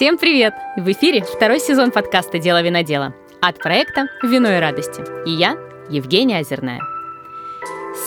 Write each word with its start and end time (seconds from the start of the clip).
Всем 0.00 0.16
привет! 0.16 0.54
В 0.78 0.90
эфире 0.92 1.20
второй 1.20 1.60
сезон 1.60 1.90
подкаста 1.90 2.38
«Дело 2.38 2.62
винодела» 2.62 3.12
от 3.42 3.58
проекта 3.58 4.06
«Вино 4.22 4.50
и 4.50 4.58
радости». 4.58 5.02
И 5.28 5.30
я, 5.30 5.58
Евгения 5.90 6.38
Озерная. 6.38 6.80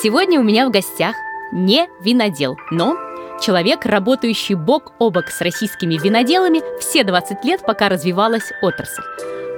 Сегодня 0.01 0.39
у 0.39 0.43
меня 0.43 0.67
в 0.67 0.71
гостях 0.71 1.15
не 1.51 1.87
винодел, 2.03 2.57
но 2.71 2.97
человек, 3.39 3.85
работающий 3.85 4.55
бок 4.55 4.93
о 4.97 5.11
бок 5.11 5.27
с 5.27 5.39
российскими 5.39 5.93
виноделами 6.03 6.63
все 6.79 7.03
20 7.03 7.45
лет, 7.45 7.61
пока 7.61 7.89
развивалась 7.89 8.51
отрасль. 8.63 9.03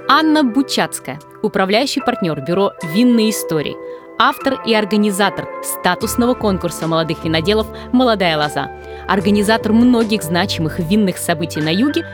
Анна 0.09 0.43
Бучацкая, 0.43 1.21
управляющий 1.41 2.01
партнер 2.01 2.41
бюро 2.41 2.73
«Винные 2.83 3.29
истории», 3.29 3.77
автор 4.17 4.61
и 4.65 4.73
организатор 4.73 5.47
статусного 5.63 6.33
конкурса 6.33 6.87
молодых 6.87 7.23
виноделов 7.23 7.67
«Молодая 7.91 8.37
лоза», 8.37 8.71
организатор 9.07 9.73
многих 9.73 10.23
значимых 10.23 10.79
винных 10.79 11.17
событий 11.17 11.61
на 11.61 11.69
юге, 11.69 12.05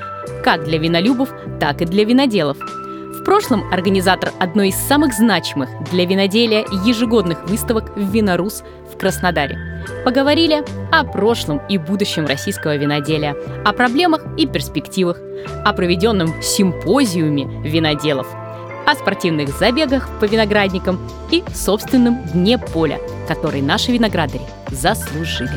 как 0.44 0.64
для 0.64 0.78
винолюбов, 0.78 1.30
так 1.60 1.82
и 1.82 1.86
для 1.86 2.04
виноделов. 2.04 2.58
В 2.58 3.24
прошлом 3.24 3.72
организатор 3.72 4.32
одной 4.40 4.70
из 4.70 4.76
самых 4.76 5.14
значимых 5.14 5.70
для 5.92 6.06
виноделия 6.06 6.66
ежегодных 6.86 7.48
выставок 7.48 7.92
«Винорус» 7.96 8.64
в 8.92 8.98
Краснодаре. 8.98 9.60
Поговорили 10.04 10.64
о 10.92 11.04
прошлом 11.04 11.62
и 11.70 11.78
будущем 11.78 12.26
российского 12.26 12.76
виноделия, 12.78 13.36
о 13.64 13.74
проблемах 13.74 14.24
и 14.38 14.48
перспективах, 14.48 15.20
о 15.64 15.74
проведенном 15.74 16.42
симпозиуме 16.42 17.46
виноделов– 17.64 18.28
о 18.92 18.96
спортивных 18.96 19.58
забегах 19.58 20.10
по 20.20 20.26
виноградникам 20.26 21.00
и 21.32 21.44
собственном 21.54 22.24
дне 22.26 22.58
поля, 22.58 23.00
который 23.26 23.62
наши 23.62 23.94
виноградари 23.94 24.42
заслужили. 24.70 25.50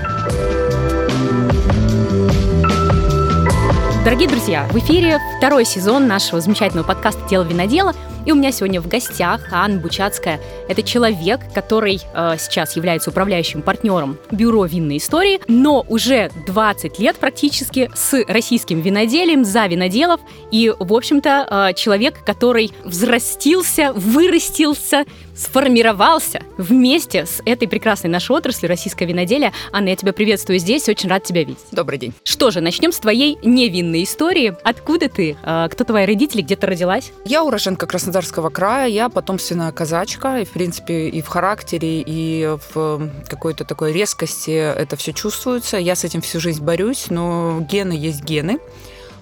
Дорогие 4.05 4.29
друзья, 4.29 4.69
в 4.71 4.79
эфире 4.79 5.19
второй 5.39 5.65
сезон 5.65 6.07
нашего 6.07 6.41
замечательного 6.41 6.87
подкаста 6.87 7.29
«Дело 7.29 7.43
винодела», 7.43 7.93
и 8.27 8.33
у 8.33 8.35
меня 8.35 8.53
сегодня 8.53 8.81
в 8.81 8.89
гостях 8.89 9.49
Анна 9.53 9.79
Бучацкая. 9.79 10.41
Это 10.69 10.83
человек, 10.83 11.41
который 11.53 12.01
э, 12.15 12.37
сейчас 12.39 12.77
является 12.77 13.11
управляющим 13.11 13.63
партнером 13.63 14.19
бюро 14.31 14.65
винной 14.65 14.99
истории, 14.99 15.41
но 15.49 15.85
уже 15.89 16.31
20 16.47 16.99
лет 16.99 17.17
практически 17.17 17.91
с 17.95 18.25
российским 18.27 18.81
виноделием, 18.81 19.45
за 19.45 19.67
виноделов. 19.67 20.21
И, 20.51 20.73
в 20.79 20.93
общем-то, 20.93 21.71
э, 21.71 21.75
человек, 21.75 22.25
который 22.25 22.73
взрастился, 22.85 23.93
вырастился, 23.95 25.05
сформировался 25.35 26.43
вместе 26.57 27.27
с 27.27 27.43
этой 27.45 27.69
прекрасной 27.69 28.11
нашей 28.11 28.33
отраслью 28.33 28.69
российское 28.69 29.07
виноделие. 29.07 29.53
Анна, 29.73 29.89
я 29.91 29.97
тебя 29.97 30.13
приветствую 30.13 30.59
здесь, 30.59 30.89
очень 30.89 31.09
рад 31.09 31.25
тебя 31.25 31.45
видеть. 31.45 31.59
Добрый 31.73 31.99
день. 31.99 32.15
Что 32.25 32.51
же, 32.51 32.61
начнем 32.61 32.93
с 32.93 32.99
твоей 32.99 33.39
невинной 33.43 34.05
истории. 34.05 34.55
Откуда 34.63 35.09
ты? 35.09 35.37
Э, 35.43 35.69
кто 35.71 35.85
твои 35.85 36.07
родители? 36.07 36.43
Где 36.43 36.57
ты 36.57 36.67
родилась? 36.67 37.13
Я 37.25 37.45
уроженка 37.45 37.87
Краснодарского 37.87 38.51
края. 38.51 38.89
Я 38.89 39.09
потомственная 39.09 39.73
казачка, 39.73 40.41
и, 40.41 40.45
в 40.45 40.51
принципе, 40.51 41.09
и 41.09 41.23
в 41.23 41.27
характере, 41.29 42.03
и 42.07 42.57
в 42.73 43.11
какой-то 43.29 43.65
такой 43.65 43.93
резкости 43.93 44.51
это 44.51 44.97
все 44.97 45.13
чувствуется. 45.13 45.77
Я 45.77 45.97
с 45.97 46.05
этим 46.05 46.21
всю 46.21 46.41
жизнь 46.41 46.63
борюсь, 46.63 47.07
но 47.11 47.61
гены 47.69 47.93
есть 47.93 48.23
гены. 48.23 48.59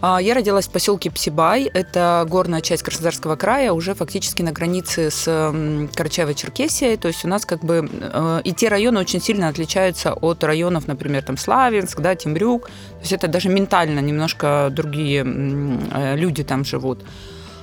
А, 0.04 0.20
я 0.20 0.34
родилась 0.34 0.66
в 0.66 0.70
поселке 0.72 1.12
Псибай, 1.12 1.70
это 1.72 2.26
горная 2.28 2.60
часть 2.60 2.82
Краснодарского 2.82 3.36
края, 3.36 3.72
уже 3.72 3.94
фактически 3.94 4.42
на 4.42 4.50
границе 4.50 5.12
с 5.12 5.28
Карачаево-Черкесией, 5.28 6.96
то 6.96 7.06
есть 7.06 7.24
у 7.24 7.28
нас 7.28 7.46
как 7.46 7.60
бы 7.60 7.88
э, 7.88 8.40
и 8.42 8.52
те 8.52 8.66
районы 8.66 8.98
очень 8.98 9.22
сильно 9.22 9.46
отличаются 9.46 10.12
от 10.12 10.42
районов, 10.42 10.88
например, 10.88 11.22
там 11.22 11.36
Славянск, 11.36 12.00
да, 12.00 12.16
Темрюк, 12.16 12.66
то 12.66 13.00
есть 13.00 13.12
это 13.12 13.28
даже 13.28 13.48
ментально 13.48 14.00
немножко 14.00 14.70
другие 14.72 15.24
э, 15.24 16.16
люди 16.16 16.42
там 16.42 16.64
живут. 16.64 17.04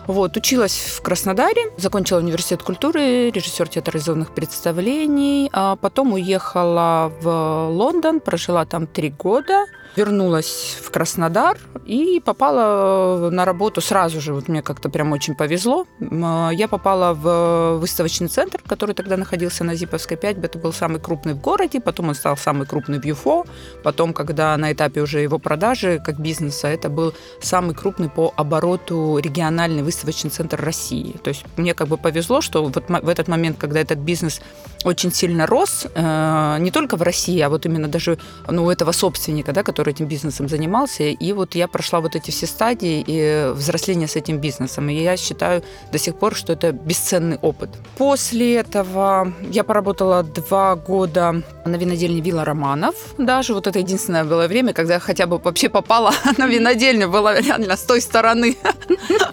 Вот, 0.07 0.37
училась 0.37 0.77
в 0.77 1.01
Краснодаре, 1.01 1.73
закончила 1.77 2.19
университет 2.19 2.63
культуры, 2.63 3.31
режиссер 3.31 3.67
театрализованных 3.67 4.33
представлений, 4.33 5.49
а 5.51 5.75
потом 5.75 6.13
уехала 6.13 7.11
в 7.21 7.67
Лондон, 7.69 8.21
прожила 8.21 8.63
там 8.65 8.87
три 8.87 9.09
года, 9.09 9.65
вернулась 9.95 10.77
в 10.81 10.91
Краснодар 10.91 11.57
и 11.85 12.21
попала 12.23 13.29
на 13.29 13.45
работу 13.45 13.81
сразу 13.81 14.21
же. 14.21 14.33
Вот 14.33 14.47
мне 14.47 14.61
как-то 14.61 14.89
прям 14.89 15.11
очень 15.11 15.35
повезло. 15.35 15.85
Я 15.99 16.67
попала 16.69 17.13
в 17.13 17.77
выставочный 17.79 18.27
центр, 18.27 18.61
который 18.65 18.95
тогда 18.95 19.17
находился 19.17 19.63
на 19.63 19.75
Зиповской 19.75 20.17
5. 20.17 20.37
Это 20.37 20.57
был 20.57 20.71
самый 20.73 20.99
крупный 20.99 21.33
в 21.33 21.41
городе, 21.41 21.81
потом 21.81 22.09
он 22.09 22.15
стал 22.15 22.37
самый 22.37 22.65
крупный 22.67 22.99
в 22.99 23.05
ЮФО. 23.05 23.45
Потом, 23.83 24.13
когда 24.13 24.55
на 24.57 24.71
этапе 24.71 25.01
уже 25.01 25.19
его 25.19 25.39
продажи 25.39 26.01
как 26.05 26.19
бизнеса, 26.19 26.67
это 26.67 26.89
был 26.89 27.13
самый 27.41 27.75
крупный 27.75 28.09
по 28.09 28.33
обороту 28.37 29.17
региональный 29.17 29.83
выставочный 29.83 30.29
центр 30.29 30.61
России. 30.61 31.15
То 31.23 31.29
есть 31.29 31.43
мне 31.57 31.73
как 31.73 31.87
бы 31.87 31.97
повезло, 31.97 32.41
что 32.41 32.63
вот 32.63 32.75
в 32.75 33.09
этот 33.09 33.27
момент, 33.27 33.57
когда 33.57 33.79
этот 33.79 33.99
бизнес 33.99 34.41
очень 34.85 35.11
сильно 35.11 35.45
рос, 35.45 35.87
э, 35.93 36.57
не 36.59 36.71
только 36.71 36.95
в 36.95 37.01
России, 37.01 37.39
а 37.41 37.49
вот 37.49 37.65
именно 37.65 37.87
даже 37.87 38.17
ну, 38.47 38.65
у 38.65 38.69
этого 38.69 38.91
собственника, 38.91 39.51
да, 39.51 39.63
который 39.63 39.93
этим 39.93 40.07
бизнесом 40.07 40.47
занимался. 40.47 41.03
И 41.03 41.33
вот 41.33 41.55
я 41.55 41.67
прошла 41.67 41.99
вот 41.99 42.15
эти 42.15 42.31
все 42.31 42.47
стадии 42.47 43.03
и 43.05 43.51
взросления 43.53 44.07
с 44.07 44.15
этим 44.15 44.37
бизнесом. 44.37 44.89
И 44.89 44.93
я 44.93 45.17
считаю 45.17 45.63
до 45.91 45.97
сих 45.97 46.15
пор, 46.15 46.35
что 46.35 46.53
это 46.53 46.71
бесценный 46.71 47.37
опыт. 47.41 47.69
После 47.97 48.55
этого 48.55 49.33
я 49.51 49.63
поработала 49.63 50.23
два 50.23 50.75
года 50.75 51.43
на 51.65 51.75
винодельне 51.75 52.21
Вилла 52.21 52.45
Романов. 52.45 52.95
Даже 53.17 53.53
вот 53.53 53.67
это 53.67 53.79
единственное 53.79 54.23
было 54.23 54.47
время, 54.47 54.73
когда 54.73 54.95
я 54.95 54.99
хотя 54.99 55.27
бы 55.27 55.37
вообще 55.37 55.69
попала 55.69 56.13
на 56.37 56.47
винодельню, 56.47 57.09
была 57.09 57.39
реально 57.39 57.75
с 57.75 57.83
той 57.83 58.01
стороны. 58.01 58.55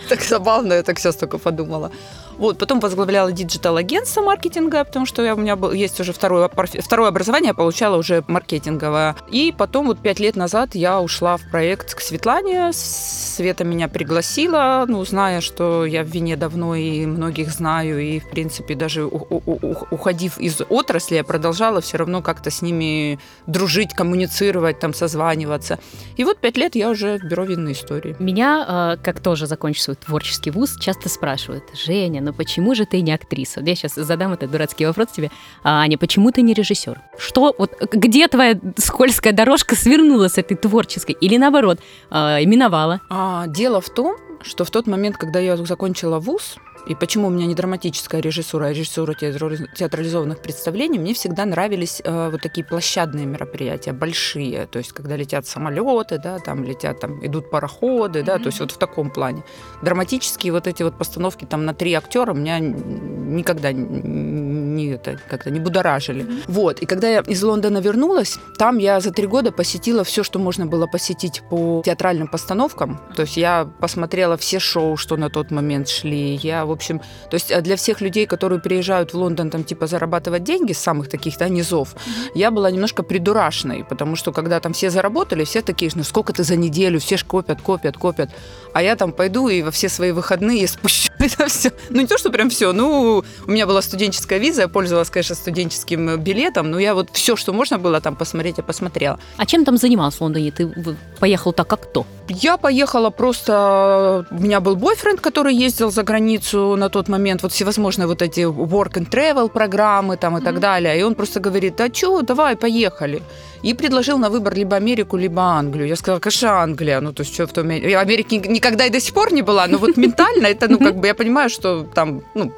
Так 0.08 0.22
забавно, 0.22 0.74
я 0.74 0.82
так 0.82 0.98
сейчас 0.98 1.16
только 1.16 1.38
подумала. 1.38 1.90
Вот, 2.38 2.58
потом 2.58 2.80
возглавляла 2.80 3.32
digital-агентство 3.32 4.22
маркетинга, 4.22 4.84
потому 4.84 5.06
что 5.06 5.22
я, 5.22 5.34
у 5.34 5.38
меня 5.38 5.56
был, 5.56 5.72
есть 5.72 5.98
уже 6.00 6.12
второе, 6.12 6.50
второе 6.50 7.08
образование, 7.08 7.48
я 7.48 7.54
получала 7.54 7.96
уже 7.96 8.24
маркетинговое. 8.28 9.16
И 9.30 9.54
потом 9.56 9.86
вот 9.86 9.98
пять 9.98 10.20
лет 10.20 10.36
назад 10.36 10.74
я 10.74 11.00
ушла 11.00 11.36
в 11.36 11.50
проект 11.50 11.94
к 11.94 12.00
Светлане. 12.00 12.72
Света 12.72 13.64
меня 13.64 13.88
пригласила, 13.88 14.84
ну, 14.86 15.04
зная, 15.04 15.40
что 15.40 15.86
я 15.86 16.02
в 16.02 16.08
вине 16.08 16.36
давно 16.36 16.74
и 16.74 17.06
многих 17.06 17.50
знаю, 17.50 18.00
и, 18.00 18.18
в 18.18 18.28
принципе, 18.30 18.74
даже 18.74 19.06
уходив 19.06 20.38
из 20.38 20.60
отрасли, 20.68 21.16
я 21.16 21.24
продолжала 21.24 21.80
все 21.80 21.96
равно 21.96 22.22
как-то 22.22 22.50
с 22.50 22.62
ними 22.62 23.18
дружить, 23.46 23.94
коммуницировать, 23.94 24.78
там, 24.78 24.92
созваниваться. 24.92 25.78
И 26.16 26.24
вот 26.24 26.38
пять 26.38 26.56
лет 26.56 26.74
я 26.74 26.90
уже 26.90 27.18
в 27.18 27.24
бюро 27.24 27.44
винной 27.44 27.72
истории. 27.72 28.16
Меня, 28.18 28.96
э, 28.98 29.02
как 29.02 29.20
тоже 29.20 29.46
закончил 29.46 29.84
свой 29.84 29.96
творческий 29.96 30.50
вуз, 30.50 30.76
часто 30.80 31.08
спрашивают, 31.08 31.64
Женя, 31.74 32.25
ну 32.26 32.32
почему 32.32 32.74
же 32.74 32.86
ты 32.86 33.00
не 33.02 33.12
актриса? 33.12 33.60
Я 33.60 33.76
сейчас 33.76 33.94
задам 33.94 34.32
этот 34.32 34.50
дурацкий 34.50 34.84
вопрос 34.84 35.08
тебе. 35.12 35.30
А, 35.62 35.80
Аня, 35.82 35.96
почему 35.96 36.32
ты 36.32 36.42
не 36.42 36.54
режиссер? 36.54 37.00
Что, 37.18 37.54
вот 37.56 37.72
где 37.92 38.26
твоя 38.26 38.58
скользкая 38.76 39.32
дорожка 39.32 39.76
свернула 39.76 40.28
с 40.28 40.38
этой 40.38 40.56
творческой? 40.56 41.16
Или 41.20 41.36
наоборот, 41.36 41.78
а, 42.10 42.42
именовала? 42.42 43.00
А, 43.10 43.46
дело 43.46 43.80
в 43.80 43.88
том, 43.90 44.16
что 44.42 44.64
в 44.64 44.70
тот 44.70 44.86
момент, 44.88 45.16
когда 45.16 45.38
я 45.38 45.56
закончила 45.56 46.18
вуз, 46.18 46.56
и 46.86 46.94
почему 46.94 47.28
у 47.28 47.30
меня 47.30 47.46
не 47.46 47.54
драматическая 47.54 48.20
режиссура, 48.20 48.66
а 48.66 48.70
режиссура 48.70 49.14
театрализованных 49.14 50.40
представлений, 50.40 50.98
мне 50.98 51.14
всегда 51.14 51.44
нравились 51.44 52.00
э, 52.04 52.30
вот 52.30 52.42
такие 52.42 52.64
площадные 52.64 53.26
мероприятия, 53.26 53.92
большие, 53.92 54.66
то 54.66 54.78
есть 54.78 54.92
когда 54.92 55.16
летят 55.16 55.46
самолеты, 55.46 56.18
да, 56.18 56.38
там 56.38 56.64
летят, 56.64 57.00
там 57.00 57.24
идут 57.26 57.50
пароходы, 57.50 58.22
да, 58.22 58.36
mm-hmm. 58.36 58.42
то 58.42 58.46
есть 58.46 58.60
вот 58.60 58.70
в 58.70 58.78
таком 58.78 59.10
плане. 59.10 59.42
Драматические 59.82 60.52
вот 60.52 60.66
эти 60.66 60.82
вот 60.82 60.96
постановки 60.96 61.44
там 61.44 61.64
на 61.64 61.74
три 61.74 61.92
актера 61.94 62.32
меня 62.32 62.58
никогда 62.60 63.72
не 63.72 64.86
это 64.88 65.18
как-то 65.28 65.50
не 65.50 65.60
будоражили. 65.60 66.24
Mm-hmm. 66.24 66.42
Вот, 66.46 66.80
и 66.80 66.86
когда 66.86 67.08
я 67.08 67.20
из 67.20 67.42
Лондона 67.42 67.78
вернулась, 67.78 68.38
там 68.58 68.78
я 68.78 69.00
за 69.00 69.10
три 69.10 69.26
года 69.26 69.50
посетила 69.50 70.04
все, 70.04 70.22
что 70.22 70.38
можно 70.38 70.66
было 70.66 70.86
посетить 70.86 71.42
по 71.50 71.82
театральным 71.84 72.28
постановкам, 72.28 73.00
то 73.16 73.22
есть 73.22 73.36
я 73.36 73.68
посмотрела 73.80 74.36
все 74.36 74.60
шоу, 74.60 74.96
что 74.96 75.16
на 75.16 75.30
тот 75.30 75.50
момент 75.50 75.88
шли, 75.88 76.36
я, 76.36 76.64
в 76.64 76.75
общем, 76.76 77.00
то 77.30 77.34
есть 77.34 77.50
э, 77.50 77.60
для 77.60 77.76
всех 77.76 78.00
людей, 78.00 78.26
которые 78.26 78.60
приезжают 78.60 79.12
в 79.12 79.16
Лондон 79.16 79.50
там 79.50 79.64
типа 79.64 79.86
зарабатывать 79.86 80.44
деньги 80.44 80.72
с 80.72 80.78
самых 80.78 81.08
таких 81.08 81.36
да, 81.38 81.48
низов, 81.48 81.94
mm-hmm. 81.94 82.30
я 82.34 82.50
была 82.50 82.70
немножко 82.70 83.02
придурашной, 83.02 83.84
потому 83.84 84.16
что 84.16 84.32
когда 84.32 84.60
там 84.60 84.72
все 84.72 84.90
заработали, 84.90 85.44
все 85.44 85.62
такие, 85.62 85.90
ну 85.94 86.04
сколько 86.04 86.32
ты 86.32 86.44
за 86.44 86.56
неделю, 86.56 87.00
все 87.00 87.16
ж 87.16 87.24
копят, 87.24 87.60
копят, 87.60 87.96
копят, 87.96 88.30
а 88.72 88.82
я 88.82 88.96
там 88.96 89.12
пойду 89.12 89.48
и 89.48 89.62
во 89.62 89.70
все 89.70 89.88
свои 89.88 90.12
выходные 90.12 90.68
спущу 90.68 91.10
это 91.26 91.48
все. 91.48 91.72
Ну 91.90 92.00
не 92.00 92.06
то, 92.06 92.18
что 92.18 92.30
прям 92.30 92.50
все, 92.50 92.72
ну 92.72 93.24
у 93.46 93.50
меня 93.50 93.66
была 93.66 93.82
студенческая 93.82 94.38
виза, 94.38 94.62
я 94.62 94.68
пользовалась, 94.68 95.10
конечно, 95.10 95.34
студенческим 95.34 96.16
билетом, 96.18 96.70
но 96.70 96.78
я 96.78 96.94
вот 96.94 97.10
все, 97.12 97.36
что 97.36 97.52
можно 97.52 97.78
было 97.78 98.00
там 98.00 98.16
посмотреть, 98.16 98.58
я 98.58 98.64
посмотрела. 98.64 99.18
А 99.36 99.46
чем 99.46 99.64
там 99.64 99.76
занимался 99.76 100.18
в 100.18 100.20
Лондоне? 100.22 100.50
Ты 100.50 100.72
поехал 101.18 101.52
так, 101.52 101.68
как 101.68 101.82
кто? 101.90 102.06
Я 102.28 102.56
поехала 102.56 103.10
просто... 103.10 104.26
У 104.30 104.42
меня 104.42 104.60
был 104.60 104.76
бойфренд, 104.76 105.20
который 105.20 105.54
ездил 105.54 105.90
за 105.90 106.02
границу 106.02 106.76
на 106.76 106.88
тот 106.88 107.08
момент, 107.08 107.42
вот 107.42 107.52
всевозможные 107.52 108.06
вот 108.06 108.22
эти 108.22 108.40
work 108.40 108.94
and 108.94 109.10
travel 109.10 109.48
программы 109.48 110.16
там 110.16 110.36
и 110.36 110.40
mm-hmm. 110.40 110.44
так 110.44 110.60
далее. 110.60 110.98
И 110.98 111.02
он 111.02 111.14
просто 111.14 111.40
говорит, 111.40 111.80
а 111.80 111.92
что, 111.92 112.22
давай, 112.22 112.56
поехали. 112.56 113.22
И 113.66 113.74
предложил 113.74 114.18
на 114.18 114.30
выбор 114.30 114.54
либо 114.54 114.76
Америку, 114.76 115.16
либо 115.16 115.42
Англию. 115.42 115.88
Я 115.88 115.96
сказала, 115.96 116.20
конечно, 116.20 116.62
Англия. 116.62 117.00
Ну, 117.00 117.12
то 117.12 117.22
есть, 117.22 117.34
что 117.34 117.46
в 117.46 117.52
том... 117.52 117.68
Америке 117.68 118.36
никогда 118.38 118.86
и 118.86 118.90
до 118.90 119.00
сих 119.00 119.12
пор 119.14 119.32
не 119.32 119.42
была, 119.42 119.66
но 119.66 119.78
вот 119.78 119.96
ментально 119.96 120.46
это, 120.46 120.68
ну, 120.68 120.78
как 120.78 120.96
бы 120.96 121.08
я 121.08 121.14
понимаю, 121.14 121.50
что 121.50 121.82
там, 121.82 122.22
ну, 122.34 122.52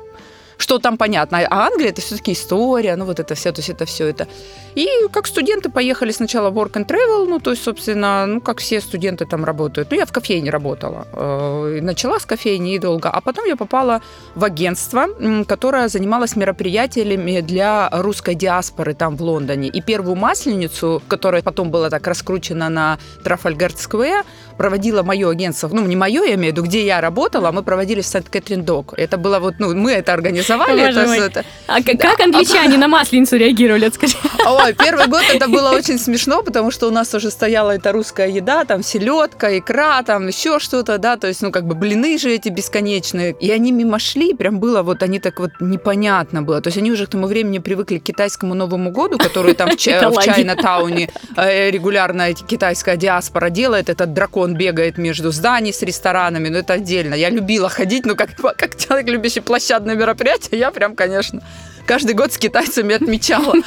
что 0.58 0.78
там 0.78 0.98
понятно. 0.98 1.38
А 1.38 1.66
Англия 1.66 1.90
это 1.90 2.00
все-таки 2.00 2.32
история, 2.32 2.96
ну 2.96 3.04
вот 3.04 3.20
это 3.20 3.34
все, 3.34 3.52
то 3.52 3.60
есть 3.60 3.70
это 3.70 3.84
все 3.86 4.08
это. 4.08 4.26
И 4.74 4.86
как 5.12 5.26
студенты 5.26 5.70
поехали 5.70 6.12
сначала 6.12 6.50
в 6.50 6.58
work 6.58 6.72
and 6.72 6.86
travel, 6.86 7.26
ну 7.26 7.40
то 7.40 7.50
есть, 7.50 7.62
собственно, 7.62 8.26
ну 8.26 8.40
как 8.40 8.58
все 8.58 8.80
студенты 8.80 9.24
там 9.24 9.44
работают. 9.44 9.90
Ну 9.90 9.96
я 9.96 10.04
в 10.04 10.12
кофейне 10.12 10.50
работала. 10.50 11.06
Э, 11.12 11.80
начала 11.80 12.18
с 12.18 12.26
кофейни 12.26 12.74
и 12.74 12.78
долго. 12.78 13.08
А 13.08 13.20
потом 13.20 13.46
я 13.46 13.56
попала 13.56 14.02
в 14.34 14.44
агентство, 14.44 15.06
которое 15.46 15.88
занималось 15.88 16.36
мероприятиями 16.36 17.40
для 17.40 17.88
русской 17.92 18.34
диаспоры 18.34 18.94
там 18.94 19.16
в 19.16 19.22
Лондоне. 19.22 19.68
И 19.68 19.80
первую 19.80 20.16
масленицу, 20.16 21.02
которая 21.08 21.42
потом 21.42 21.70
была 21.70 21.88
так 21.88 22.06
раскручена 22.06 22.68
на 22.68 22.98
Трафальгард-сквер, 23.24 24.24
проводила 24.58 25.02
мое 25.02 25.30
агентство, 25.30 25.68
ну 25.72 25.86
не 25.86 25.96
мое, 25.96 26.24
я 26.24 26.34
имею 26.34 26.52
в 26.52 26.56
виду, 26.56 26.62
где 26.66 26.84
я 26.84 27.00
работала, 27.00 27.52
мы 27.52 27.62
проводили 27.62 28.00
в 28.00 28.06
Сент-Кэтрин-Док. 28.06 28.94
Это 28.96 29.16
было 29.16 29.38
вот, 29.38 29.54
ну 29.58 29.74
мы 29.74 29.92
это 29.92 30.12
организовали 30.12 30.68
организовали. 30.68 31.26
Это, 31.26 31.40
это... 31.40 31.48
А 31.66 31.82
как 31.82 32.20
англичане 32.20 32.76
на 32.76 32.88
масленицу 32.88 33.36
реагировали, 33.36 33.90
скажи? 33.90 34.16
Ой, 34.46 34.74
первый 34.74 35.06
год 35.06 35.22
это 35.32 35.48
было 35.48 35.70
очень 35.70 35.98
смешно, 35.98 36.42
потому 36.42 36.70
что 36.70 36.88
у 36.88 36.90
нас 36.90 37.14
уже 37.14 37.30
стояла 37.30 37.72
эта 37.72 37.92
русская 37.92 38.28
еда, 38.28 38.64
там 38.64 38.82
селедка, 38.82 39.58
икра, 39.58 40.02
там 40.02 40.28
еще 40.28 40.58
что-то, 40.58 40.98
да, 40.98 41.16
то 41.16 41.26
есть, 41.26 41.42
ну, 41.42 41.50
как 41.50 41.66
бы 41.66 41.74
блины 41.74 42.18
же 42.18 42.30
эти 42.30 42.48
бесконечные. 42.48 43.34
И 43.40 43.50
они 43.50 43.72
мимо 43.72 43.98
шли, 43.98 44.34
прям 44.34 44.58
было 44.58 44.82
вот, 44.82 45.02
они 45.02 45.18
так 45.18 45.40
вот 45.40 45.50
непонятно 45.60 46.42
было. 46.42 46.60
То 46.60 46.68
есть 46.68 46.78
они 46.78 46.92
уже 46.92 47.06
к 47.06 47.10
тому 47.10 47.26
времени 47.26 47.58
привыкли 47.58 47.98
к 47.98 48.02
китайскому 48.02 48.54
Новому 48.54 48.90
году, 48.90 49.18
который 49.18 49.54
там 49.54 49.70
в, 49.70 49.72
в 49.76 50.24
Чайна-тауне 50.24 51.10
э, 51.36 51.70
регулярно 51.70 52.32
китайская 52.32 52.96
диаспора 52.96 53.50
делает. 53.50 53.88
Этот 53.88 54.12
дракон 54.12 54.47
бегает 54.54 54.98
между 54.98 55.30
зданий 55.30 55.72
с 55.72 55.82
ресторанами, 55.82 56.48
но 56.48 56.58
это 56.58 56.74
отдельно. 56.74 57.14
Я 57.14 57.30
любила 57.30 57.68
ходить, 57.68 58.06
ну, 58.06 58.16
как, 58.16 58.36
как 58.56 58.76
человек, 58.76 59.08
любящий 59.08 59.40
площадные 59.40 59.96
мероприятия, 59.96 60.56
я 60.58 60.70
прям, 60.70 60.94
конечно, 60.94 61.42
каждый 61.88 62.14
год 62.14 62.32
с 62.32 62.38
китайцами 62.38 62.94
отмечала. 62.94 63.54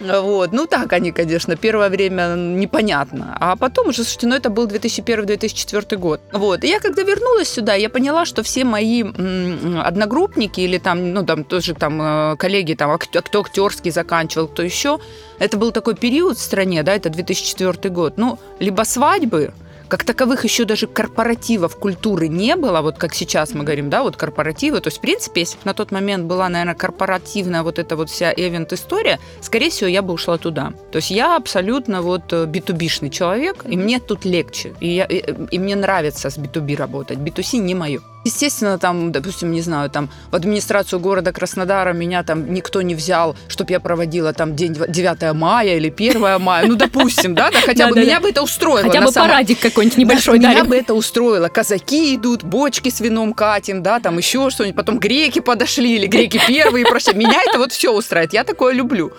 Вот. 0.00 0.52
Ну, 0.52 0.66
так 0.66 0.92
они, 0.92 1.12
конечно, 1.12 1.56
первое 1.56 1.88
время 1.88 2.34
непонятно. 2.36 3.36
А 3.40 3.56
потом 3.56 3.88
уже, 3.88 4.02
слушайте, 4.04 4.26
ну, 4.26 4.34
это 4.34 4.50
был 4.50 4.66
2001-2004 4.66 5.96
год. 5.96 6.20
Вот. 6.32 6.62
И 6.64 6.68
я, 6.68 6.78
когда 6.78 7.02
вернулась 7.02 7.48
сюда, 7.48 7.74
я 7.74 7.88
поняла, 7.88 8.26
что 8.26 8.42
все 8.42 8.64
мои 8.64 9.02
одногруппники 9.02 10.60
или 10.60 10.78
там, 10.78 11.14
ну, 11.14 11.24
там 11.24 11.44
тоже 11.44 11.74
там 11.74 12.02
э, 12.02 12.36
коллеги, 12.36 12.74
там, 12.74 12.98
кто 12.98 13.40
актерский 13.40 13.90
заканчивал, 13.90 14.48
кто 14.48 14.62
еще, 14.62 14.98
это 15.38 15.56
был 15.56 15.72
такой 15.72 15.94
период 15.94 16.36
в 16.36 16.42
стране, 16.42 16.82
да, 16.82 16.94
это 16.94 17.08
2004 17.08 17.94
год. 17.94 18.18
Ну, 18.18 18.38
либо 18.60 18.82
свадьбы, 18.82 19.54
как 19.88 20.04
таковых 20.04 20.44
еще 20.44 20.64
даже 20.64 20.86
корпоративов 20.86 21.76
культуры 21.76 22.28
не 22.28 22.56
было, 22.56 22.80
вот 22.80 22.98
как 22.98 23.14
сейчас 23.14 23.52
мы 23.54 23.64
говорим, 23.64 23.90
да, 23.90 24.02
вот 24.02 24.16
корпоративы. 24.16 24.80
То 24.80 24.88
есть, 24.88 24.98
в 24.98 25.00
принципе, 25.00 25.42
если 25.42 25.56
бы 25.56 25.62
на 25.64 25.74
тот 25.74 25.90
момент 25.90 26.24
была, 26.24 26.48
наверное, 26.48 26.74
корпоративная 26.74 27.62
вот 27.62 27.78
эта 27.78 27.96
вот 27.96 28.10
вся 28.10 28.32
эвент-история, 28.32 29.18
скорее 29.40 29.70
всего, 29.70 29.88
я 29.88 30.02
бы 30.02 30.12
ушла 30.14 30.38
туда. 30.38 30.72
То 30.92 30.96
есть 30.96 31.10
я 31.10 31.36
абсолютно 31.36 32.02
вот 32.02 32.32
B2B-шный 32.32 33.08
э, 33.08 33.10
человек, 33.10 33.64
и 33.66 33.76
мне 33.76 34.00
тут 34.00 34.24
легче. 34.24 34.74
И, 34.80 34.88
я, 34.88 35.04
и, 35.04 35.22
и 35.50 35.58
мне 35.58 35.76
нравится 35.76 36.30
с 36.30 36.38
B2B 36.38 36.76
работать. 36.76 37.18
B2C 37.18 37.58
не 37.58 37.74
мое. 37.74 38.00
Естественно, 38.24 38.78
там, 38.78 39.12
допустим, 39.12 39.52
не 39.52 39.60
знаю, 39.60 39.90
там 39.90 40.10
в 40.30 40.36
администрацию 40.36 40.98
города 40.98 41.32
Краснодара 41.32 41.92
меня 41.92 42.22
там 42.22 42.52
никто 42.52 42.80
не 42.82 42.94
взял, 42.94 43.36
чтобы 43.48 43.72
я 43.72 43.80
проводила 43.80 44.32
там 44.32 44.56
день 44.56 44.74
9 44.74 45.34
мая 45.34 45.76
или 45.76 45.90
1 45.90 46.40
мая. 46.40 46.66
Ну, 46.66 46.74
допустим, 46.74 47.34
да, 47.34 47.50
да 47.50 47.60
хотя 47.60 47.88
бы 47.88 48.00
меня 48.00 48.20
бы 48.20 48.30
это 48.30 48.42
устроило. 48.42 48.88
Хотя 48.88 49.02
бы 49.02 49.12
парадик 49.12 49.60
какой-нибудь 49.60 49.98
небольшой. 49.98 50.38
Меня 50.38 50.64
бы 50.64 50.76
это 50.76 50.94
устроило. 50.94 51.48
Казаки 51.48 52.14
идут, 52.14 52.42
бочки 52.42 52.88
с 52.88 53.00
вином 53.00 53.34
катим, 53.34 53.82
да, 53.82 54.00
там 54.00 54.18
еще 54.18 54.48
что-нибудь. 54.50 54.76
Потом 54.76 54.98
греки 54.98 55.40
подошли, 55.40 55.96
или 55.96 56.06
греки 56.06 56.40
первые, 56.48 56.86
просто 56.86 57.14
меня 57.14 57.42
это 57.46 57.58
вот 57.58 57.72
все 57.72 57.92
устраивает. 57.92 58.32
Я 58.32 58.44
такое 58.44 58.72
люблю. 58.72 59.12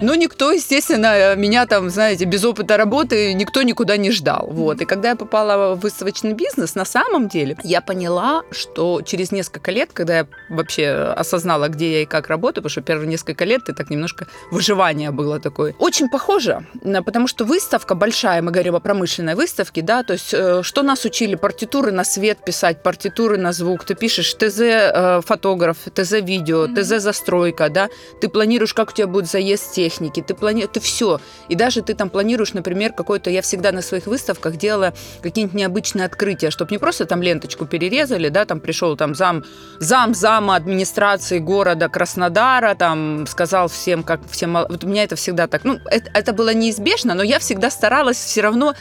Но 0.00 0.14
никто, 0.14 0.52
естественно, 0.52 1.34
меня 1.36 1.66
там, 1.66 1.90
знаете, 1.90 2.24
без 2.24 2.44
опыта 2.44 2.76
работы 2.76 3.32
никто 3.34 3.62
никуда 3.62 3.96
не 3.96 4.10
ждал. 4.10 4.48
Вот. 4.50 4.80
И 4.80 4.84
когда 4.84 5.10
я 5.10 5.16
попала 5.16 5.74
в 5.74 5.80
выставочный 5.80 6.32
бизнес, 6.32 6.74
на 6.74 6.84
самом 6.84 7.28
деле 7.28 7.56
я 7.64 7.80
поняла, 7.80 8.42
что 8.50 9.02
через 9.02 9.32
несколько 9.32 9.70
лет, 9.70 9.90
когда 9.92 10.18
я 10.18 10.26
вообще 10.48 10.90
осознала, 11.16 11.68
где 11.68 11.92
я 11.92 12.02
и 12.02 12.06
как 12.06 12.28
работаю, 12.28 12.62
потому 12.62 12.70
что 12.70 12.82
первые 12.82 13.08
несколько 13.08 13.44
лет 13.44 13.64
ты 13.64 13.72
так 13.72 13.90
немножко 13.90 14.26
выживание 14.50 15.10
было 15.10 15.40
такое. 15.40 15.74
Очень 15.78 16.08
похоже, 16.08 16.66
потому 17.04 17.26
что 17.26 17.44
выставка 17.44 17.94
большая, 17.94 18.42
мы 18.42 18.50
говорим 18.50 18.76
о 18.76 18.80
промышленной 18.80 19.34
выставке, 19.34 19.82
да, 19.82 20.02
то 20.02 20.12
есть 20.12 20.32
э, 20.32 20.62
что 20.62 20.82
нас 20.82 21.04
учили? 21.04 21.34
Партитуры 21.34 21.92
на 21.92 22.04
свет 22.04 22.44
писать, 22.44 22.82
партитуры 22.82 23.36
на 23.36 23.52
звук. 23.52 23.84
Ты 23.84 23.94
пишешь 23.94 24.34
ТЗ 24.34 24.60
э, 24.60 25.20
фотограф, 25.24 25.78
ТЗ 25.94 26.12
видео, 26.20 26.66
ТЗ 26.66 27.02
застройка, 27.02 27.68
да, 27.68 27.88
ты 28.20 28.28
планируешь, 28.28 28.74
как 28.74 28.90
у 28.90 28.92
тебя 28.92 29.06
будет 29.06 29.30
заезд 29.30 29.72
техники, 29.80 30.22
ты 30.22 30.34
планируешь, 30.34 30.70
ты 30.74 30.80
все. 30.80 31.20
И 31.48 31.54
даже 31.54 31.80
ты 31.80 31.94
там 31.94 32.10
планируешь, 32.10 32.52
например, 32.52 32.92
какой-то, 32.92 33.30
я 33.30 33.40
всегда 33.40 33.72
на 33.72 33.82
своих 33.82 34.06
выставках 34.06 34.56
делала 34.56 34.92
какие-нибудь 35.22 35.54
необычные 35.54 36.04
открытия, 36.04 36.50
чтобы 36.50 36.72
не 36.72 36.78
просто 36.78 37.06
там 37.06 37.22
ленточку 37.22 37.64
перерезали, 37.64 38.28
да, 38.28 38.44
там 38.44 38.60
пришел 38.60 38.96
там 38.96 39.14
зам, 39.14 39.42
зам 39.78 40.14
зама 40.14 40.56
администрации 40.56 41.38
города 41.38 41.88
Краснодара, 41.88 42.74
там 42.74 43.26
сказал 43.26 43.68
всем, 43.68 44.02
как 44.02 44.20
всем, 44.30 44.52
вот 44.52 44.84
у 44.84 44.86
меня 44.86 45.04
это 45.04 45.16
всегда 45.16 45.46
так, 45.46 45.64
ну, 45.64 45.78
это, 45.86 46.10
это 46.12 46.32
было 46.34 46.52
неизбежно, 46.52 47.14
но 47.14 47.22
я 47.22 47.38
всегда 47.38 47.70
старалась 47.70 48.18
все 48.18 48.42
равно 48.42 48.74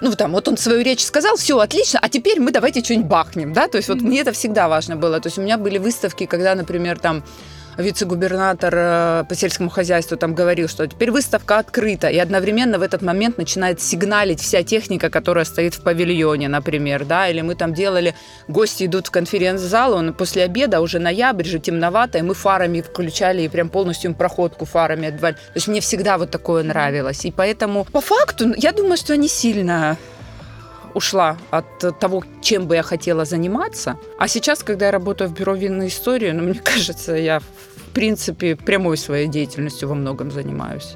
ну, 0.00 0.12
там, 0.16 0.32
вот 0.32 0.48
он 0.48 0.56
свою 0.56 0.82
речь 0.82 1.04
сказал, 1.04 1.36
все, 1.36 1.56
отлично, 1.60 2.00
а 2.02 2.08
теперь 2.08 2.40
мы 2.40 2.50
давайте 2.50 2.82
что-нибудь 2.82 3.06
бахнем, 3.06 3.52
да, 3.52 3.68
то 3.68 3.76
есть 3.76 3.88
вот 3.88 4.00
мне 4.00 4.20
это 4.20 4.32
всегда 4.32 4.66
важно 4.68 4.96
было, 4.96 5.20
то 5.20 5.28
есть 5.28 5.38
у 5.38 5.42
меня 5.42 5.56
были 5.56 5.78
выставки, 5.78 6.26
когда, 6.26 6.56
например, 6.56 6.98
там, 6.98 7.22
вице-губернатор 7.78 8.74
э, 8.76 9.24
по 9.28 9.34
сельскому 9.34 9.70
хозяйству 9.70 10.16
там 10.16 10.34
говорил, 10.34 10.68
что 10.68 10.86
теперь 10.86 11.10
выставка 11.10 11.58
открыта, 11.58 12.08
и 12.08 12.18
одновременно 12.18 12.78
в 12.78 12.82
этот 12.82 13.02
момент 13.02 13.38
начинает 13.38 13.80
сигналить 13.80 14.40
вся 14.40 14.62
техника, 14.62 15.10
которая 15.10 15.44
стоит 15.44 15.74
в 15.74 15.82
павильоне, 15.82 16.48
например, 16.48 17.04
да, 17.04 17.28
или 17.28 17.40
мы 17.40 17.54
там 17.54 17.74
делали, 17.74 18.14
гости 18.48 18.86
идут 18.86 19.06
в 19.06 19.10
конференц-зал, 19.10 19.94
он 19.94 20.12
после 20.12 20.44
обеда, 20.44 20.80
уже 20.80 20.98
ноябрь 20.98 21.44
же 21.44 21.58
темновато, 21.58 22.18
и 22.18 22.22
мы 22.22 22.34
фарами 22.34 22.80
включали 22.80 23.42
и 23.42 23.48
прям 23.48 23.68
полностью 23.68 24.10
им 24.10 24.14
проходку 24.14 24.64
фарами 24.64 25.08
отдавали. 25.08 25.34
То 25.34 25.56
есть 25.56 25.68
мне 25.68 25.80
всегда 25.80 26.18
вот 26.18 26.30
такое 26.30 26.62
нравилось, 26.62 27.24
и 27.24 27.30
поэтому 27.30 27.84
по 27.84 28.00
факту 28.00 28.52
я 28.56 28.72
думаю, 28.72 28.96
что 28.96 29.14
они 29.14 29.28
сильно 29.28 29.96
ушла 30.94 31.38
от 31.50 31.98
того, 31.98 32.24
чем 32.40 32.66
бы 32.66 32.76
я 32.76 32.82
хотела 32.82 33.24
заниматься. 33.24 33.96
А 34.18 34.28
сейчас, 34.28 34.62
когда 34.62 34.86
я 34.86 34.92
работаю 34.92 35.30
в 35.30 35.34
бюро 35.34 35.54
винной 35.54 35.88
истории, 35.88 36.30
ну, 36.30 36.42
мне 36.42 36.54
кажется, 36.64 37.14
я 37.14 37.40
принципе 37.92 38.56
прямой 38.56 38.96
своей 38.96 39.28
деятельностью 39.28 39.88
во 39.88 39.94
многом 39.94 40.30
занимаюсь. 40.30 40.94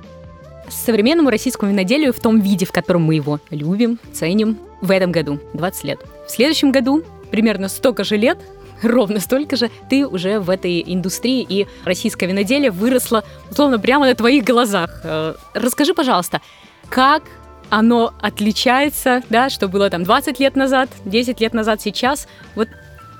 Современному 0.68 1.30
российскому 1.30 1.70
виноделию 1.70 2.12
в 2.12 2.20
том 2.20 2.40
виде, 2.40 2.66
в 2.66 2.72
котором 2.72 3.02
мы 3.04 3.14
его 3.14 3.40
любим, 3.50 3.98
ценим, 4.12 4.58
в 4.80 4.90
этом 4.90 5.12
году 5.12 5.40
20 5.54 5.84
лет. 5.84 6.00
В 6.26 6.30
следующем 6.30 6.72
году 6.72 7.02
примерно 7.30 7.68
столько 7.68 8.04
же 8.04 8.16
лет 8.16 8.38
ровно 8.82 9.20
столько 9.20 9.56
же, 9.56 9.70
ты 9.88 10.06
уже 10.06 10.40
в 10.40 10.50
этой 10.50 10.82
индустрии, 10.86 11.44
и 11.48 11.66
российское 11.84 12.26
виноделие 12.26 12.70
выросло, 12.70 13.24
условно, 13.50 13.78
прямо 13.78 14.06
на 14.06 14.14
твоих 14.14 14.44
глазах. 14.44 15.00
Э, 15.04 15.34
расскажи, 15.54 15.94
пожалуйста, 15.94 16.40
как 16.88 17.22
оно 17.70 18.14
отличается, 18.20 19.22
да, 19.28 19.50
что 19.50 19.68
было 19.68 19.90
там 19.90 20.04
20 20.04 20.38
лет 20.38 20.56
назад, 20.56 20.88
10 21.04 21.40
лет 21.40 21.52
назад, 21.52 21.80
сейчас. 21.80 22.28
Вот 22.54 22.68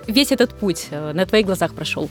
весь 0.07 0.31
этот 0.31 0.55
путь 0.55 0.89
э, 0.91 1.13
на 1.13 1.27
твоих 1.27 1.47
глазах 1.47 1.75
прошел. 1.75 2.09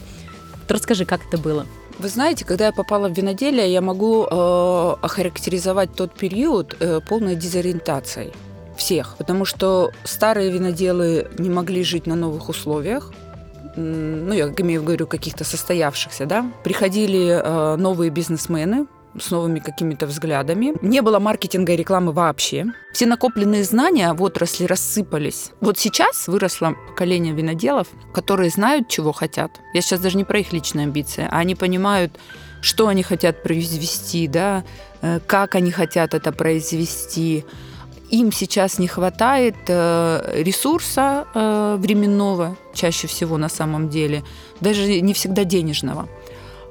Вот 0.66 0.72
расскажи, 0.72 1.04
как 1.04 1.20
это 1.28 1.38
было. 1.38 1.64
Вы 2.00 2.08
знаете, 2.08 2.44
когда 2.44 2.66
я 2.66 2.72
попала 2.72 3.08
в 3.08 3.16
виноделие, 3.16 3.72
я 3.72 3.80
могу 3.80 4.24
э, 4.24 4.96
охарактеризовать 5.00 5.94
тот 5.94 6.12
период 6.12 6.76
э, 6.80 7.00
полной 7.08 7.36
дезориентацией 7.36 8.32
всех, 8.76 9.14
потому 9.16 9.44
что 9.44 9.92
старые 10.02 10.50
виноделы 10.50 11.28
не 11.38 11.48
могли 11.48 11.84
жить 11.84 12.06
на 12.06 12.16
новых 12.16 12.48
условиях, 12.48 13.12
ну, 13.76 14.32
я 14.32 14.48
имею 14.48 14.82
в 14.82 14.90
виду 14.90 15.06
каких-то 15.06 15.44
состоявшихся, 15.44 16.26
да, 16.26 16.50
приходили 16.64 17.40
э, 17.42 17.76
новые 17.76 18.10
бизнесмены, 18.10 18.86
с 19.20 19.30
новыми 19.30 19.58
какими-то 19.58 20.06
взглядами. 20.06 20.74
Не 20.82 21.02
было 21.02 21.18
маркетинга 21.18 21.72
и 21.72 21.76
рекламы 21.76 22.12
вообще. 22.12 22.66
Все 22.92 23.06
накопленные 23.06 23.64
знания 23.64 24.12
в 24.12 24.22
отрасли 24.22 24.64
рассыпались. 24.64 25.50
Вот 25.60 25.78
сейчас 25.78 26.28
выросло 26.28 26.74
поколение 26.88 27.34
виноделов, 27.34 27.88
которые 28.12 28.50
знают, 28.50 28.88
чего 28.88 29.12
хотят. 29.12 29.50
Я 29.74 29.80
сейчас 29.80 30.00
даже 30.00 30.16
не 30.16 30.24
про 30.24 30.38
их 30.38 30.52
личные 30.52 30.84
амбиции, 30.84 31.28
а 31.30 31.38
они 31.38 31.54
понимают, 31.54 32.18
что 32.60 32.88
они 32.88 33.02
хотят 33.02 33.42
произвести, 33.42 34.28
да, 34.28 34.64
э, 35.02 35.20
как 35.26 35.54
они 35.54 35.70
хотят 35.70 36.14
это 36.14 36.32
произвести. 36.32 37.44
Им 38.10 38.32
сейчас 38.32 38.78
не 38.78 38.86
хватает 38.86 39.56
э, 39.68 40.42
ресурса 40.42 41.26
э, 41.34 41.76
временного, 41.78 42.56
чаще 42.72 43.08
всего 43.08 43.36
на 43.36 43.48
самом 43.48 43.88
деле, 43.88 44.22
даже 44.60 45.00
не 45.00 45.12
всегда 45.12 45.44
денежного. 45.44 46.08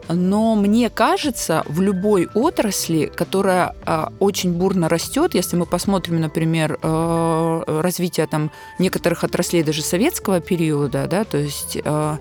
Но 0.10 0.56
мне 0.56 0.90
кажется, 0.90 1.64
в 1.68 1.82
любой 1.82 2.28
отрасли, 2.34 3.12
которая 3.14 3.76
э, 3.86 4.06
очень 4.20 4.54
бурно 4.54 4.90
растет, 4.90 5.36
если 5.36 5.56
мы 5.56 5.66
посмотрим, 5.66 6.20
например, 6.20 6.80
э, 6.82 7.64
развитие 7.82 8.28
там 8.28 8.52
некоторых 8.80 9.24
отраслей 9.24 9.64
даже 9.64 9.82
советского 9.82 10.40
периода, 10.40 11.08
да, 11.08 11.24
то 11.24 11.38
есть 11.38 11.78
э, 11.84 12.18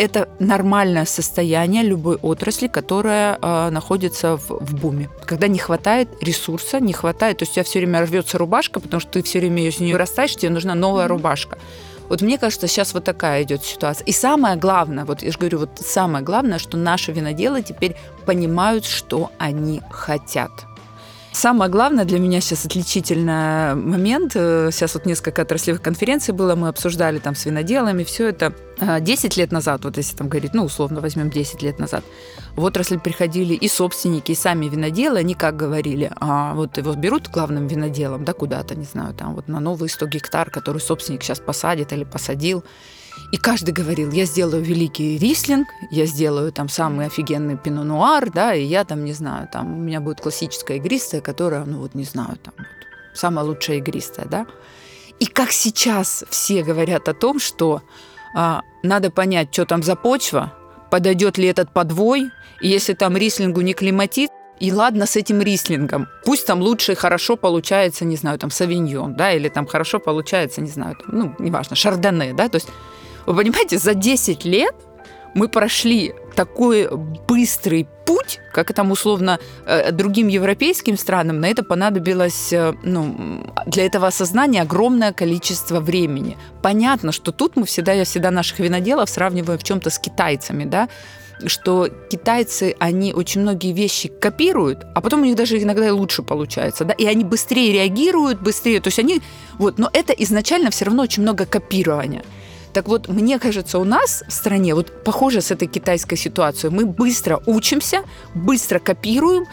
это 0.00 0.28
нормальное 0.38 1.04
состояние 1.04 1.82
любой 1.82 2.16
отрасли, 2.16 2.68
которая 2.68 3.38
э, 3.40 3.70
находится 3.70 4.38
в, 4.38 4.48
в 4.48 4.74
буме. 4.74 5.10
Когда 5.26 5.46
не 5.46 5.58
хватает 5.58 6.08
ресурса, 6.22 6.80
не 6.80 6.94
хватает, 6.94 7.38
то 7.38 7.42
есть 7.42 7.52
у 7.52 7.54
тебя 7.56 7.64
все 7.64 7.80
время 7.80 8.00
рвется 8.00 8.38
рубашка, 8.38 8.80
потому 8.80 9.00
что 9.00 9.10
ты 9.10 9.22
все 9.22 9.40
время 9.40 9.68
из 9.68 9.78
нее 9.78 9.96
растаешь, 9.96 10.36
тебе 10.36 10.50
нужна 10.50 10.74
новая 10.74 11.06
рубашка. 11.06 11.58
Вот 12.10 12.22
мне 12.22 12.38
кажется, 12.38 12.66
сейчас 12.66 12.92
вот 12.92 13.04
такая 13.04 13.44
идет 13.44 13.64
ситуация. 13.64 14.04
И 14.04 14.10
самое 14.10 14.56
главное, 14.56 15.04
вот 15.04 15.22
я 15.22 15.30
же 15.30 15.38
говорю, 15.38 15.60
вот 15.60 15.70
самое 15.78 16.24
главное, 16.24 16.58
что 16.58 16.76
наши 16.76 17.12
виноделы 17.12 17.62
теперь 17.62 17.96
понимают, 18.26 18.84
что 18.84 19.30
они 19.38 19.80
хотят. 19.90 20.50
Самое 21.30 21.70
главное 21.70 22.04
для 22.04 22.18
меня 22.18 22.40
сейчас 22.40 22.66
отличительный 22.66 23.76
момент. 23.76 24.32
Э, 24.34 24.70
сейчас 24.72 24.94
вот 24.94 25.06
несколько 25.06 25.42
отраслевых 25.42 25.80
конференций 25.80 26.34
было, 26.34 26.56
мы 26.56 26.66
обсуждали 26.66 27.20
там 27.20 27.36
с 27.36 27.46
виноделами, 27.46 28.02
все 28.02 28.28
это. 28.28 28.52
10 28.80 29.36
а, 29.36 29.40
лет 29.40 29.52
назад, 29.52 29.84
вот 29.84 29.96
если 29.96 30.16
там 30.16 30.28
говорить, 30.28 30.54
ну, 30.54 30.64
условно 30.64 31.00
возьмем 31.00 31.30
10 31.30 31.62
лет 31.62 31.78
назад, 31.78 32.04
в 32.56 32.64
отрасль 32.64 32.98
приходили 32.98 33.54
и 33.54 33.68
собственники, 33.68 34.32
и 34.32 34.34
сами 34.34 34.66
виноделы, 34.66 35.18
они 35.18 35.34
как 35.34 35.56
говорили, 35.56 36.10
а 36.16 36.54
вот 36.54 36.78
его 36.78 36.94
берут 36.94 37.28
главным 37.28 37.66
виноделом, 37.66 38.24
да, 38.24 38.32
куда-то, 38.32 38.74
не 38.74 38.84
знаю, 38.84 39.14
там 39.14 39.34
вот 39.34 39.48
на 39.48 39.60
новые 39.60 39.90
100 39.90 40.06
гектар, 40.06 40.50
который 40.50 40.80
собственник 40.80 41.22
сейчас 41.22 41.40
посадит 41.40 41.92
или 41.92 42.04
посадил, 42.04 42.64
и 43.32 43.36
каждый 43.36 43.72
говорил, 43.72 44.10
я 44.10 44.24
сделаю 44.24 44.62
великий 44.62 45.18
рислинг, 45.18 45.68
я 45.90 46.06
сделаю 46.06 46.50
там 46.52 46.68
самый 46.68 47.06
офигенный 47.06 47.56
пино-нуар, 47.56 48.30
да, 48.30 48.54
и 48.54 48.64
я 48.64 48.84
там, 48.84 49.04
не 49.04 49.12
знаю, 49.12 49.48
там 49.52 49.74
у 49.74 49.80
меня 49.80 50.00
будет 50.00 50.20
классическая 50.20 50.78
игристая, 50.78 51.20
которая, 51.20 51.64
ну 51.64 51.80
вот, 51.80 51.94
не 51.94 52.04
знаю, 52.04 52.38
там 52.42 52.54
вот, 52.56 52.66
самая 53.14 53.44
лучшая 53.44 53.76
игристая, 53.78 54.26
да. 54.26 54.46
И 55.18 55.26
как 55.26 55.52
сейчас 55.52 56.24
все 56.30 56.62
говорят 56.62 57.08
о 57.08 57.14
том, 57.14 57.38
что 57.38 57.82
надо 58.34 59.10
понять, 59.10 59.52
что 59.52 59.64
там 59.64 59.82
за 59.82 59.96
почва, 59.96 60.52
подойдет 60.90 61.38
ли 61.38 61.46
этот 61.46 61.72
подвой, 61.72 62.30
и 62.60 62.68
если 62.68 62.94
там 62.94 63.16
рислингу 63.16 63.60
не 63.60 63.74
климатит, 63.74 64.30
и 64.60 64.72
ладно 64.72 65.06
с 65.06 65.16
этим 65.16 65.40
рислингом. 65.40 66.06
Пусть 66.24 66.46
там 66.46 66.60
лучше 66.60 66.94
хорошо 66.94 67.36
получается, 67.36 68.04
не 68.04 68.16
знаю, 68.16 68.38
там 68.38 68.50
савиньон, 68.50 69.14
да, 69.14 69.32
или 69.32 69.48
там 69.48 69.66
хорошо 69.66 69.98
получается, 69.98 70.60
не 70.60 70.70
знаю, 70.70 70.96
там, 70.96 71.18
ну, 71.18 71.34
неважно, 71.38 71.74
шардоне, 71.76 72.34
да, 72.34 72.48
то 72.48 72.56
есть 72.56 72.68
вы 73.26 73.34
понимаете, 73.34 73.78
за 73.78 73.94
10 73.94 74.44
лет 74.44 74.74
мы 75.34 75.48
прошли 75.48 76.12
такой 76.34 76.88
быстрый 77.28 77.86
путь, 78.06 78.40
как 78.52 78.72
там 78.72 78.90
условно 78.90 79.38
э, 79.66 79.92
другим 79.92 80.28
европейским 80.28 80.96
странам, 80.96 81.40
на 81.40 81.46
это 81.46 81.62
понадобилось 81.62 82.52
э, 82.52 82.74
ну, 82.82 83.46
для 83.66 83.86
этого 83.86 84.06
осознания 84.06 84.62
огромное 84.62 85.12
количество 85.12 85.80
времени. 85.80 86.36
Понятно, 86.62 87.12
что 87.12 87.32
тут 87.32 87.56
мы 87.56 87.66
всегда, 87.66 87.92
я 87.92 88.04
всегда 88.04 88.30
наших 88.30 88.58
виноделов 88.60 89.10
сравниваю 89.10 89.58
в 89.58 89.62
чем-то 89.62 89.90
с 89.90 89.98
китайцами, 89.98 90.64
да, 90.64 90.88
что 91.46 91.88
китайцы, 92.10 92.74
они 92.78 93.12
очень 93.12 93.40
многие 93.40 93.72
вещи 93.72 94.08
копируют, 94.08 94.86
а 94.94 95.00
потом 95.00 95.22
у 95.22 95.24
них 95.24 95.36
даже 95.36 95.60
иногда 95.60 95.86
и 95.86 95.90
лучше 95.90 96.22
получается, 96.22 96.84
да, 96.84 96.92
и 96.92 97.06
они 97.06 97.24
быстрее 97.24 97.72
реагируют, 97.72 98.40
быстрее, 98.40 98.80
то 98.80 98.88
есть 98.88 98.98
они, 98.98 99.22
вот, 99.58 99.78
но 99.78 99.88
это 99.92 100.12
изначально 100.12 100.70
все 100.70 100.86
равно 100.86 101.02
очень 101.02 101.22
много 101.22 101.46
копирования. 101.46 102.24
Так 102.72 102.88
вот, 102.88 103.08
мне 103.08 103.38
кажется, 103.38 103.78
у 103.78 103.84
нас 103.84 104.22
в 104.28 104.32
стране 104.32 104.74
вот 104.74 105.04
похоже 105.04 105.40
с 105.40 105.50
этой 105.50 105.68
китайской 105.68 106.16
ситуацией. 106.16 106.72
Мы 106.72 106.86
быстро 106.86 107.40
учимся, 107.46 108.02
быстро 108.34 108.78
копируем, 108.78 109.46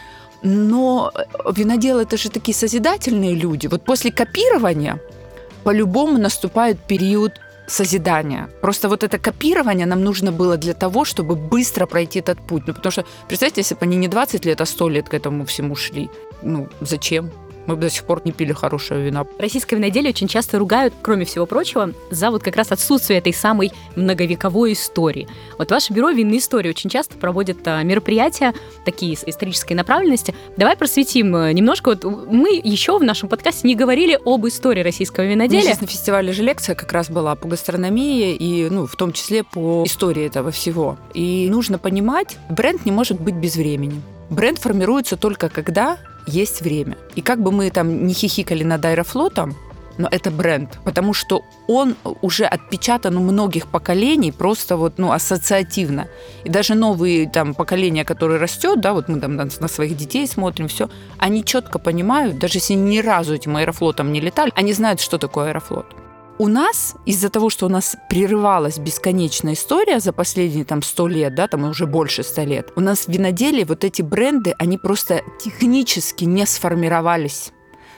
но 0.44 1.12
виноделы 1.52 2.04
это 2.04 2.18
же 2.18 2.30
такие 2.30 2.56
созидательные 2.56 3.34
люди. 3.34 3.68
Вот 3.68 3.84
после 3.84 4.12
копирования 4.12 5.00
по-любому 5.64 6.18
наступает 6.18 6.78
период 6.88 7.32
созидания. 7.68 8.50
Просто 8.62 8.88
вот 8.88 9.04
это 9.04 9.18
копирование 9.18 9.86
нам 9.86 10.04
нужно 10.04 10.32
было 10.32 10.58
для 10.58 10.74
того, 10.74 11.06
чтобы 11.06 11.36
быстро 11.36 11.86
пройти 11.86 12.20
этот 12.20 12.40
путь. 12.40 12.64
Ну, 12.68 12.74
потому 12.74 12.92
что, 12.92 13.06
представьте, 13.28 13.62
если 13.62 13.76
бы 13.76 13.82
они 13.82 13.98
не 13.98 14.08
20 14.08 14.46
лет, 14.46 14.62
а 14.62 14.66
100 14.66 14.90
лет 14.90 15.10
к 15.10 15.14
этому 15.14 15.46
всему 15.46 15.76
шли. 15.76 16.10
Ну, 16.44 16.70
зачем? 16.82 17.32
Мы 17.68 17.76
бы 17.76 17.82
до 17.82 17.90
сих 17.90 18.04
пор 18.06 18.22
не 18.26 18.32
пили 18.32 18.54
хорошее 18.54 19.04
вино. 19.04 19.28
Российское 19.38 19.76
виноделие 19.76 20.10
очень 20.10 20.28
часто 20.28 20.58
ругают, 20.58 20.94
кроме 21.02 21.26
всего 21.26 21.46
прочего, 21.46 21.92
за 22.10 22.32
вот 22.32 22.42
как 22.44 22.56
раз 22.56 22.72
отсутствие 22.72 23.20
этой 23.20 23.34
самой 23.34 23.72
многовековой 23.96 24.74
истории. 24.74 25.28
Вот 25.58 25.70
ваше 25.70 25.94
бюро 25.94 26.10
«Винные 26.10 26.40
истории» 26.40 26.70
очень 26.70 26.90
часто 26.90 27.18
проводит 27.18 27.68
а, 27.68 27.84
мероприятия 27.84 28.54
такие 28.86 29.16
с 29.16 29.24
исторической 29.26 29.74
направленности. 29.74 30.34
Давай 30.56 30.76
просветим 30.78 31.36
э, 31.36 31.52
немножко. 31.54 31.90
Вот 31.90 32.04
мы 32.04 32.60
еще 32.64 32.98
в 32.98 33.04
нашем 33.04 33.30
подкасте 33.30 33.68
не 33.68 33.76
говорили 33.76 34.18
об 34.26 34.48
истории 34.48 34.82
российского 34.82 35.26
виноделия. 35.26 35.64
Сейчас 35.64 35.82
на 35.82 35.88
фестивале 35.88 36.32
же 36.32 36.44
лекция 36.44 36.76
как 36.76 36.92
раз 36.94 37.10
была 37.10 37.36
по 37.36 37.48
гастрономии 37.48 38.34
и, 38.34 38.70
ну, 38.70 38.88
в 38.88 38.96
том 38.96 39.12
числе 39.12 39.44
по 39.44 39.84
истории 39.86 40.26
этого 40.26 40.52
всего. 40.52 40.98
И 41.14 41.48
нужно 41.50 41.78
понимать, 41.78 42.38
бренд 42.50 42.86
не 42.86 42.92
может 42.92 43.20
быть 43.20 43.36
без 43.36 43.56
времени. 43.56 44.02
Бренд 44.30 44.60
формируется 44.60 45.18
только 45.18 45.50
когда 45.50 45.98
есть 46.28 46.62
время. 46.62 46.98
И 47.16 47.22
как 47.22 47.42
бы 47.42 47.52
мы 47.52 47.70
там 47.72 48.06
не 48.06 48.14
хихикали 48.14 48.64
над 48.64 48.86
Аэрофлотом, 48.86 49.56
но 49.98 50.08
это 50.12 50.30
бренд, 50.30 50.80
потому 50.86 51.14
что 51.14 51.44
он 51.68 51.96
уже 52.22 52.46
отпечатан 52.46 53.18
у 53.18 53.22
многих 53.22 53.68
поколений 53.68 54.32
просто 54.32 54.78
вот, 54.78 54.98
ну, 54.98 55.12
ассоциативно. 55.12 56.08
И 56.44 56.50
даже 56.50 56.76
новые 56.76 57.28
там 57.30 57.56
поколения, 57.56 58.06
которые 58.06 58.40
растет, 58.40 58.80
да, 58.80 58.94
вот 58.94 59.10
мы 59.10 59.20
там 59.20 59.36
на, 59.36 59.48
на 59.60 59.68
своих 59.68 59.98
детей 59.98 60.28
смотрим, 60.28 60.68
все, 60.68 60.90
они 61.18 61.44
четко 61.44 61.80
понимают, 61.80 62.38
даже 62.38 62.60
если 62.60 62.76
ни 62.76 63.00
разу 63.00 63.34
этим 63.34 63.58
аэрофлотом 63.58 64.12
не 64.14 64.22
летали, 64.22 64.52
они 64.56 64.74
знают, 64.74 65.02
что 65.02 65.18
такое 65.18 65.50
аэрофлот. 65.50 66.07
У 66.39 66.48
нас 66.48 66.96
из-за 67.08 67.29
того, 67.29 67.50
что 67.50 67.65
у 67.65 67.70
нас 67.70 67.96
прерывалась 68.10 68.77
бесконечная 68.77 69.53
история 69.53 70.00
за 70.00 70.13
последние 70.13 70.65
там 70.65 70.84
сто 70.84 71.08
лет, 71.08 71.34
да, 71.34 71.48
там 71.48 71.63
уже 71.63 71.88
больше 71.88 72.22
ста 72.22 72.46
лет, 72.46 72.72
у 72.75 72.82
нас 72.82 73.06
в 73.06 73.08
виноделии 73.08 73.63
вот 73.63 73.84
эти 73.84 74.03
бренды, 74.03 74.53
они 74.60 74.77
просто 74.77 75.24
технически 75.39 76.25
не 76.25 76.46
сформировались 76.46 77.51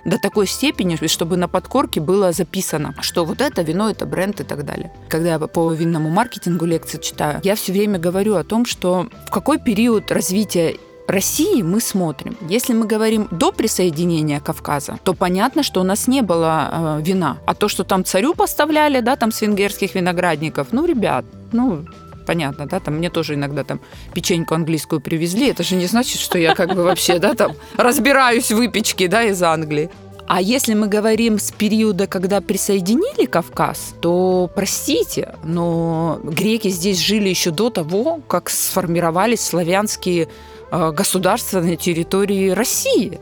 до 0.06 0.18
такой 0.18 0.48
степени, 0.48 0.98
чтобы 1.08 1.36
на 1.36 1.50
подкорке 1.50 2.00
было 2.00 2.32
записано, 2.32 2.96
что 3.02 3.26
вот 3.26 3.42
это 3.42 3.62
вино, 3.62 3.90
это 3.90 4.06
бренд 4.06 4.40
и 4.40 4.46
так 4.46 4.64
далее. 4.64 4.94
Когда 5.10 5.32
я 5.32 5.40
по 5.40 5.74
винному 5.74 6.10
маркетингу 6.10 6.66
лекции 6.66 7.00
читаю, 7.00 7.42
я 7.44 7.56
все 7.56 7.74
время 7.74 8.00
говорю 8.00 8.36
о 8.36 8.46
том, 8.46 8.66
что 8.66 9.08
в 9.28 9.32
какой 9.32 9.60
период 9.60 10.12
развития 10.12 10.78
России 11.10 11.62
мы 11.62 11.82
смотрим. 11.82 12.38
Если 12.48 12.74
мы 12.74 12.86
говорим 12.86 13.28
до 13.32 13.52
присоединения 13.52 14.40
Кавказа, 14.40 15.00
то 15.04 15.14
понятно, 15.14 15.64
что 15.64 15.82
у 15.82 15.84
нас 15.84 16.08
не 16.08 16.22
было 16.22 17.00
э, 17.00 17.02
вина. 17.02 17.38
А 17.46 17.56
то, 17.56 17.68
что 17.68 17.84
там 17.84 18.06
царю 18.06 18.36
поставляли, 18.36 19.02
да, 19.02 19.16
там 19.16 19.32
с 19.32 19.42
венгерских 19.42 19.96
виноградников, 19.96 20.68
ну, 20.72 20.86
ребят, 20.86 21.26
ну, 21.52 21.86
понятно, 22.28 22.68
да, 22.68 22.80
там 22.80 22.98
мне 22.98 23.10
тоже 23.10 23.34
иногда 23.34 23.64
там 23.64 23.80
печеньку 24.14 24.54
английскую 24.54 25.02
привезли, 25.02 25.50
это 25.50 25.64
же 25.64 25.76
не 25.76 25.88
значит, 25.88 26.20
что 26.22 26.38
я 26.38 26.54
как 26.54 26.76
бы 26.76 26.84
вообще, 26.84 27.18
да, 27.18 27.34
там 27.34 27.54
разбираюсь 27.76 28.52
в 28.52 28.58
выпечке, 28.58 29.08
да, 29.08 29.24
из 29.24 29.42
Англии. 29.42 29.90
А 30.28 30.42
если 30.42 30.76
мы 30.76 30.86
говорим 30.86 31.40
с 31.40 31.52
периода, 31.52 32.06
когда 32.06 32.40
присоединили 32.40 33.26
Кавказ, 33.26 33.96
то, 34.00 34.48
простите, 34.54 35.34
но 35.44 36.20
греки 36.22 36.68
здесь 36.68 37.00
жили 37.00 37.30
еще 37.30 37.50
до 37.50 37.72
того, 37.72 38.20
как 38.28 38.52
сформировались 38.52 39.42
славянские 39.42 40.28
государства 40.72 41.62
на 41.62 41.76
территории 41.76 42.50
России. 42.50 43.20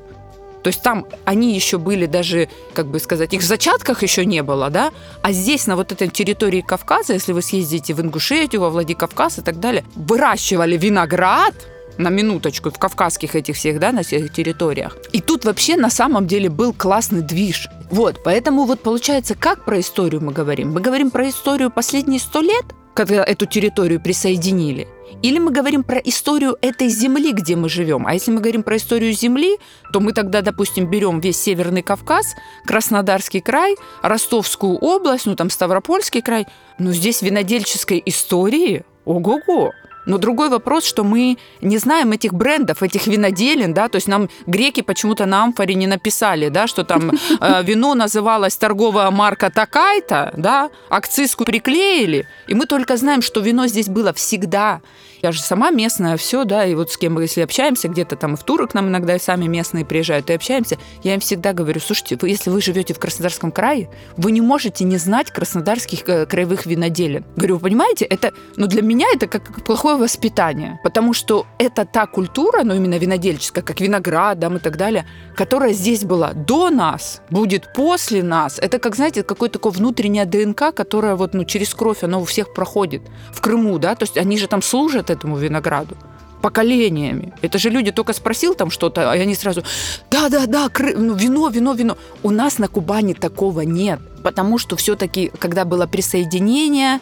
То 0.63 0.69
есть 0.69 0.81
там 0.81 1.05
они 1.23 1.53
еще 1.53 1.77
были 1.77 2.07
даже, 2.07 2.49
как 2.73 2.87
бы 2.87 2.99
сказать, 2.99 3.33
их 3.33 3.41
в 3.41 3.45
зачатках 3.45 4.03
еще 4.03 4.25
не 4.25 4.43
было, 4.43 4.69
да? 4.69 4.91
А 5.21 5.31
здесь, 5.31 5.65
на 5.67 5.75
вот 5.75 5.91
этой 5.91 6.09
территории 6.09 6.61
Кавказа, 6.61 7.13
если 7.13 7.31
вы 7.31 7.41
съездите 7.41 7.93
в 7.93 8.01
Ингушетию, 8.01 8.61
во 8.61 8.69
Владикавказ 8.69 9.39
и 9.39 9.41
так 9.41 9.59
далее, 9.59 9.85
выращивали 9.95 10.75
виноград, 10.75 11.53
на 11.97 12.09
минуточку, 12.09 12.69
в 12.69 12.77
кавказских 12.77 13.35
этих 13.35 13.55
всех, 13.55 13.79
да, 13.79 13.91
на 13.91 14.03
всех 14.03 14.31
территориях. 14.31 14.97
И 15.13 15.21
тут 15.21 15.45
вообще 15.45 15.75
на 15.75 15.89
самом 15.89 16.27
деле 16.27 16.49
был 16.49 16.73
классный 16.73 17.21
движ. 17.21 17.69
Вот, 17.89 18.21
поэтому 18.23 18.65
вот 18.65 18.81
получается, 18.81 19.35
как 19.35 19.65
про 19.65 19.79
историю 19.79 20.21
мы 20.21 20.31
говорим? 20.31 20.73
Мы 20.73 20.81
говорим 20.81 21.11
про 21.11 21.29
историю 21.29 21.71
последние 21.71 22.19
сто 22.19 22.41
лет, 22.41 22.65
когда 22.97 23.23
эту 23.23 23.45
территорию 23.45 24.01
присоединили, 24.01 24.87
или 25.21 25.37
мы 25.37 25.51
говорим 25.51 25.83
про 25.83 25.99
историю 25.99 26.57
этой 26.61 26.89
земли, 26.89 27.31
где 27.31 27.55
мы 27.55 27.69
живем. 27.69 28.07
А 28.07 28.15
если 28.15 28.31
мы 28.31 28.39
говорим 28.39 28.63
про 28.63 28.77
историю 28.77 29.13
земли, 29.13 29.57
то 29.93 29.99
мы 29.99 30.13
тогда, 30.13 30.41
допустим, 30.41 30.89
берем 30.89 31.19
весь 31.19 31.37
Северный 31.37 31.83
Кавказ, 31.83 32.33
Краснодарский 32.65 33.39
край, 33.39 33.75
Ростовскую 34.01 34.79
область, 34.79 35.27
ну 35.27 35.35
там 35.35 35.51
Ставропольский 35.51 36.23
край. 36.23 36.47
Но 36.79 36.91
здесь 36.91 37.21
винодельческой 37.21 38.01
истории 38.03 38.83
ого-го. 39.05 39.73
Но 40.07 40.17
другой 40.17 40.49
вопрос, 40.49 40.85
что 40.85 41.03
мы 41.03 41.37
не 41.61 41.77
знаем 41.77 42.13
этих 42.13 42.33
брендов, 42.33 42.81
этих 42.81 43.07
виноделин, 43.07 43.73
да, 43.73 43.89
то 43.89 43.97
есть 43.97 44.07
нам 44.07 44.29
греки 44.47 44.81
почему-то 44.81 45.25
на 45.25 45.43
амфоре 45.43 45.75
не 45.75 45.85
написали, 45.85 46.47
да, 46.47 46.65
что 46.67 46.85
там 46.85 47.11
э, 47.41 47.63
вино 47.63 47.93
называлось 47.93 48.55
торговая 48.55 49.11
марка 49.11 49.51
такая-то, 49.51 50.31
да, 50.37 50.69
акцизку 50.89 51.43
приклеили, 51.43 52.25
и 52.47 52.53
мы 52.53 52.65
только 52.67 52.95
знаем, 52.95 53.21
что 53.21 53.41
вино 53.41 53.67
здесь 53.67 53.89
было 53.89 54.13
всегда. 54.13 54.79
Я 55.21 55.31
же 55.31 55.41
сама 55.41 55.71
местная, 55.71 56.15
все, 56.17 56.43
да, 56.43 56.65
и 56.65 56.75
вот 56.75 56.91
с 56.91 56.97
кем 56.97 57.15
мы, 57.15 57.23
если 57.23 57.41
общаемся, 57.41 57.87
где-то 57.87 58.15
там 58.15 58.35
в 58.35 58.43
туры 58.43 58.67
к 58.67 58.73
нам 58.73 58.87
иногда 58.87 59.15
и 59.15 59.19
сами 59.19 59.47
местные 59.47 59.85
приезжают, 59.85 60.29
и 60.29 60.33
общаемся, 60.33 60.77
я 61.03 61.15
им 61.15 61.19
всегда 61.19 61.53
говорю, 61.53 61.79
слушайте, 61.79 62.17
вы, 62.21 62.29
если 62.29 62.49
вы 62.49 62.61
живете 62.61 62.93
в 62.93 62.99
Краснодарском 62.99 63.51
крае, 63.51 63.89
вы 64.15 64.31
не 64.31 64.41
можете 64.41 64.83
не 64.83 64.97
знать 64.97 65.31
краснодарских 65.31 66.07
э, 66.07 66.25
краевых 66.25 66.65
виноделин. 66.65 67.25
Говорю, 67.35 67.55
вы 67.55 67.61
понимаете, 67.61 68.05
это, 68.05 68.31
ну, 68.55 68.67
для 68.67 68.81
меня 68.81 69.07
это 69.13 69.27
как 69.27 69.63
плохое 69.63 69.97
воспитание, 69.97 70.79
потому 70.83 71.13
что 71.13 71.47
это 71.57 71.85
та 71.85 72.05
культура, 72.05 72.63
ну, 72.63 72.75
именно 72.75 72.97
винодельческая, 72.97 73.63
как 73.63 73.81
виноград, 73.81 74.39
там, 74.39 74.57
и 74.57 74.59
так 74.59 74.77
далее, 74.77 75.07
которая 75.35 75.73
здесь 75.73 76.03
была 76.03 76.33
до 76.33 76.69
нас, 76.69 77.21
будет 77.29 77.73
после 77.73 78.21
нас. 78.21 78.59
Это, 78.59 78.79
как, 78.79 78.95
знаете, 78.95 79.23
какое-то 79.23 79.53
такое 79.53 79.71
внутреннее 79.71 80.25
ДНК, 80.25 80.73
которое 80.75 81.15
вот, 81.15 81.33
ну, 81.33 81.43
через 81.43 81.73
кровь, 81.73 82.03
оно 82.03 82.21
у 82.21 82.25
всех 82.25 82.53
проходит. 82.53 83.01
В 83.33 83.41
Крыму, 83.41 83.79
да, 83.79 83.95
то 83.95 84.03
есть 84.03 84.17
они 84.17 84.37
же 84.37 84.47
там 84.47 84.61
служат 84.61 85.06
этому 85.09 85.37
винограду 85.37 85.95
поколениями. 86.41 87.33
Это 87.41 87.57
же 87.57 87.69
люди 87.69 87.91
только 87.91 88.13
спросил 88.13 88.53
там 88.53 88.69
что-то, 88.69 89.13
и 89.13 89.19
они 89.19 89.35
сразу, 89.35 89.63
да-да-да, 90.11 90.69
ну, 90.95 91.15
вино, 91.15 91.49
вино, 91.49 91.73
вино. 91.73 91.97
У 92.23 92.29
нас 92.29 92.59
на 92.59 92.67
Кубани 92.67 93.13
такого 93.13 93.61
нет, 93.61 93.99
потому 94.23 94.59
что 94.59 94.75
все-таки, 94.75 95.31
когда 95.39 95.65
было 95.65 95.87
присоединение, 95.87 96.99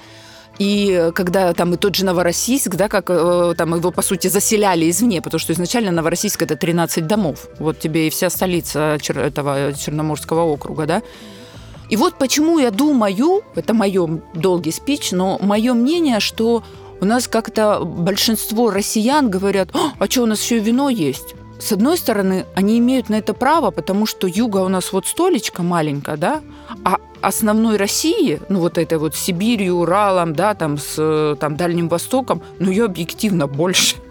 и 0.58 1.12
когда 1.14 1.54
там 1.54 1.74
и 1.74 1.78
тот 1.78 1.96
же 1.96 2.06
Новороссийск, 2.06 2.76
да, 2.76 2.88
как 2.88 3.10
э, 3.10 3.56
там 3.58 3.76
его, 3.76 3.92
по 3.92 4.02
сути, 4.02 4.30
заселяли 4.30 4.90
извне, 4.90 5.22
потому 5.22 5.40
что 5.40 5.52
изначально 5.52 5.92
Новороссийск– 5.92 6.42
это 6.44 6.56
13 6.56 7.06
домов. 7.06 7.48
Вот 7.60 7.80
тебе 7.80 8.08
и 8.08 8.10
вся 8.10 8.30
столица 8.30 8.98
этого 9.10 9.74
Черноморского 9.74 10.44
округа, 10.44 10.86
да. 10.86 11.02
И 11.90 11.98
вот 11.98 12.18
почему 12.18 12.58
я 12.58 12.72
думаю, 12.72 13.44
это 13.56 13.74
мое 13.74 14.22
долгий 14.34 14.72
спич, 14.72 15.12
но 15.12 15.38
мое 15.42 15.74
мнение, 15.74 16.20
что 16.20 16.64
у 17.02 17.06
нас 17.06 17.28
как-то 17.28 17.82
большинство 17.84 18.72
россиян 18.72 19.30
говорят, 19.30 19.70
а 20.00 20.06
что, 20.06 20.24
у 20.24 20.26
нас 20.26 20.42
еще 20.42 20.60
вино 20.60 20.90
есть? 20.90 21.36
С 21.60 21.72
одной 21.72 21.98
стороны, 21.98 22.46
они 22.54 22.80
имеют 22.80 23.10
на 23.10 23.16
это 23.16 23.34
право, 23.34 23.72
потому 23.72 24.06
что 24.06 24.28
юга 24.28 24.58
у 24.58 24.68
нас 24.68 24.92
вот 24.92 25.08
столечко 25.08 25.64
маленькая, 25.64 26.18
да, 26.18 26.42
а 26.84 26.98
основной 27.22 27.78
России, 27.78 28.40
ну 28.50 28.60
вот 28.60 28.78
этой 28.78 28.98
вот 28.98 29.16
Сибирью, 29.16 29.76
Уралом, 29.76 30.36
да, 30.36 30.54
там 30.54 30.78
с 30.78 31.38
там, 31.40 31.56
Дальним 31.56 31.88
Востоком, 31.88 32.42
ну 32.60 32.70
ее 32.70 32.86
объективно 32.86 33.48
больше. 33.48 33.96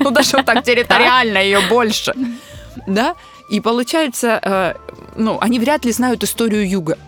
Ну 0.00 0.10
даже 0.10 0.36
вот 0.36 0.46
так 0.46 0.64
территориально 0.64 1.38
ее 1.38 1.60
больше. 1.68 2.14
Да? 2.86 3.14
И 3.50 3.60
получается, 3.60 4.40
э, 4.42 4.74
ну, 5.16 5.38
они 5.40 5.58
вряд 5.58 5.84
ли 5.84 5.92
знают 5.92 6.24
историю 6.24 6.68
юга. 6.68 6.98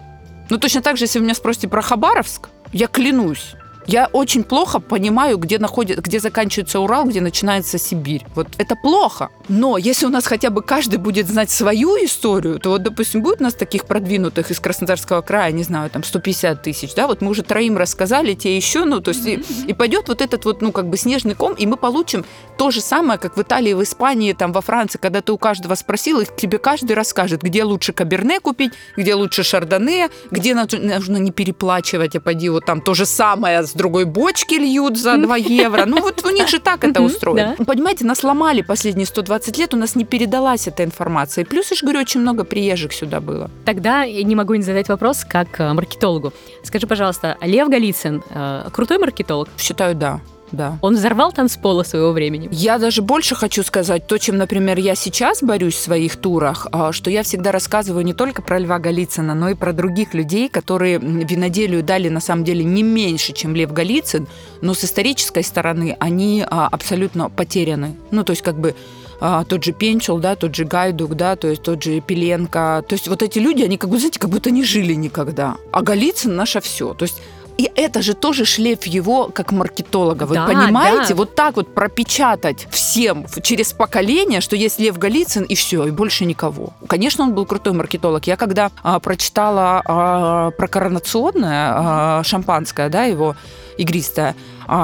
Ну, 0.48 0.58
точно 0.58 0.82
так 0.82 0.96
же, 0.96 1.04
если 1.04 1.18
вы 1.18 1.24
меня 1.24 1.34
спросите 1.34 1.68
про 1.68 1.82
Хабаровск, 1.82 2.48
я 2.72 2.86
клянусь, 2.86 3.54
я 3.86 4.06
очень 4.12 4.44
плохо 4.44 4.80
понимаю, 4.80 5.38
где, 5.38 5.58
находит, 5.58 6.00
где 6.00 6.20
заканчивается 6.20 6.80
Урал, 6.80 7.04
где 7.04 7.20
начинается 7.20 7.78
Сибирь. 7.78 8.24
Вот 8.34 8.48
это 8.58 8.74
плохо. 8.76 9.30
Но 9.48 9.78
если 9.78 10.06
у 10.06 10.08
нас 10.08 10.26
хотя 10.26 10.50
бы 10.50 10.62
каждый 10.62 10.98
будет 10.98 11.28
знать 11.28 11.50
свою 11.50 11.96
историю, 12.04 12.58
то 12.58 12.70
вот, 12.70 12.82
допустим, 12.82 13.22
будет 13.22 13.40
у 13.40 13.44
нас 13.44 13.54
таких 13.54 13.86
продвинутых 13.86 14.50
из 14.50 14.58
Краснодарского 14.60 15.22
края, 15.22 15.52
не 15.52 15.62
знаю, 15.62 15.90
там 15.90 16.02
150 16.02 16.62
тысяч, 16.62 16.94
да, 16.94 17.06
вот 17.06 17.20
мы 17.20 17.30
уже 17.30 17.42
троим 17.42 17.76
рассказали, 17.76 18.34
те 18.34 18.56
еще, 18.56 18.84
ну, 18.84 19.00
то 19.00 19.10
есть 19.10 19.26
и, 19.26 19.44
и 19.66 19.72
пойдет 19.72 20.08
вот 20.08 20.20
этот 20.20 20.44
вот, 20.44 20.62
ну, 20.62 20.72
как 20.72 20.88
бы 20.88 20.96
снежный 20.96 21.34
ком, 21.34 21.54
и 21.54 21.66
мы 21.66 21.76
получим 21.76 22.24
то 22.58 22.70
же 22.70 22.80
самое, 22.80 23.18
как 23.18 23.36
в 23.36 23.42
Италии, 23.42 23.72
в 23.72 23.82
Испании, 23.82 24.32
там, 24.32 24.52
во 24.52 24.60
Франции, 24.60 24.98
когда 24.98 25.20
ты 25.20 25.32
у 25.32 25.38
каждого 25.38 25.74
спросил, 25.74 26.20
и 26.20 26.26
тебе 26.36 26.58
каждый 26.58 26.92
расскажет, 26.92 27.42
где 27.42 27.62
лучше 27.62 27.92
каберне 27.92 28.40
купить, 28.40 28.72
где 28.96 29.14
лучше 29.14 29.44
шардоне, 29.44 30.10
где 30.30 30.54
нужно 30.54 31.18
не 31.18 31.30
переплачивать, 31.30 32.16
а 32.16 32.20
пойди 32.20 32.48
вот 32.48 32.64
там 32.64 32.80
то 32.80 32.94
же 32.94 33.06
самое 33.06 33.62
с 33.62 33.75
другой 33.76 34.04
бочки 34.04 34.54
льют 34.54 34.98
за 34.98 35.16
2 35.16 35.36
евро. 35.36 35.84
Ну 35.86 36.00
вот 36.00 36.24
у 36.24 36.30
них 36.30 36.48
же 36.48 36.58
так 36.58 36.84
это 36.84 37.02
устроено. 37.02 37.56
Понимаете, 37.64 38.04
нас 38.04 38.22
ломали 38.24 38.62
последние 38.62 39.06
120 39.06 39.58
лет, 39.58 39.74
у 39.74 39.76
нас 39.76 39.94
не 39.94 40.04
передалась 40.04 40.68
эта 40.68 40.84
информация. 40.84 41.44
И 41.44 41.46
плюс, 41.46 41.70
я 41.70 41.76
же 41.76 41.82
говорю, 41.82 42.00
очень 42.00 42.20
много 42.20 42.44
приезжих 42.44 42.92
сюда 42.92 43.20
было. 43.20 43.50
Тогда 43.64 44.02
я 44.02 44.22
не 44.22 44.34
могу 44.34 44.54
не 44.54 44.62
задать 44.62 44.88
вопрос 44.88 45.24
как 45.24 45.60
э, 45.60 45.72
маркетологу. 45.72 46.32
Скажи, 46.62 46.86
пожалуйста, 46.86 47.36
Лев 47.42 47.68
Голицын 47.68 48.22
э, 48.30 48.68
крутой 48.72 48.98
маркетолог? 48.98 49.48
Считаю, 49.58 49.94
да 49.94 50.20
да. 50.52 50.78
Он 50.80 50.94
взорвал 50.94 51.32
танцпола 51.32 51.82
своего 51.82 52.12
времени. 52.12 52.48
Я 52.52 52.78
даже 52.78 53.02
больше 53.02 53.34
хочу 53.34 53.62
сказать, 53.62 54.06
то, 54.06 54.18
чем, 54.18 54.36
например, 54.36 54.78
я 54.78 54.94
сейчас 54.94 55.42
борюсь 55.42 55.74
в 55.74 55.80
своих 55.80 56.16
турах, 56.16 56.66
а, 56.72 56.92
что 56.92 57.10
я 57.10 57.22
всегда 57.22 57.52
рассказываю 57.52 58.04
не 58.04 58.14
только 58.14 58.42
про 58.42 58.58
Льва 58.58 58.78
Голицына, 58.78 59.34
но 59.34 59.50
и 59.50 59.54
про 59.54 59.72
других 59.72 60.14
людей, 60.14 60.48
которые 60.48 60.98
виноделию 60.98 61.82
дали 61.82 62.08
на 62.08 62.20
самом 62.20 62.44
деле 62.44 62.64
не 62.64 62.82
меньше, 62.82 63.32
чем 63.32 63.54
Лев 63.54 63.72
Голицын, 63.72 64.26
но 64.60 64.74
с 64.74 64.84
исторической 64.84 65.42
стороны 65.42 65.96
они 65.98 66.44
а, 66.48 66.68
абсолютно 66.68 67.28
потеряны. 67.28 67.96
Ну, 68.10 68.24
то 68.24 68.30
есть 68.30 68.42
как 68.42 68.58
бы 68.58 68.74
а, 69.20 69.44
тот 69.44 69.64
же 69.64 69.72
Пенчел, 69.72 70.18
да, 70.18 70.36
тот 70.36 70.54
же 70.54 70.64
Гайдук, 70.64 71.14
да, 71.14 71.36
то 71.36 71.48
есть 71.48 71.62
тот 71.62 71.82
же 71.82 72.00
Пеленко. 72.00 72.84
То 72.86 72.94
есть 72.94 73.08
вот 73.08 73.22
эти 73.22 73.38
люди, 73.38 73.62
они 73.62 73.78
как 73.78 73.90
бы, 73.90 73.98
знаете, 73.98 74.18
как 74.18 74.30
будто 74.30 74.50
не 74.50 74.64
жили 74.64 74.94
никогда. 74.94 75.56
А 75.72 75.82
Голицын 75.82 76.34
наше 76.36 76.60
все. 76.60 76.94
То 76.94 77.04
есть 77.04 77.20
и 77.56 77.70
это 77.74 78.02
же 78.02 78.14
тоже 78.14 78.44
шлейф 78.44 78.86
его 78.86 79.30
как 79.32 79.52
маркетолога. 79.52 80.24
Вы 80.24 80.34
да, 80.34 80.46
понимаете? 80.46 81.10
Да. 81.10 81.14
Вот 81.14 81.34
так 81.34 81.56
вот 81.56 81.74
пропечатать 81.74 82.66
всем 82.70 83.26
через 83.42 83.72
поколение, 83.72 84.40
что 84.40 84.56
есть 84.56 84.78
Лев 84.78 84.98
Голицын 84.98 85.44
и 85.44 85.54
все, 85.54 85.86
и 85.86 85.90
больше 85.90 86.24
никого. 86.24 86.74
Конечно, 86.86 87.24
он 87.24 87.34
был 87.34 87.46
крутой 87.46 87.72
маркетолог. 87.72 88.26
Я 88.26 88.36
когда 88.36 88.70
а, 88.82 89.00
прочитала 89.00 89.82
а, 89.84 90.50
про 90.50 90.68
коронационное 90.68 91.72
а, 91.74 92.22
шампанское, 92.24 92.88
да, 92.88 93.04
его 93.04 93.36
игристое, 93.78 94.34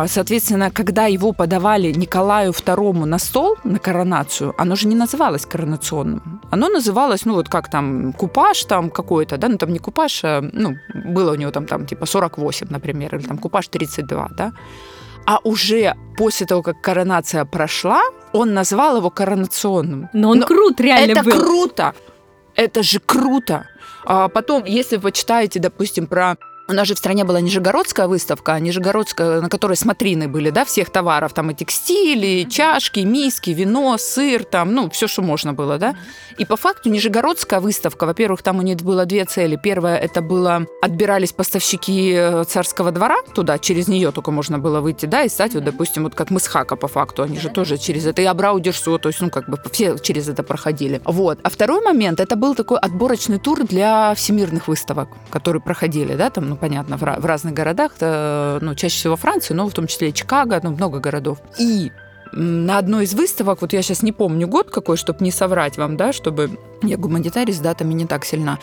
соответственно, 0.06 0.70
когда 0.70 1.06
его 1.06 1.32
подавали 1.32 1.92
Николаю 1.92 2.52
II 2.52 3.04
на 3.04 3.18
стол, 3.18 3.56
на 3.64 3.78
коронацию, 3.78 4.54
оно 4.58 4.76
же 4.76 4.86
не 4.88 4.94
называлось 4.94 5.46
коронационным. 5.46 6.40
Оно 6.50 6.68
называлось, 6.68 7.24
ну 7.26 7.34
вот 7.34 7.48
как 7.48 7.70
там, 7.70 8.12
купаж 8.12 8.64
там 8.64 8.90
какой-то, 8.90 9.38
да, 9.38 9.48
ну 9.48 9.58
там 9.58 9.72
не 9.72 9.78
купаж, 9.78 10.24
а, 10.24 10.40
ну, 10.52 10.76
было 10.94 11.32
у 11.32 11.34
него 11.34 11.50
там, 11.50 11.66
там 11.66 11.86
типа 11.86 12.06
48, 12.06 12.68
например, 12.70 13.16
или 13.16 13.26
там 13.26 13.38
купаж 13.38 13.68
32, 13.68 14.28
да. 14.36 14.52
А 15.26 15.38
уже 15.44 15.94
после 16.16 16.46
того, 16.46 16.62
как 16.62 16.80
коронация 16.80 17.44
прошла, 17.44 18.02
он 18.32 18.54
назвал 18.54 18.96
его 18.96 19.10
коронационным. 19.10 20.08
Но 20.12 20.30
он 20.30 20.38
Но 20.38 20.46
крут 20.46 20.80
реально 20.80 21.12
это 21.12 21.22
был. 21.22 21.32
Это 21.32 21.40
круто! 21.40 21.94
Это 22.54 22.82
же 22.82 23.00
круто! 23.00 23.66
А 24.04 24.28
потом, 24.28 24.64
если 24.64 24.96
вы 24.96 25.02
почитаете, 25.02 25.60
допустим, 25.60 26.06
про 26.06 26.36
у 26.72 26.74
нас 26.74 26.88
же 26.88 26.94
в 26.94 26.98
стране 26.98 27.24
была 27.24 27.40
Нижегородская 27.40 28.08
выставка, 28.08 28.58
Нижегородская, 28.58 29.40
на 29.40 29.48
которой 29.48 29.76
смотрины 29.76 30.26
были, 30.26 30.50
да, 30.50 30.64
всех 30.64 30.90
товаров, 30.90 31.32
там 31.34 31.50
и 31.50 31.54
текстили, 31.54 32.26
и 32.26 32.48
чашки, 32.48 33.00
миски, 33.00 33.50
вино, 33.50 33.96
сыр, 33.98 34.44
там, 34.44 34.74
ну, 34.74 34.90
все, 34.90 35.06
что 35.06 35.22
можно 35.22 35.52
было, 35.52 35.78
да. 35.78 35.94
И 36.38 36.44
по 36.44 36.56
факту 36.56 36.88
Нижегородская 36.88 37.60
выставка, 37.60 38.06
во-первых, 38.06 38.42
там 38.42 38.58
у 38.58 38.62
них 38.62 38.78
было 38.78 39.04
две 39.04 39.24
цели. 39.24 39.58
Первая, 39.62 39.98
это 39.98 40.22
было, 40.22 40.66
отбирались 40.80 41.32
поставщики 41.32 42.14
э, 42.16 42.44
царского 42.44 42.90
двора 42.90 43.16
туда, 43.34 43.58
через 43.58 43.88
нее 43.88 44.10
только 44.12 44.30
можно 44.30 44.58
было 44.58 44.80
выйти, 44.80 45.06
да, 45.06 45.22
и 45.22 45.28
стать, 45.28 45.54
вот, 45.54 45.64
допустим, 45.64 46.04
вот 46.04 46.14
как 46.14 46.30
мы 46.30 46.40
с 46.40 46.46
Хака 46.46 46.76
по 46.76 46.88
факту, 46.88 47.22
они 47.22 47.38
же 47.38 47.50
тоже 47.50 47.76
через 47.76 48.06
это, 48.06 48.22
и 48.22 48.24
Абрау 48.24 48.60
Дерсо, 48.60 48.96
то 48.98 49.08
есть, 49.08 49.20
ну, 49.20 49.30
как 49.30 49.48
бы 49.48 49.58
все 49.70 49.98
через 49.98 50.28
это 50.28 50.42
проходили. 50.42 51.02
Вот. 51.04 51.38
А 51.42 51.50
второй 51.50 51.82
момент, 51.82 52.18
это 52.18 52.34
был 52.36 52.54
такой 52.54 52.78
отборочный 52.78 53.38
тур 53.38 53.64
для 53.64 54.14
всемирных 54.14 54.68
выставок, 54.68 55.08
которые 55.30 55.60
проходили, 55.60 56.14
да, 56.14 56.30
там, 56.30 56.48
ну, 56.48 56.56
понятно, 56.62 56.96
в, 56.96 57.00
в 57.00 57.26
разных 57.26 57.54
городах, 57.54 57.92
э, 57.98 58.58
ну, 58.62 58.76
чаще 58.76 58.94
всего 58.94 59.16
Франции, 59.16 59.52
но 59.52 59.68
в 59.68 59.72
том 59.72 59.88
числе 59.88 60.10
и 60.10 60.14
Чикаго, 60.14 60.60
ну, 60.62 60.70
много 60.70 61.00
городов. 61.00 61.38
И 61.58 61.90
на 62.32 62.78
одной 62.78 63.04
из 63.04 63.14
выставок, 63.14 63.62
вот 63.62 63.72
я 63.72 63.82
сейчас 63.82 64.02
не 64.02 64.12
помню 64.12 64.46
год 64.46 64.70
какой, 64.70 64.96
чтобы 64.96 65.24
не 65.24 65.32
соврать 65.32 65.76
вам, 65.76 65.96
да, 65.96 66.12
чтобы 66.12 66.56
я 66.82 66.96
гуманитарий 66.96 67.52
с 67.52 67.58
датами 67.58 67.94
не 67.94 68.06
так 68.06 68.24
сильно. 68.24 68.60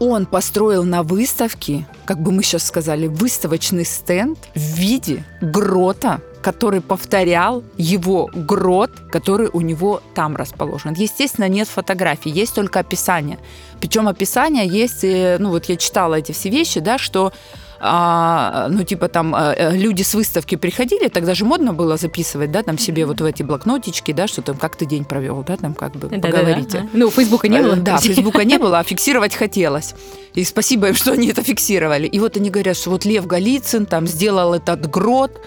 Он 0.00 0.24
построил 0.24 0.84
на 0.84 1.02
выставке, 1.02 1.86
как 2.06 2.18
бы 2.22 2.32
мы 2.32 2.42
сейчас 2.42 2.64
сказали, 2.64 3.08
выставочный 3.08 3.84
стенд 3.84 4.38
в 4.54 4.78
виде 4.78 5.22
грота, 5.42 6.20
который 6.42 6.80
повторял 6.80 7.62
его 7.76 8.30
грот, 8.32 8.90
который 9.10 9.48
у 9.52 9.60
него 9.60 10.02
там 10.14 10.36
расположен. 10.36 10.94
Естественно, 10.94 11.48
нет 11.48 11.68
фотографий, 11.68 12.30
есть 12.30 12.54
только 12.54 12.80
описание. 12.80 13.38
Причем 13.80 14.08
описание 14.08 14.66
есть, 14.66 15.02
ну 15.02 15.50
вот 15.50 15.66
я 15.66 15.76
читала 15.76 16.16
эти 16.16 16.32
все 16.32 16.48
вещи, 16.48 16.80
да, 16.80 16.98
что 16.98 17.32
а, 17.80 18.66
ну, 18.70 18.82
типа 18.82 19.08
там 19.08 19.34
э, 19.34 19.54
э, 19.56 19.76
люди 19.76 20.02
с 20.02 20.14
выставки 20.14 20.56
приходили, 20.56 21.08
тогда 21.08 21.34
же 21.34 21.44
модно 21.44 21.72
было 21.72 21.96
записывать, 21.96 22.50
да, 22.50 22.62
там 22.62 22.76
себе 22.76 23.06
вот 23.06 23.20
в 23.20 23.24
эти 23.24 23.44
блокнотички, 23.44 24.12
да, 24.12 24.26
что 24.26 24.42
там, 24.42 24.56
как 24.56 24.74
ты 24.76 24.84
день 24.84 25.04
провел, 25.04 25.44
да, 25.46 25.56
там 25.56 25.74
как 25.74 25.92
бы 25.92 26.08
да, 26.08 26.18
поговорите. 26.18 26.78
Да, 26.78 26.80
да. 26.80 26.88
Ну, 26.92 27.10
Фейсбука 27.10 27.48
не 27.48 27.60
было. 27.60 27.76
Да, 27.76 27.98
Фейсбука 27.98 28.44
не 28.44 28.58
было, 28.58 28.80
а 28.80 28.82
фиксировать 28.82 29.34
хотелось. 29.36 29.94
И 30.34 30.42
спасибо 30.42 30.88
им, 30.88 30.94
что 30.94 31.12
они 31.12 31.28
это 31.28 31.42
фиксировали. 31.44 32.06
И 32.06 32.18
вот 32.18 32.36
они 32.36 32.50
говорят, 32.50 32.76
что 32.76 32.90
вот 32.90 33.04
Лев 33.04 33.26
Голицын 33.26 33.86
там 33.86 34.08
сделал 34.08 34.54
этот 34.54 34.90
грот, 34.90 35.40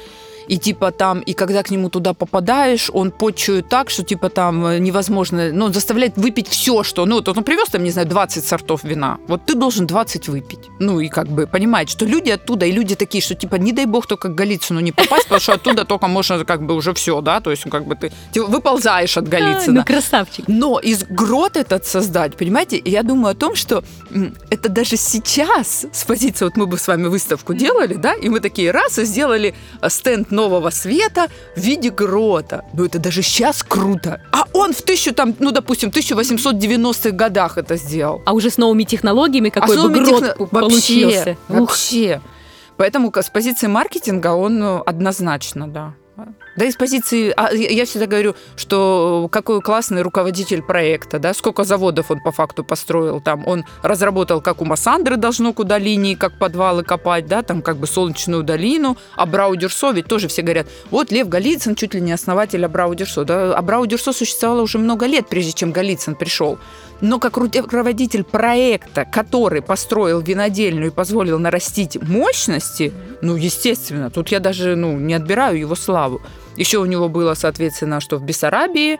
и 0.47 0.57
типа 0.57 0.91
там, 0.91 1.19
и 1.19 1.33
когда 1.33 1.63
к 1.63 1.71
нему 1.71 1.89
туда 1.89 2.13
попадаешь, 2.13 2.89
он 2.93 3.11
почует 3.11 3.69
так, 3.69 3.89
что 3.89 4.03
типа 4.03 4.29
там 4.29 4.65
э, 4.65 4.79
невозможно, 4.79 5.51
ну, 5.51 5.71
заставляет 5.71 6.17
выпить 6.17 6.47
все, 6.47 6.83
что, 6.83 7.05
ну, 7.05 7.15
вот 7.15 7.27
он 7.27 7.43
привез 7.43 7.69
там, 7.69 7.83
не 7.83 7.91
знаю, 7.91 8.07
20 8.07 8.45
сортов 8.45 8.83
вина, 8.83 9.17
вот 9.27 9.45
ты 9.45 9.55
должен 9.55 9.87
20 9.87 10.27
выпить. 10.27 10.69
Ну, 10.79 10.99
и 10.99 11.07
как 11.07 11.27
бы 11.27 11.47
понимать, 11.47 11.89
что 11.89 12.05
люди 12.05 12.29
оттуда, 12.29 12.65
и 12.65 12.71
люди 12.71 12.95
такие, 12.95 13.21
что 13.21 13.35
типа, 13.35 13.55
не 13.55 13.71
дай 13.71 13.85
бог 13.85 14.07
только 14.07 14.29
к 14.29 14.35
Голицыну 14.35 14.79
не 14.79 14.91
попасть, 14.91 15.23
потому 15.23 15.41
что 15.41 15.53
оттуда 15.53 15.85
только 15.85 16.07
можно 16.07 16.43
как 16.45 16.65
бы 16.65 16.75
уже 16.75 16.93
все, 16.93 17.21
да, 17.21 17.39
то 17.39 17.51
есть 17.51 17.63
как 17.69 17.85
бы 17.85 17.95
ты 17.95 18.11
выползаешь 18.35 19.17
от 19.17 19.27
Голицына. 19.27 19.79
Ну, 19.79 19.85
красавчик. 19.85 20.45
Но 20.47 20.79
из 20.79 21.03
грот 21.03 21.57
этот 21.57 21.85
создать, 21.85 22.35
понимаете, 22.35 22.81
я 22.83 23.03
думаю 23.03 23.31
о 23.31 23.35
том, 23.35 23.55
что 23.55 23.83
это 24.49 24.69
даже 24.69 24.97
сейчас, 24.97 25.85
с 25.91 26.03
позиции, 26.03 26.45
вот 26.45 26.57
мы 26.57 26.67
бы 26.67 26.77
с 26.77 26.87
вами 26.87 27.07
выставку 27.07 27.53
делали, 27.53 27.93
да, 27.93 28.13
и 28.13 28.29
мы 28.29 28.39
такие 28.39 28.71
раз 28.71 28.99
и 28.99 29.05
сделали 29.05 29.53
э, 29.81 29.89
нового 30.31 30.69
света 30.69 31.27
в 31.55 31.59
виде 31.59 31.89
грота. 31.89 32.65
Ну, 32.73 32.85
это 32.85 32.99
даже 32.99 33.21
сейчас 33.21 33.63
круто. 33.63 34.21
А 34.31 34.45
он 34.53 34.73
в 34.73 34.81
тысячу, 34.81 35.13
там, 35.13 35.35
ну, 35.39 35.51
допустим, 35.51 35.89
1890-х 35.89 37.11
годах 37.11 37.57
это 37.57 37.77
сделал. 37.77 38.21
А 38.25 38.33
уже 38.33 38.49
с 38.49 38.57
новыми 38.57 38.83
технологиями 38.83 39.49
какой 39.49 39.77
а 39.77 39.83
бы 39.83 39.89
грот 39.89 40.07
техно... 40.07 40.45
получился. 40.47 41.37
Вообще, 41.47 41.59
вообще. 41.59 42.21
Поэтому 42.77 43.11
с 43.15 43.29
позиции 43.29 43.67
маркетинга 43.67 44.29
он 44.29 44.59
ну, 44.59 44.83
однозначно, 44.85 45.67
да. 45.67 45.93
Да, 46.57 46.65
из 46.65 46.75
позиции, 46.75 47.33
а 47.37 47.53
я 47.53 47.85
всегда 47.85 48.07
говорю, 48.07 48.35
что 48.57 49.29
какой 49.31 49.61
классный 49.61 50.01
руководитель 50.01 50.61
проекта, 50.61 51.17
да, 51.17 51.33
сколько 51.33 51.63
заводов 51.63 52.11
он 52.11 52.19
по 52.19 52.31
факту 52.33 52.65
построил, 52.65 53.21
там, 53.21 53.47
он 53.47 53.63
разработал, 53.83 54.41
как 54.41 54.61
у 54.61 54.65
Массандры 54.65 55.15
должно 55.15 55.53
куда 55.53 55.77
линии, 55.77 56.15
как 56.15 56.37
подвалы 56.37 56.83
копать, 56.83 57.25
да, 57.27 57.41
там, 57.41 57.61
как 57.61 57.77
бы 57.77 57.87
солнечную 57.87 58.43
долину, 58.43 58.97
а 59.15 59.25
Брау-Дюрсо, 59.25 59.93
ведь 59.93 60.07
тоже 60.07 60.27
все 60.27 60.41
говорят, 60.41 60.67
вот 60.89 61.09
Лев 61.09 61.29
Голицын 61.29 61.75
чуть 61.75 61.93
ли 61.93 62.01
не 62.01 62.11
основатель 62.11 62.65
Абрау-Дюрсо, 62.65 63.23
да, 63.23 63.57
Абрау-Дюрсо 63.57 64.11
существовало 64.11 64.63
уже 64.63 64.77
много 64.77 65.05
лет, 65.05 65.29
прежде 65.29 65.53
чем 65.53 65.71
Голицын 65.71 66.15
пришел, 66.15 66.59
но 66.99 67.17
как 67.19 67.37
руководитель 67.37 68.23
проекта, 68.23 69.05
который 69.05 69.61
построил 69.61 70.19
винодельню 70.19 70.87
и 70.87 70.91
позволил 70.91 71.39
нарастить 71.39 72.01
мощности, 72.01 72.93
ну, 73.21 73.35
естественно, 73.35 74.11
тут 74.11 74.29
я 74.29 74.39
даже 74.39 74.75
ну, 74.75 74.97
не 74.97 75.13
отбираю 75.13 75.57
его 75.57 75.75
славу. 75.75 76.21
Еще 76.57 76.77
у 76.77 76.85
него 76.85 77.09
было, 77.09 77.33
соответственно, 77.33 77.99
что 77.99 78.17
в 78.17 78.23
Бессарабии, 78.23 78.99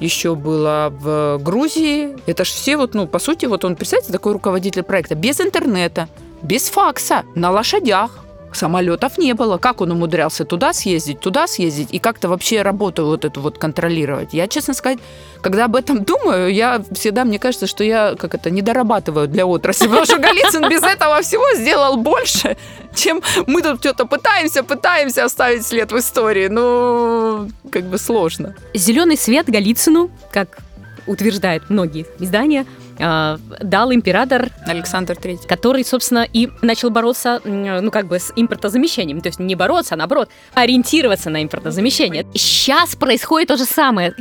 еще 0.00 0.34
было 0.34 0.88
в 0.90 1.38
Грузии. 1.38 2.16
Это 2.26 2.44
же 2.44 2.52
все 2.52 2.76
вот, 2.76 2.94
ну, 2.94 3.06
по 3.06 3.18
сути, 3.18 3.46
вот 3.46 3.64
он, 3.64 3.76
представьте, 3.76 4.12
такой 4.12 4.32
руководитель 4.32 4.82
проекта. 4.82 5.14
Без 5.14 5.40
интернета, 5.40 6.08
без 6.42 6.68
факса, 6.68 7.24
на 7.34 7.50
лошадях. 7.50 8.24
Самолетов 8.56 9.18
не 9.18 9.34
было. 9.34 9.58
Как 9.58 9.80
он 9.80 9.92
умудрялся 9.92 10.44
туда 10.44 10.72
съездить, 10.72 11.20
туда 11.20 11.46
съездить 11.46 11.88
и 11.92 11.98
как-то 11.98 12.28
вообще 12.28 12.62
работу 12.62 13.06
вот 13.06 13.24
эту 13.24 13.40
вот 13.40 13.58
контролировать? 13.58 14.32
Я, 14.32 14.48
честно 14.48 14.74
сказать, 14.74 14.98
когда 15.40 15.64
об 15.64 15.76
этом 15.76 16.04
думаю, 16.04 16.52
я 16.52 16.82
всегда, 16.92 17.24
мне 17.24 17.38
кажется, 17.38 17.66
что 17.66 17.84
я 17.84 18.14
как 18.18 18.34
это 18.34 18.50
не 18.50 18.62
дорабатываю 18.62 19.28
для 19.28 19.46
отрасли, 19.46 19.86
потому 19.86 20.04
что 20.04 20.18
Голицын 20.18 20.68
без 20.68 20.82
этого 20.82 21.20
всего 21.22 21.44
сделал 21.56 21.96
больше, 21.96 22.56
чем 22.94 23.22
мы 23.46 23.62
тут 23.62 23.80
что-то 23.80 24.06
пытаемся, 24.06 24.62
пытаемся 24.62 25.24
оставить 25.24 25.66
след 25.66 25.90
в 25.92 25.98
истории. 25.98 26.48
Ну, 26.48 27.48
как 27.70 27.84
бы 27.84 27.98
сложно. 27.98 28.54
Зеленый 28.74 29.16
свет 29.16 29.46
Голицыну, 29.46 30.10
как 30.30 30.58
утверждают 31.06 31.70
многие 31.70 32.06
издания, 32.18 32.66
э, 32.98 33.38
дал 33.60 33.92
император 33.92 34.50
Александр 34.66 35.14
III, 35.14 35.46
который, 35.46 35.84
собственно, 35.84 36.26
и 36.30 36.50
начал 36.62 36.90
бороться, 36.90 37.40
ну, 37.44 37.90
как 37.90 38.06
бы 38.06 38.18
с 38.18 38.32
импортозамещением. 38.36 39.20
То 39.20 39.28
есть 39.28 39.38
не 39.38 39.54
бороться, 39.54 39.94
а 39.94 39.98
наоборот, 39.98 40.28
ориентироваться 40.54 41.30
на 41.30 41.42
импортозамещение. 41.42 42.26
Сейчас 42.34 42.96
происходит 42.96 43.48
то 43.48 43.56
же 43.56 43.64
самое. 43.64 44.14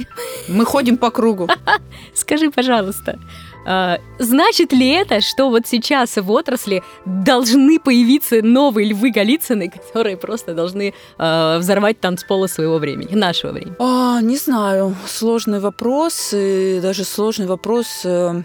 Мы 0.48 0.66
ходим 0.66 0.98
по 0.98 1.12
кругу. 1.12 1.48
Скажи, 2.14 2.52
пожалуйста, 2.52 3.18
а, 3.66 4.00
значит 4.20 4.74
ли 4.74 4.90
это, 4.90 5.22
что 5.22 5.50
вот 5.50 5.68
сейчас 5.68 6.18
в 6.18 6.32
отрасли 6.32 6.84
должны 7.06 7.80
появиться 7.80 8.42
новые 8.42 8.90
львы 8.90 9.12
Голицыны, 9.12 9.70
которые 9.70 10.18
просто 10.18 10.54
должны 10.54 10.94
э, 11.18 11.58
взорвать 11.60 12.00
танцполы 12.00 12.48
своего 12.48 12.78
времени, 12.78 13.14
нашего 13.14 13.52
времени? 13.52 13.76
А, 13.80 14.22
не 14.22 14.38
знаю. 14.38 14.96
Сложный 15.06 15.60
вопрос. 15.60 16.34
И 16.34 16.80
даже 16.82 17.04
сложный 17.04 17.46
вопрос 17.46 18.02
э, 18.04 18.42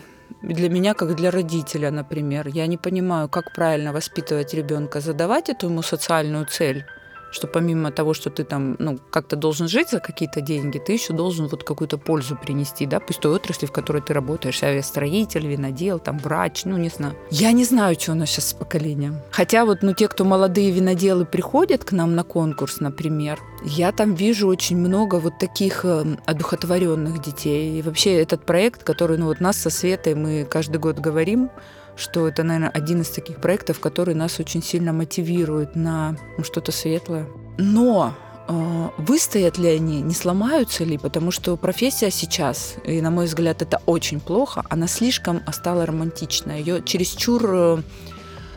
для 0.55 0.69
меня, 0.69 0.95
как 0.95 1.15
для 1.17 1.31
родителя, 1.31 1.91
например. 1.91 2.49
Я 2.49 2.67
не 2.67 2.77
понимаю, 2.77 3.29
как 3.29 3.53
правильно 3.53 3.93
воспитывать 3.93 4.55
ребенка, 4.55 5.01
задавать 5.01 5.49
эту 5.49 5.67
ему 5.67 5.83
социальную 5.83 6.47
цель 6.47 6.85
что 7.31 7.47
помимо 7.47 7.91
того, 7.91 8.15
что 8.15 8.31
ты 8.31 8.45
там, 8.45 8.77
ну, 8.79 8.99
как-то 9.11 9.37
должен 9.37 9.69
жить 9.69 9.91
за 9.91 10.01
какие-то 10.01 10.41
деньги, 10.41 10.79
ты 10.79 10.93
еще 10.93 11.13
должен 11.13 11.49
вот 11.49 11.65
какую-то 11.65 11.99
пользу 11.99 12.37
принести, 12.37 12.87
да, 12.87 13.01
пусть 13.01 13.21
той 13.21 13.33
отрасли, 13.33 13.67
в 13.67 13.73
которой 13.73 14.03
ты 14.03 14.15
работаешь, 14.15 14.63
авиастроитель, 14.63 15.47
винодел, 15.47 15.99
там, 15.99 16.19
врач, 16.19 16.65
ну, 16.65 16.77
не 16.77 16.89
знаю. 16.89 17.15
Я 17.31 17.53
не 17.53 17.65
знаю, 17.65 17.97
что 17.99 18.13
у 18.13 18.15
нас 18.15 18.31
сейчас 18.31 18.49
с 18.49 18.53
поколением. 18.55 19.21
Хотя 19.31 19.65
вот, 19.65 19.83
ну, 19.83 19.93
те, 19.93 20.09
кто 20.09 20.25
молодые 20.25 20.71
виноделы 20.71 21.25
приходят 21.25 21.85
к 21.85 21.93
нам 21.93 22.15
на 22.15 22.25
конкурс, 22.25 22.81
например, 22.81 23.39
я 23.65 23.93
там 23.93 24.15
вижу 24.15 24.49
очень 24.49 24.77
много 24.77 25.17
вот 25.17 25.39
таких 25.39 25.85
э, 25.85 26.17
одухотворенных 26.27 27.21
детей. 27.21 27.79
И 27.79 27.83
вообще 27.83 28.15
этот 28.21 28.45
проект, 28.45 28.85
который, 28.85 29.19
ну, 29.19 29.27
вот 29.27 29.41
нас 29.41 29.57
со 29.57 29.71
Светой, 29.71 30.15
мы 30.15 30.47
каждый 30.49 30.79
год 30.79 30.99
говорим, 30.99 31.51
что 31.97 32.29
это, 32.29 32.43
наверное, 32.43 32.71
один 32.71 33.01
из 33.01 33.09
таких 33.09 33.41
проектов, 33.41 33.81
который 33.81 34.15
нас 34.15 34.39
очень 34.39 34.63
сильно 34.63 34.93
мотивирует 34.93 35.75
на 35.75 36.17
ну, 36.39 36.45
что-то 36.45 36.73
светлое. 36.73 37.27
Но 37.59 38.15
э, 38.49 38.89
выстоят 38.99 39.59
ли 39.59 39.69
они, 39.69 40.03
не 40.03 40.15
сломаются 40.15 40.85
ли, 40.85 40.99
потому 40.99 41.31
что 41.31 41.57
профессия 41.57 42.11
сейчас, 42.11 42.75
и 42.85 43.01
на 43.01 43.11
мой 43.11 43.25
взгляд 43.25 43.63
это 43.63 43.81
очень 43.87 44.21
плохо, 44.21 44.63
она 44.69 44.87
слишком 44.87 45.43
стала 45.53 45.87
романтичная, 45.87 46.59
ее 46.59 46.83
чересчур, 46.83 47.43
э, 47.51 47.83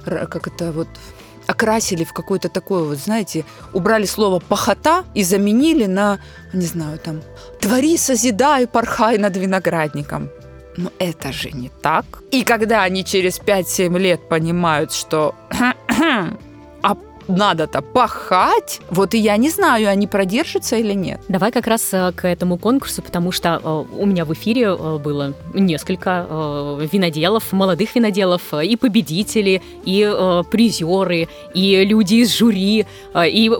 как 0.05 0.47
это 0.47 0.71
вот 0.71 0.89
окрасили 1.47 2.03
в 2.03 2.13
какое-то 2.13 2.47
такое, 2.47 2.83
вот, 2.83 2.99
знаете, 2.99 3.43
убрали 3.73 4.05
слово 4.05 4.39
«похота» 4.39 5.03
и 5.15 5.23
заменили 5.23 5.85
на, 5.85 6.19
не 6.53 6.65
знаю, 6.65 6.99
там, 6.99 7.21
«твори, 7.59 7.97
созидай, 7.97 8.67
порхай 8.67 9.17
над 9.17 9.35
виноградником». 9.35 10.29
Но 10.79 10.91
это 10.97 11.33
же 11.33 11.51
не 11.51 11.69
так. 11.81 12.05
И 12.31 12.43
когда 12.43 12.83
они 12.83 13.03
через 13.03 13.39
5-7 13.39 13.99
лет 13.99 14.29
понимают, 14.29 14.93
что 14.93 15.35
а 16.81 16.97
надо-то 17.27 17.81
пахать, 17.81 18.79
вот 18.89 19.13
и 19.13 19.17
я 19.17 19.35
не 19.35 19.49
знаю, 19.49 19.89
они 19.89 20.07
продержатся 20.07 20.77
или 20.77 20.93
нет. 20.93 21.19
Давай 21.27 21.51
как 21.51 21.67
раз 21.67 21.89
э, 21.91 22.13
к 22.15 22.25
этому 22.25 22.57
конкурсу, 22.57 23.01
потому 23.01 23.33
что 23.33 23.59
э, 23.61 23.85
у 23.97 24.05
меня 24.05 24.23
в 24.23 24.31
эфире 24.31 24.67
э, 24.67 24.97
было 24.99 25.33
несколько 25.53 26.25
виноделов, 26.91 27.51
молодых 27.51 27.93
виноделов, 27.95 28.53
и 28.53 28.77
победители, 28.77 29.61
и 29.83 30.01
призеры, 30.49 31.27
и 31.53 31.83
люди 31.83 32.15
из 32.15 32.33
жюри, 32.37 32.85
и 33.15 33.51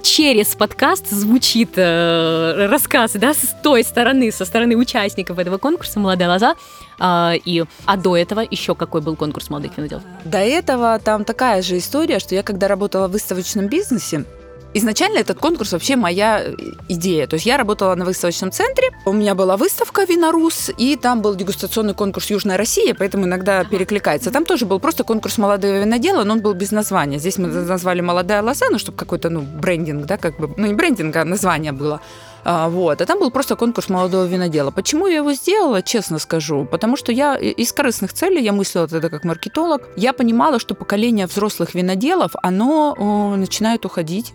через 0.00 0.54
подкаст 0.54 1.10
звучит 1.10 1.70
э, 1.76 2.66
рассказ, 2.70 3.12
да, 3.12 3.34
с 3.34 3.56
той 3.62 3.84
стороны, 3.84 4.32
со 4.32 4.44
стороны 4.44 4.76
участников 4.76 5.38
этого 5.38 5.58
конкурса 5.58 6.00
«Молодая 6.00 6.28
лоза». 6.28 6.54
Э, 6.98 7.32
и, 7.44 7.64
а 7.86 7.96
до 7.96 8.16
этого 8.16 8.40
еще 8.40 8.74
какой 8.74 9.00
был 9.00 9.16
конкурс 9.16 9.50
молодых 9.50 9.76
виноделов? 9.76 10.02
До 10.24 10.38
этого 10.38 10.98
там 10.98 11.24
такая 11.24 11.62
же 11.62 11.78
история, 11.78 12.18
что 12.18 12.34
я 12.34 12.42
когда 12.42 12.68
работала 12.68 13.08
в 13.08 13.12
выставочном 13.12 13.68
бизнесе, 13.68 14.24
Изначально 14.74 15.18
этот 15.18 15.38
конкурс 15.38 15.72
вообще 15.72 15.96
моя 15.96 16.42
э, 16.44 16.54
идея. 16.88 17.26
То 17.26 17.34
есть 17.34 17.46
я 17.46 17.56
работала 17.56 17.94
на 17.94 18.04
выставочном 18.04 18.52
центре, 18.52 18.90
у 19.06 19.12
меня 19.12 19.34
была 19.34 19.56
выставка 19.56 20.04
«Винорус», 20.04 20.70
и 20.76 20.96
там 20.96 21.22
был 21.22 21.34
дегустационный 21.34 21.94
конкурс 21.94 22.30
«Южная 22.30 22.58
Россия», 22.58 22.94
поэтому 22.94 23.24
иногда 23.24 23.64
перекликается. 23.64 24.30
Там 24.30 24.44
тоже 24.44 24.66
был 24.66 24.78
просто 24.78 25.04
конкурс 25.04 25.38
молодого 25.38 25.80
винодела, 25.80 26.22
но 26.24 26.34
он 26.34 26.42
был 26.42 26.52
без 26.52 26.70
названия. 26.70 27.18
Здесь 27.18 27.38
мы 27.38 27.48
назвали 27.48 28.02
«Молодая 28.02 28.42
лоза», 28.42 28.66
ну, 28.70 28.78
чтобы 28.78 28.98
какой-то, 28.98 29.30
ну, 29.30 29.40
брендинг, 29.40 30.04
да, 30.04 30.18
как 30.18 30.38
бы, 30.38 30.52
ну, 30.56 30.66
не 30.66 30.74
брендинг, 30.74 31.16
а 31.16 31.24
название 31.24 31.72
было. 31.72 32.00
А, 32.44 32.68
вот. 32.68 33.00
А 33.00 33.06
там 33.06 33.18
был 33.18 33.30
просто 33.30 33.56
конкурс 33.56 33.88
молодого 33.88 34.24
винодела. 34.24 34.70
Почему 34.70 35.06
я 35.06 35.16
его 35.16 35.32
сделала, 35.32 35.82
честно 35.82 36.18
скажу? 36.18 36.66
Потому 36.70 36.96
что 36.96 37.12
я 37.12 37.36
из 37.36 37.72
корыстных 37.72 38.12
целей, 38.12 38.42
я 38.42 38.52
мыслила 38.52 38.88
тогда 38.88 39.08
как 39.08 39.24
маркетолог, 39.24 39.82
я 39.96 40.12
понимала, 40.12 40.58
что 40.58 40.74
поколение 40.74 41.26
взрослых 41.26 41.74
виноделов, 41.74 42.32
оно 42.42 42.94
о, 42.98 43.36
начинает 43.36 43.84
уходить. 43.84 44.34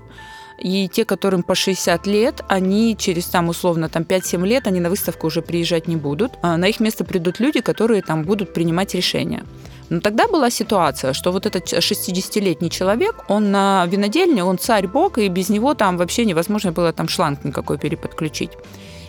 И 0.63 0.87
те, 0.87 1.03
которым 1.03 1.43
по 1.43 1.55
60 1.55 2.07
лет, 2.07 2.41
они 2.47 2.95
через 2.97 3.25
там 3.25 3.49
условно 3.49 3.89
там 3.89 4.03
5-7 4.03 4.47
лет, 4.47 4.65
они 4.65 4.79
на 4.79 4.89
выставку 4.89 5.27
уже 5.27 5.41
приезжать 5.41 5.87
не 5.87 5.97
будут. 5.97 6.31
А 6.41 6.57
на 6.57 6.67
их 6.67 6.79
место 6.79 7.03
придут 7.03 7.41
люди, 7.41 7.59
которые 7.59 8.01
там 8.01 8.23
будут 8.23 8.53
принимать 8.53 8.95
решения. 8.95 9.43
Но 9.89 9.99
тогда 9.99 10.27
была 10.27 10.49
ситуация, 10.49 11.13
что 11.13 11.31
вот 11.31 11.45
этот 11.45 11.71
60-летний 11.71 12.69
человек, 12.69 13.25
он 13.27 13.51
на 13.51 13.85
винодельне, 13.87 14.43
он 14.43 14.57
царь 14.57 14.87
бог, 14.87 15.17
и 15.17 15.27
без 15.27 15.49
него 15.49 15.73
там 15.73 15.97
вообще 15.97 16.25
невозможно 16.25 16.71
было 16.71 16.93
там 16.93 17.09
шланг 17.09 17.43
никакой 17.43 17.77
переподключить. 17.77 18.51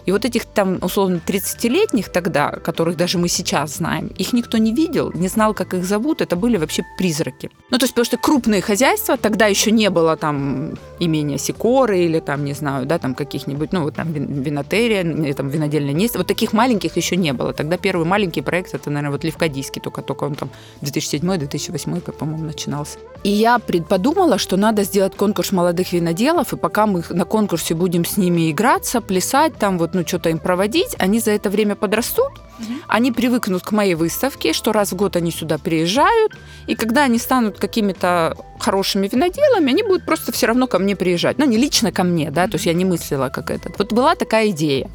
И 0.07 0.13
вот 0.13 0.25
этих 0.25 0.45
там, 0.45 0.79
условно, 0.83 1.21
30-летних 1.27 2.11
тогда, 2.11 2.51
которых 2.51 2.97
даже 2.97 3.19
мы 3.19 3.29
сейчас 3.29 3.77
знаем, 3.77 4.09
их 4.19 4.33
никто 4.33 4.59
не 4.59 4.75
видел, 4.75 5.11
не 5.15 5.29
знал, 5.29 5.55
как 5.55 5.75
их 5.75 5.85
зовут, 5.85 6.21
это 6.21 6.37
были 6.37 6.57
вообще 6.57 6.85
призраки. 6.99 7.51
Ну, 7.71 7.79
то 7.79 7.85
есть, 7.85 7.95
потому 7.95 8.05
что 8.05 8.17
крупные 8.19 8.61
хозяйства, 8.61 9.17
тогда 9.17 9.47
еще 9.47 9.71
не 9.71 9.91
было 9.91 10.17
там 10.17 10.75
имения 10.99 11.39
Сикоры 11.39 12.01
или 12.01 12.21
там, 12.21 12.45
не 12.45 12.53
знаю, 12.53 12.87
да, 12.87 12.99
там 12.99 13.15
каких-нибудь, 13.15 13.73
ну, 13.73 13.83
вот 13.83 13.95
там 13.95 14.13
винотерия, 14.13 15.35
там 15.35 15.49
винодельная 15.49 15.93
не 15.93 16.09
Вот 16.15 16.27
таких 16.27 16.53
маленьких 16.53 16.97
еще 16.97 17.17
не 17.17 17.33
было. 17.33 17.53
Тогда 17.53 17.77
первый 17.77 18.07
маленький 18.07 18.43
проект, 18.43 18.75
это, 18.75 18.91
наверное, 18.91 19.13
вот 19.13 19.25
Левкадийский, 19.25 19.81
только, 19.81 20.03
только 20.03 20.25
он 20.25 20.35
там 20.35 20.51
2007-2008, 20.83 22.13
по-моему, 22.13 22.45
начинался. 22.45 22.99
И 23.23 23.31
я 23.31 23.59
подумала, 23.59 24.39
что 24.39 24.57
надо 24.57 24.85
сделать 24.85 25.17
конкурс 25.17 25.53
молодых 25.53 25.93
виноделов, 25.93 26.53
и 26.53 26.57
пока 26.57 26.87
мы 26.87 27.03
на 27.09 27.25
конкурсе 27.25 27.75
будем 27.75 28.05
с 28.05 28.17
ними 28.17 28.51
играться, 28.51 29.01
плясать, 29.01 29.57
там 29.57 29.79
вот, 29.79 29.94
ну, 29.95 30.07
что-то 30.07 30.29
им 30.31 30.39
проводить, 30.39 30.95
они 30.99 31.21
за 31.21 31.33
это 31.33 31.51
время 31.51 31.75
подрастут, 31.75 32.33
угу. 32.59 32.73
они 32.89 33.13
привыкнут 33.13 33.63
к 33.63 33.73
моей 33.73 33.95
выставке, 33.95 34.53
что 34.53 34.73
раз 34.73 34.93
в 34.93 34.97
год 34.97 35.17
они 35.17 35.31
сюда 35.31 35.59
приезжают, 35.59 36.33
и 36.67 36.75
когда 36.75 37.05
они 37.05 37.19
станут 37.19 37.59
какими-то 37.59 38.37
хорошими 38.59 39.09
виноделами, 39.09 39.71
они 39.71 39.83
будут 39.83 40.05
просто 40.05 40.33
все 40.33 40.47
равно 40.47 40.67
ко 40.67 40.79
мне 40.79 40.97
приезжать. 40.97 41.39
Ну, 41.39 41.47
не 41.47 41.57
лично 41.57 41.93
ко 41.93 42.05
мне, 42.05 42.31
да, 42.31 42.47
то 42.47 42.55
есть 42.55 42.67
я 42.67 42.73
не 42.73 42.85
мыслила 42.85 43.29
как 43.29 43.51
этот. 43.51 43.79
Вот 43.79 43.93
была 43.93 44.15
такая 44.15 44.51
идея. 44.51 44.91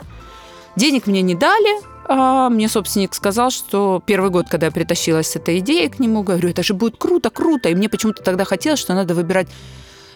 Денег 0.75 1.07
мне 1.07 1.21
не 1.21 1.35
дали, 1.35 1.81
а 2.11 2.49
мне 2.49 2.67
собственник 2.67 3.13
сказал, 3.13 3.51
что 3.51 4.01
первый 4.03 4.31
год, 4.31 4.47
когда 4.49 4.67
я 4.67 4.71
притащилась 4.71 5.27
с 5.27 5.35
этой 5.35 5.59
идеей 5.59 5.89
к 5.89 5.99
нему, 5.99 6.23
говорю, 6.23 6.49
это 6.49 6.63
же 6.63 6.73
будет 6.73 6.97
круто, 6.97 7.29
круто. 7.29 7.69
И 7.69 7.75
мне 7.75 7.87
почему-то 7.87 8.23
тогда 8.23 8.45
хотелось, 8.45 8.79
что 8.79 8.95
надо 8.95 9.13
выбирать 9.13 9.47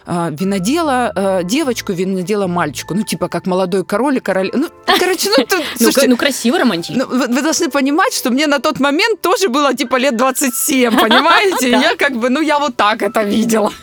винодела 0.06 1.12
а, 1.14 1.42
девочку, 1.42 1.92
винодела 1.92 2.46
мальчику. 2.46 2.94
Ну, 2.94 3.02
типа, 3.02 3.28
как 3.28 3.46
молодой 3.46 3.84
король 3.84 4.16
и 4.16 4.20
король. 4.20 4.50
Ну, 4.52 4.68
короче, 4.86 5.30
ну, 5.30 5.44
тут, 5.44 5.58
ну, 5.58 5.64
слушайте, 5.76 6.08
ну, 6.08 6.16
красиво, 6.16 6.58
романтично. 6.58 7.04
Ну, 7.04 7.18
вы, 7.18 7.26
вы 7.26 7.42
должны 7.42 7.68
понимать, 7.70 8.12
что 8.12 8.30
мне 8.30 8.46
на 8.46 8.58
тот 8.58 8.80
момент 8.80 9.20
тоже 9.20 9.48
было, 9.48 9.74
типа, 9.74 9.96
лет 9.96 10.16
27, 10.16 10.96
понимаете? 10.98 11.70
Я 11.84 11.96
как 11.96 12.16
бы, 12.16 12.30
ну, 12.30 12.40
я 12.40 12.58
вот 12.58 12.76
так 12.76 13.02
это 13.02 13.22
видела. 13.22 13.72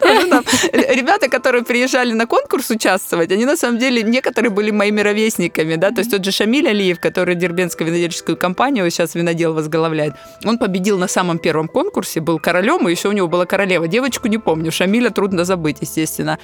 Ребята, 0.00 1.28
которые 1.28 1.64
приезжали 1.64 2.12
на 2.12 2.26
конкурс 2.26 2.70
участвовать, 2.70 3.32
они, 3.32 3.44
на 3.44 3.56
самом 3.56 3.78
деле, 3.78 4.02
некоторые 4.02 4.50
были 4.50 4.70
моими 4.70 5.00
ровесниками, 5.00 5.76
да, 5.76 5.90
то 5.90 6.00
есть 6.00 6.10
тот 6.10 6.24
же 6.24 6.32
Шамиль 6.32 6.68
Алиев, 6.68 7.00
который 7.00 7.34
Дербенскую 7.34 7.86
винодельческую 7.88 8.36
компанию 8.36 8.90
сейчас 8.90 9.14
винодел 9.14 9.54
возглавляет, 9.54 10.14
он 10.44 10.58
победил 10.58 10.98
на 10.98 11.08
самом 11.08 11.38
первом 11.38 11.68
конкурсе, 11.68 12.20
был 12.20 12.38
королем, 12.38 12.88
и 12.88 12.90
еще 12.90 13.08
у 13.08 13.12
него 13.12 13.28
была 13.28 13.46
королева 13.46 13.88
девочка, 13.88 14.09
девочку 14.10 14.28
не 14.28 14.38
помню. 14.38 14.72
Шамиля 14.72 15.10
трудно 15.10 15.44
забыть, 15.44 15.78
естественно. 15.82 16.38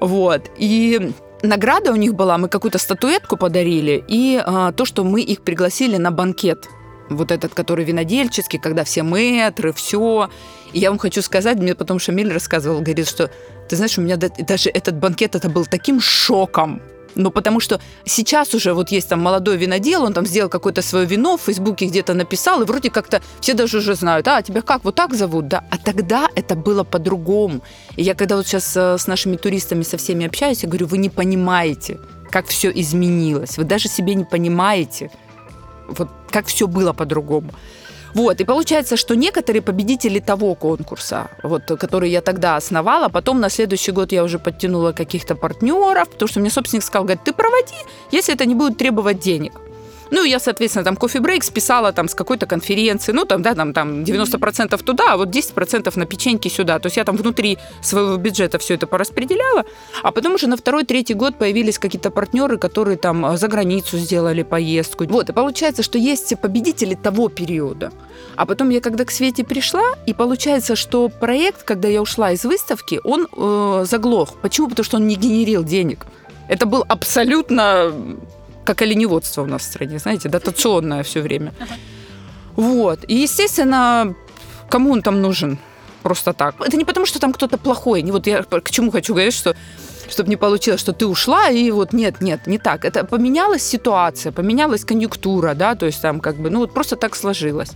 Вот. 0.00 0.50
И 0.60 1.12
награда 1.42 1.92
у 1.92 1.96
них 1.96 2.14
была, 2.14 2.38
мы 2.38 2.48
какую-то 2.48 2.78
статуэтку 2.78 3.36
подарили, 3.36 4.02
и 4.08 4.42
а, 4.44 4.72
то, 4.72 4.84
что 4.84 5.04
мы 5.04 5.20
их 5.20 5.42
пригласили 5.42 5.98
на 5.98 6.10
банкет. 6.10 6.68
Вот 7.10 7.30
этот, 7.30 7.54
который 7.54 7.84
винодельческий, 7.84 8.58
когда 8.58 8.84
все 8.84 9.02
мэтры, 9.02 9.72
все. 9.72 10.30
И 10.72 10.78
я 10.78 10.88
вам 10.88 10.98
хочу 10.98 11.22
сказать, 11.22 11.58
мне 11.58 11.74
потом 11.74 11.98
Шамиль 11.98 12.32
рассказывал, 12.32 12.80
говорит, 12.80 13.08
что, 13.08 13.30
ты 13.68 13.76
знаешь, 13.76 13.98
у 13.98 14.02
меня 14.02 14.16
даже 14.16 14.70
этот 14.70 14.94
банкет, 14.94 15.34
это 15.34 15.50
был 15.50 15.66
таким 15.66 16.00
шоком. 16.00 16.80
Ну, 17.14 17.30
потому 17.30 17.60
что 17.60 17.80
сейчас 18.04 18.54
уже 18.54 18.72
вот 18.72 18.90
есть 18.90 19.08
там 19.08 19.20
молодой 19.20 19.56
винодел, 19.56 20.04
он 20.04 20.12
там 20.12 20.26
сделал 20.26 20.48
какое-то 20.48 20.82
свое 20.82 21.06
вино, 21.06 21.36
в 21.36 21.42
Фейсбуке 21.42 21.86
где-то 21.86 22.14
написал, 22.14 22.62
и 22.62 22.64
вроде 22.64 22.90
как-то 22.90 23.20
все 23.40 23.54
даже 23.54 23.78
уже 23.78 23.94
знают, 23.94 24.28
а, 24.28 24.42
тебя 24.42 24.62
как, 24.62 24.84
вот 24.84 24.94
так 24.94 25.14
зовут, 25.14 25.48
да? 25.48 25.64
А 25.70 25.78
тогда 25.78 26.28
это 26.34 26.54
было 26.54 26.84
по-другому. 26.84 27.60
И 27.96 28.02
я 28.02 28.14
когда 28.14 28.36
вот 28.36 28.46
сейчас 28.46 28.76
э, 28.76 28.96
с 28.98 29.06
нашими 29.06 29.36
туристами 29.36 29.82
со 29.82 29.96
всеми 29.96 30.26
общаюсь, 30.26 30.62
я 30.62 30.68
говорю, 30.68 30.86
вы 30.86 30.98
не 30.98 31.10
понимаете, 31.10 31.98
как 32.30 32.46
все 32.46 32.70
изменилось, 32.70 33.58
вы 33.58 33.64
даже 33.64 33.88
себе 33.88 34.14
не 34.14 34.24
понимаете, 34.24 35.10
вот 35.88 36.08
как 36.30 36.46
все 36.46 36.66
было 36.66 36.92
по-другому. 36.92 37.50
Вот, 38.14 38.40
и 38.40 38.44
получается, 38.44 38.96
что 38.96 39.14
некоторые 39.14 39.62
победители 39.62 40.18
того 40.18 40.54
конкурса, 40.54 41.30
вот, 41.42 41.64
который 41.64 42.10
я 42.10 42.20
тогда 42.20 42.56
основала, 42.56 43.08
потом 43.08 43.40
на 43.40 43.48
следующий 43.48 43.92
год 43.92 44.12
я 44.12 44.22
уже 44.22 44.38
подтянула 44.38 44.92
каких-то 44.92 45.34
партнеров, 45.34 46.10
потому 46.10 46.28
что 46.28 46.40
мне 46.40 46.50
собственник 46.50 46.84
сказал, 46.84 47.04
говорит, 47.04 47.24
ты 47.24 47.32
проводи, 47.32 47.76
если 48.10 48.34
это 48.34 48.44
не 48.44 48.54
будет 48.54 48.76
требовать 48.76 49.18
денег. 49.18 49.52
Ну, 50.12 50.24
я, 50.24 50.38
соответственно, 50.38 50.84
там 50.84 50.96
кофе-брейк 50.96 51.42
списала 51.42 51.90
там 51.92 52.06
с 52.06 52.14
какой-то 52.14 52.46
конференции, 52.46 53.12
ну, 53.12 53.24
там, 53.24 53.40
да, 53.40 53.54
там, 53.54 53.72
там 53.72 54.04
90% 54.04 54.82
туда, 54.84 55.12
а 55.12 55.16
вот 55.16 55.28
10% 55.30 55.98
на 55.98 56.04
печеньки 56.04 56.48
сюда. 56.48 56.78
То 56.78 56.86
есть 56.86 56.98
я 56.98 57.04
там 57.04 57.16
внутри 57.16 57.58
своего 57.80 58.18
бюджета 58.18 58.58
все 58.58 58.74
это 58.74 58.86
пораспределяла, 58.86 59.64
а 60.02 60.12
потом 60.12 60.34
уже 60.34 60.48
на 60.48 60.56
второй, 60.58 60.84
третий 60.84 61.14
год 61.14 61.38
появились 61.38 61.78
какие-то 61.78 62.10
партнеры, 62.10 62.58
которые 62.58 62.98
там 62.98 63.24
э, 63.24 63.38
за 63.38 63.48
границу 63.48 63.96
сделали 63.96 64.42
поездку. 64.42 65.04
Вот, 65.04 65.30
и 65.30 65.32
получается, 65.32 65.82
что 65.82 65.96
есть 65.96 66.38
победители 66.42 66.94
того 66.94 67.30
периода. 67.30 67.90
А 68.36 68.44
потом 68.44 68.68
я 68.68 68.82
когда 68.82 69.06
к 69.06 69.10
Свете 69.10 69.44
пришла, 69.44 69.94
и 70.04 70.12
получается, 70.12 70.76
что 70.76 71.08
проект, 71.08 71.62
когда 71.62 71.88
я 71.88 72.02
ушла 72.02 72.32
из 72.32 72.44
выставки, 72.44 73.00
он 73.02 73.28
э, 73.34 73.86
заглох. 73.88 74.34
Почему? 74.42 74.68
Потому 74.68 74.84
что 74.84 74.96
он 74.98 75.06
не 75.06 75.14
генерил 75.14 75.64
денег. 75.64 76.04
Это 76.48 76.66
был 76.66 76.84
абсолютно 76.86 77.94
как 78.64 78.82
оленеводство 78.82 79.42
у 79.42 79.46
нас 79.46 79.62
в 79.62 79.64
стране, 79.64 79.98
знаете, 79.98 80.28
дотационное 80.28 81.02
все 81.02 81.20
время. 81.20 81.52
Вот. 82.56 83.00
И, 83.08 83.14
естественно, 83.14 84.14
кому 84.68 84.92
он 84.92 85.02
там 85.02 85.20
нужен? 85.20 85.58
Просто 86.02 86.32
так. 86.32 86.54
Это 86.60 86.76
не 86.76 86.84
потому, 86.84 87.06
что 87.06 87.20
там 87.20 87.32
кто-то 87.32 87.58
плохой. 87.58 88.02
Не 88.02 88.12
вот 88.12 88.26
я 88.26 88.42
к 88.42 88.70
чему 88.70 88.90
хочу 88.90 89.14
говорить, 89.14 89.34
что 89.34 89.54
чтобы 90.10 90.28
не 90.28 90.36
получилось, 90.36 90.80
что 90.80 90.92
ты 90.92 91.06
ушла, 91.06 91.48
и 91.48 91.70
вот 91.70 91.92
нет, 91.92 92.20
нет, 92.20 92.46
не 92.46 92.58
так. 92.58 92.84
Это 92.84 93.04
поменялась 93.04 93.62
ситуация, 93.62 94.32
поменялась 94.32 94.84
конъюнктура, 94.84 95.54
да, 95.54 95.74
то 95.74 95.86
есть 95.86 96.02
там 96.02 96.20
как 96.20 96.36
бы, 96.36 96.50
ну 96.50 96.58
вот 96.58 96.74
просто 96.74 96.96
так 96.96 97.16
сложилось. 97.16 97.70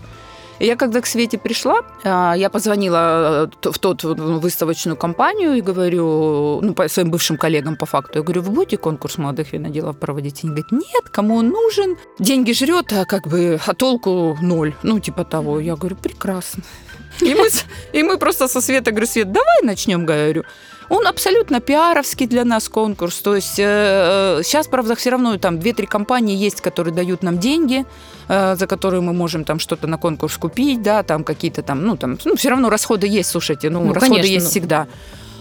Я 0.59 0.77
когда 0.77 1.01
к 1.01 1.07
Свете 1.07 1.39
пришла, 1.39 1.83
а, 2.05 2.35
я 2.35 2.49
позвонила 2.49 3.51
э, 3.63 3.71
в 3.71 3.79
тот 3.79 4.05
выставочную 4.05 4.97
компанию 4.97 5.55
и 5.55 5.61
говорю, 5.61 6.61
ну, 6.63 6.75
по 6.75 6.89
своим 6.89 7.11
бывшим 7.11 7.37
коллегам 7.37 7.77
по 7.77 7.87
факту, 7.87 8.19
я 8.19 8.23
говорю, 8.23 8.43
вы 8.43 8.53
будете 8.53 8.77
конкурс 8.77 9.19
молодых 9.19 9.53
виноделов 9.53 9.99
проводить? 9.99 10.45
Они 10.45 10.53
говорят, 10.53 10.73
нет, 10.73 11.09
кому 11.11 11.37
он 11.37 11.49
нужен? 11.49 11.97
Деньги 12.19 12.53
жрет, 12.53 12.93
а 12.93 13.05
как 13.05 13.29
бы, 13.29 13.61
а 13.67 13.75
толку 13.75 14.39
ноль. 14.41 14.75
Ну, 14.83 14.99
типа 15.01 15.25
того. 15.25 15.61
Я 15.61 15.77
говорю, 15.77 15.97
прекрасно. 15.97 16.63
И 17.21 17.35
мы, 17.35 17.49
и 17.93 18.03
мы 18.03 18.19
просто 18.19 18.49
со 18.49 18.61
Светой 18.61 18.93
говорю, 18.93 19.07
Свет, 19.07 19.33
давай 19.33 19.63
начнем, 19.63 20.07
говорю. 20.07 20.45
Он 20.89 21.07
абсолютно 21.07 21.61
пиаровский 21.61 22.27
для 22.27 22.45
нас 22.45 22.69
конкурс. 22.69 23.21
То 23.21 23.35
есть 23.35 23.59
э, 23.59 24.41
сейчас, 24.45 24.69
правда, 24.69 24.95
все 24.95 25.11
равно 25.11 25.37
там 25.39 25.57
2-3 25.57 25.87
компании 25.87 26.37
есть, 26.37 26.61
которые 26.61 26.95
дают 26.95 27.23
нам 27.23 27.39
деньги, 27.39 27.85
э, 28.29 28.57
за 28.57 28.67
которые 28.67 29.01
мы 29.01 29.13
можем 29.13 29.45
там 29.45 29.59
что-то 29.59 29.87
на 29.87 29.99
конкурс 29.99 30.37
купить, 30.37 30.83
да, 30.83 31.03
там 31.03 31.25
какие-то 31.25 31.63
там, 31.63 31.85
ну, 31.85 31.97
там, 31.97 32.19
ну, 32.25 32.37
все 32.37 32.51
равно 32.51 32.71
расходы 32.71 33.07
есть, 33.07 33.31
слушайте, 33.31 33.71
ну, 33.71 33.81
ну 33.81 33.93
расходы 33.93 34.17
конечно, 34.17 34.33
есть 34.33 34.47
ну... 34.47 34.51
всегда. 34.51 34.87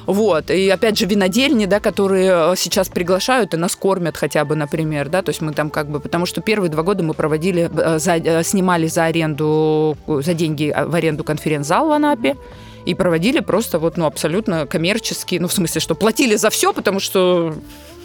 Вот. 0.05 0.51
И 0.51 0.69
опять 0.69 0.97
же, 0.97 1.05
винодельни, 1.05 1.65
да, 1.65 1.79
которые 1.79 2.53
э, 2.53 2.55
сейчас 2.57 2.89
приглашают 2.89 3.53
и 3.53 3.57
нас 3.57 3.75
кормят 3.75 4.17
хотя 4.17 4.45
бы, 4.45 4.55
например, 4.55 5.09
да, 5.09 5.21
то 5.21 5.29
есть 5.29 5.41
мы 5.41 5.53
там 5.53 5.69
как 5.69 5.89
бы, 5.89 5.99
потому 5.99 6.25
что 6.25 6.41
первые 6.41 6.69
два 6.69 6.83
года 6.83 7.03
мы 7.03 7.13
проводили, 7.13 7.69
э, 7.75 7.99
за, 7.99 8.17
э, 8.17 8.43
снимали 8.43 8.87
за 8.87 9.05
аренду, 9.05 9.97
за 10.07 10.33
деньги 10.33 10.75
в 10.75 10.93
аренду 10.93 11.23
конференц-зал 11.23 11.87
в 11.87 11.91
Анапе 11.91 12.35
и 12.85 12.93
проводили 12.93 13.39
просто 13.39 13.79
вот, 13.79 13.97
ну, 13.97 14.05
абсолютно 14.05 14.65
коммерчески, 14.65 15.35
ну, 15.39 15.47
в 15.47 15.53
смысле, 15.53 15.81
что 15.81 15.95
платили 15.95 16.35
за 16.35 16.49
все, 16.49 16.73
потому 16.73 16.99
что 16.99 17.55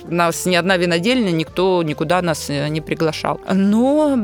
нас 0.09 0.47
ни 0.47 0.55
одна 0.55 0.77
винодельня, 0.77 1.31
никто 1.31 1.83
никуда 1.83 2.23
нас 2.23 2.51
э, 2.51 2.69
не 2.69 2.81
приглашал. 2.81 3.41
Но 3.53 4.19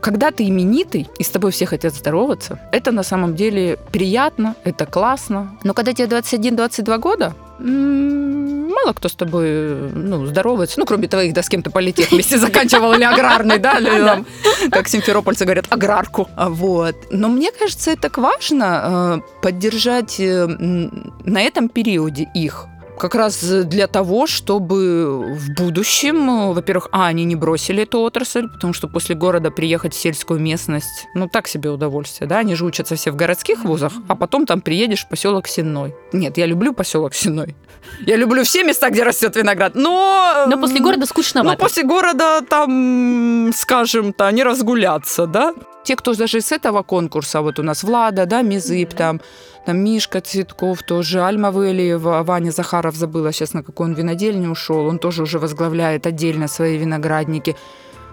когда 0.00 0.30
ты 0.30 0.48
именитый, 0.48 1.08
и 1.18 1.22
с 1.22 1.28
тобой 1.28 1.50
все 1.52 1.66
хотят 1.66 1.94
здороваться, 1.94 2.58
это 2.72 2.92
на 2.92 3.02
самом 3.02 3.34
деле 3.34 3.78
приятно, 3.92 4.54
это 4.64 4.86
классно. 4.86 5.58
Но 5.64 5.74
когда 5.74 5.92
тебе 5.92 6.08
21-22 6.08 6.98
года, 6.98 7.34
мало 7.60 8.92
кто 8.94 9.08
с 9.08 9.14
тобой 9.14 9.90
ну, 9.92 10.26
здоровается, 10.26 10.80
ну, 10.80 10.86
кроме 10.86 11.08
твоих, 11.08 11.34
да, 11.34 11.42
с 11.42 11.48
кем 11.48 11.62
то 11.62 11.70
политех 11.70 12.10
вместе 12.10 12.38
заканчивал 12.38 12.94
или 12.94 13.04
аграрный, 13.04 13.58
да, 13.58 13.78
или 13.78 14.04
там, 14.04 14.26
как 14.70 14.88
симферопольцы 14.88 15.44
говорят, 15.44 15.66
аграрку. 15.70 16.28
А 16.36 16.48
Вот. 16.48 16.96
Но 17.10 17.28
мне 17.28 17.50
кажется, 17.52 17.90
это 17.90 18.10
важно 18.20 19.20
э, 19.20 19.40
поддержать 19.42 20.18
э, 20.20 20.46
на 20.46 21.42
этом 21.42 21.68
периоде 21.68 22.28
их 22.34 22.66
как 23.00 23.14
раз 23.14 23.42
для 23.42 23.86
того, 23.86 24.26
чтобы 24.26 25.34
в 25.34 25.54
будущем, 25.54 26.52
во-первых, 26.52 26.88
а, 26.92 27.06
они 27.06 27.24
не 27.24 27.34
бросили 27.34 27.84
эту 27.84 28.00
отрасль, 28.00 28.46
потому 28.48 28.74
что 28.74 28.88
после 28.88 29.14
города 29.14 29.50
приехать 29.50 29.94
в 29.94 29.98
сельскую 29.98 30.38
местность, 30.38 31.06
ну, 31.14 31.26
так 31.26 31.48
себе 31.48 31.70
удовольствие, 31.70 32.28
да, 32.28 32.38
они 32.38 32.54
же 32.54 32.66
учатся 32.66 32.96
все 32.96 33.10
в 33.10 33.16
городских 33.16 33.64
вузах, 33.64 33.92
а 34.06 34.14
потом 34.14 34.44
там 34.44 34.60
приедешь 34.60 35.04
в 35.04 35.08
поселок 35.08 35.48
Сенной. 35.48 35.94
Нет, 36.12 36.36
я 36.36 36.44
люблю 36.44 36.74
поселок 36.74 37.14
Сенной. 37.14 37.56
Я 38.00 38.16
люблю 38.16 38.44
все 38.44 38.64
места, 38.64 38.90
где 38.90 39.02
растет 39.02 39.34
виноград, 39.34 39.74
но... 39.74 40.44
Но 40.46 40.58
после 40.58 40.80
города 40.80 41.06
скучновато. 41.06 41.56
Но 41.56 41.56
после 41.56 41.82
города 41.82 42.42
там, 42.42 43.50
скажем, 43.54 44.12
то 44.12 44.30
не 44.30 44.44
разгуляться, 44.44 45.26
да? 45.26 45.54
те, 45.82 45.96
кто 45.96 46.14
даже 46.14 46.40
с 46.40 46.52
этого 46.52 46.82
конкурса, 46.82 47.40
вот 47.40 47.58
у 47.58 47.62
нас 47.62 47.82
Влада, 47.82 48.26
да, 48.26 48.42
Мизып, 48.42 48.94
там, 48.94 49.20
там 49.70 49.84
Мишка 49.84 50.20
Цветков 50.20 50.82
тоже, 50.82 51.22
Альма 51.22 51.52
Вэлиева, 51.52 52.24
Ваня 52.24 52.50
Захаров 52.50 52.96
забыла 52.96 53.32
сейчас, 53.32 53.54
на 53.54 53.62
какой 53.62 53.86
он 53.86 53.94
винодельне 53.94 54.48
ушел, 54.48 54.86
он 54.86 54.98
тоже 54.98 55.22
уже 55.22 55.38
возглавляет 55.38 56.06
отдельно 56.08 56.48
свои 56.48 56.76
виноградники. 56.76 57.54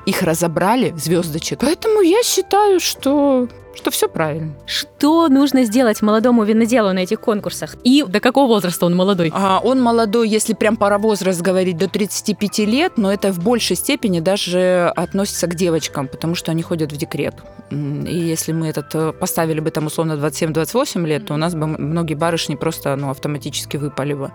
Их 0.06 0.22
разобрали, 0.22 0.94
звездочек. 0.96 1.62
Поэтому 1.62 2.02
я 2.02 2.22
считаю, 2.22 2.80
что 2.80 3.48
что 3.78 3.92
все 3.92 4.10
правильно. 4.10 4.54
Что 4.66 5.30
нужно 5.30 5.64
сделать 5.64 6.02
молодому 6.02 6.44
виноделу 6.44 6.92
на 6.94 7.00
этих 7.00 7.22
конкурсах? 7.22 7.76
И 7.84 8.04
до 8.08 8.20
какого 8.20 8.48
возраста 8.48 8.86
он 8.86 8.96
молодой? 8.96 9.32
А, 9.34 9.62
он 9.64 9.82
молодой, 9.82 10.28
если 10.28 10.54
прям 10.54 10.78
пора 10.78 10.98
возраст 10.98 11.42
говорить, 11.42 11.78
до 11.78 11.88
35 11.88 12.60
лет, 12.60 12.94
но 12.98 13.14
это 13.14 13.32
в 13.32 13.40
большей 13.40 13.76
степени 13.76 14.20
даже 14.20 14.92
относится 14.96 15.48
к 15.48 15.56
девочкам, 15.56 16.08
потому 16.08 16.36
что 16.36 16.52
они 16.52 16.64
ходят 16.64 16.92
в 16.92 16.98
декрет. 16.98 17.36
И 17.70 18.18
если 18.18 18.52
мы 18.52 18.68
этот 18.68 18.94
э, 18.96 19.14
поставили 19.14 19.60
бы 19.60 19.72
там 19.72 19.86
условно 19.86 20.14
27-28 20.14 21.06
лет, 21.06 21.28
то 21.28 21.36
у 21.36 21.38
нас 21.38 21.54
бы 21.54 21.68
многие 21.68 22.16
барышни 22.16 22.56
просто 22.56 22.96
ну, 22.96 23.10
автоматически 23.10 23.78
выпали 23.78 24.14
бы. 24.14 24.32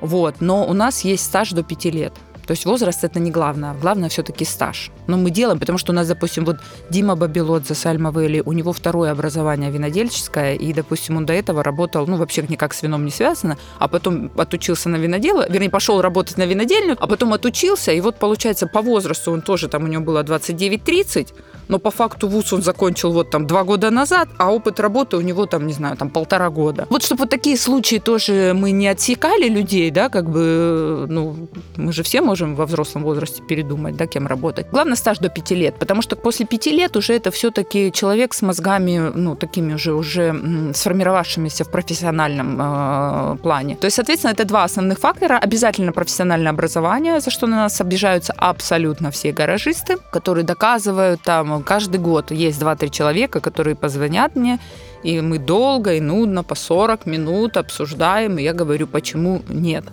Вот. 0.00 0.36
Но 0.40 0.66
у 0.66 0.72
нас 0.72 1.04
есть 1.04 1.24
стаж 1.24 1.50
до 1.50 1.62
5 1.62 1.84
лет. 1.86 2.12
То 2.52 2.54
есть 2.54 2.66
возраст 2.66 3.02
это 3.02 3.18
не 3.18 3.30
главное, 3.30 3.72
главное 3.72 4.10
все-таки 4.10 4.44
стаж. 4.44 4.90
Но 5.06 5.16
мы 5.16 5.30
делаем, 5.30 5.58
потому 5.58 5.78
что 5.78 5.92
у 5.92 5.94
нас, 5.94 6.06
допустим, 6.06 6.44
вот 6.44 6.58
Дима 6.90 7.16
Бабилодзе 7.16 7.74
с 7.74 7.86
Альмавели, 7.86 8.42
у 8.44 8.52
него 8.52 8.74
второе 8.74 9.10
образование 9.10 9.70
винодельческое, 9.70 10.54
и, 10.56 10.74
допустим, 10.74 11.16
он 11.16 11.24
до 11.24 11.32
этого 11.32 11.62
работал, 11.62 12.06
ну, 12.06 12.16
вообще 12.16 12.44
никак 12.46 12.74
с 12.74 12.82
вином 12.82 13.06
не 13.06 13.10
связано, 13.10 13.56
а 13.78 13.88
потом 13.88 14.30
отучился 14.36 14.90
на 14.90 14.96
винодела, 14.96 15.48
вернее, 15.48 15.70
пошел 15.70 16.02
работать 16.02 16.36
на 16.36 16.44
винодельню, 16.44 16.94
а 17.00 17.06
потом 17.06 17.32
отучился, 17.32 17.90
и 17.90 18.02
вот, 18.02 18.16
получается, 18.16 18.66
по 18.66 18.82
возрасту 18.82 19.32
он 19.32 19.40
тоже, 19.40 19.68
там 19.68 19.84
у 19.84 19.86
него 19.86 20.04
было 20.04 20.22
29-30, 20.22 21.32
но 21.72 21.78
по 21.78 21.90
факту 21.90 22.28
вуз 22.28 22.52
он 22.52 22.62
закончил 22.62 23.12
вот 23.12 23.30
там 23.30 23.46
два 23.46 23.64
года 23.64 23.90
назад, 23.90 24.28
а 24.36 24.52
опыт 24.52 24.78
работы 24.78 25.16
у 25.16 25.22
него 25.22 25.46
там, 25.46 25.66
не 25.66 25.72
знаю, 25.72 25.96
там 25.96 26.10
полтора 26.10 26.50
года. 26.50 26.86
Вот 26.90 27.02
чтобы 27.02 27.20
вот 27.20 27.30
такие 27.30 27.56
случаи 27.56 27.98
тоже 27.98 28.52
мы 28.54 28.72
не 28.72 28.88
отсекали 28.88 29.48
людей, 29.48 29.90
да, 29.90 30.10
как 30.10 30.28
бы, 30.28 31.06
ну, 31.08 31.48
мы 31.76 31.92
же 31.94 32.02
все 32.02 32.20
можем 32.20 32.56
во 32.56 32.66
взрослом 32.66 33.04
возрасте 33.04 33.42
передумать, 33.42 33.96
да, 33.96 34.06
кем 34.06 34.26
работать. 34.26 34.66
Главное 34.70 34.96
стаж 34.96 35.18
до 35.18 35.30
пяти 35.30 35.54
лет, 35.54 35.78
потому 35.78 36.02
что 36.02 36.14
после 36.14 36.44
пяти 36.44 36.70
лет 36.72 36.94
уже 36.96 37.14
это 37.14 37.30
все-таки 37.30 37.90
человек 37.90 38.34
с 38.34 38.42
мозгами, 38.42 39.10
ну, 39.14 39.34
такими 39.34 39.72
уже, 39.74 39.94
уже 39.94 40.34
сформировавшимися 40.74 41.64
в 41.64 41.70
профессиональном 41.70 42.58
э, 42.60 43.36
плане. 43.42 43.76
То 43.76 43.86
есть, 43.86 43.96
соответственно, 43.96 44.32
это 44.32 44.44
два 44.44 44.64
основных 44.64 44.98
фактора. 44.98 45.38
Обязательно 45.38 45.92
профессиональное 45.92 46.52
образование, 46.52 47.20
за 47.20 47.30
что 47.30 47.46
на 47.46 47.56
нас 47.56 47.80
обижаются 47.80 48.34
абсолютно 48.36 49.10
все 49.10 49.32
гаражисты, 49.32 49.96
которые 50.12 50.44
доказывают 50.44 51.22
там 51.22 51.61
каждый 51.62 52.00
год 52.00 52.30
есть 52.30 52.60
2-3 52.60 52.90
человека, 52.90 53.40
которые 53.40 53.74
позвонят 53.74 54.36
мне, 54.36 54.58
и 55.02 55.20
мы 55.20 55.38
долго 55.38 55.94
и 55.94 56.00
нудно 56.00 56.42
по 56.42 56.54
40 56.54 57.06
минут 57.06 57.56
обсуждаем, 57.56 58.38
и 58.38 58.42
я 58.42 58.52
говорю, 58.52 58.86
почему 58.86 59.42
нет. 59.48 59.84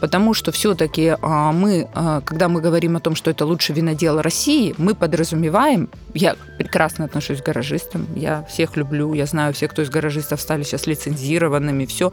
Потому 0.00 0.32
что 0.32 0.50
все-таки 0.50 1.14
а, 1.20 1.52
мы, 1.52 1.86
а, 1.94 2.22
когда 2.22 2.48
мы 2.48 2.62
говорим 2.62 2.96
о 2.96 3.00
том, 3.00 3.14
что 3.14 3.30
это 3.30 3.44
лучший 3.44 3.74
винодел 3.74 4.20
России, 4.22 4.74
мы 4.78 4.94
подразумеваем, 4.94 5.90
я 6.14 6.36
прекрасно 6.56 7.04
отношусь 7.04 7.42
к 7.42 7.44
гаражистам, 7.44 8.06
я 8.16 8.42
всех 8.44 8.76
люблю, 8.76 9.12
я 9.12 9.26
знаю 9.26 9.52
всех, 9.52 9.72
кто 9.72 9.82
из 9.82 9.90
гаражистов 9.90 10.40
стали 10.40 10.62
сейчас 10.62 10.86
лицензированными, 10.86 11.84
все. 11.84 12.12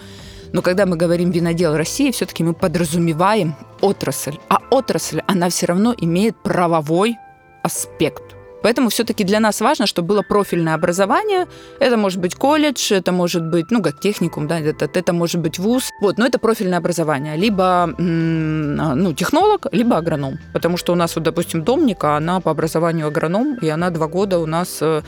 Но 0.52 0.62
когда 0.62 0.86
мы 0.86 0.98
говорим 0.98 1.32
винодел 1.32 1.76
России, 1.76 2.12
все-таки 2.12 2.44
мы 2.44 2.54
подразумеваем 2.54 3.56
отрасль. 3.80 4.38
А 4.50 4.60
отрасль, 4.70 5.22
она 5.26 5.50
все 5.50 5.68
равно 5.68 5.96
имеет 5.98 6.36
правовой 6.44 7.16
аспект. 7.64 8.27
Поэтому 8.64 8.90
все-таки 8.90 9.24
для 9.24 9.40
нас 9.40 9.62
важно, 9.62 9.86
чтобы 9.88 10.10
было 10.10 10.22
профильное 10.22 10.74
образование. 10.74 11.48
Это 11.80 11.98
может 11.98 12.20
быть 12.20 12.36
колледж, 12.36 12.94
это 12.94 13.12
может 13.12 13.44
быть, 13.44 13.72
ну, 13.72 13.82
как 13.82 14.00
техникум, 14.00 14.48
да, 14.48 14.60
это, 14.60 14.90
это 14.94 15.14
может 15.14 15.42
быть 15.42 15.60
вуз. 15.60 15.90
Вот, 16.02 16.18
но 16.18 16.26
это 16.26 16.40
профильное 16.40 16.80
образование. 16.80 17.38
Либо, 17.38 17.94
ну, 17.98 19.14
технолог, 19.14 19.68
либо 19.72 19.98
агроном. 19.98 20.40
Потому 20.54 20.78
что 20.78 20.94
у 20.94 20.96
нас, 20.96 21.16
вот, 21.16 21.24
допустим, 21.24 21.64
Домника, 21.64 22.18
она 22.18 22.40
по 22.40 22.52
образованию 22.52 23.08
агроном, 23.08 23.58
и 23.62 23.70
она 23.70 23.90
два 23.90 24.08
года 24.08 24.40
у 24.40 24.46
нас 24.46 24.80
э, 24.82 25.02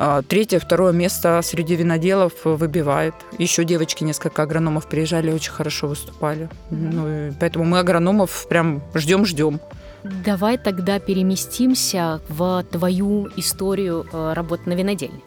а, 0.00 0.22
третье, 0.22 0.60
второе 0.60 0.92
место 0.92 1.40
среди 1.42 1.74
виноделов 1.74 2.32
выбивает. 2.44 3.14
Еще 3.36 3.64
девочки, 3.64 4.04
несколько 4.04 4.42
агрономов 4.42 4.88
приезжали, 4.88 5.32
очень 5.32 5.50
хорошо 5.50 5.88
выступали. 5.88 6.48
Ну, 6.70 7.34
поэтому 7.40 7.64
мы 7.64 7.80
агрономов 7.80 8.46
прям 8.48 8.80
ждем-ждем. 8.94 9.60
Давай 10.04 10.58
тогда 10.58 10.98
переместимся 10.98 12.20
в 12.28 12.64
твою 12.70 13.28
историю 13.36 14.06
э, 14.12 14.32
работы 14.34 14.62
на 14.66 14.74
винодельне. 14.74 15.20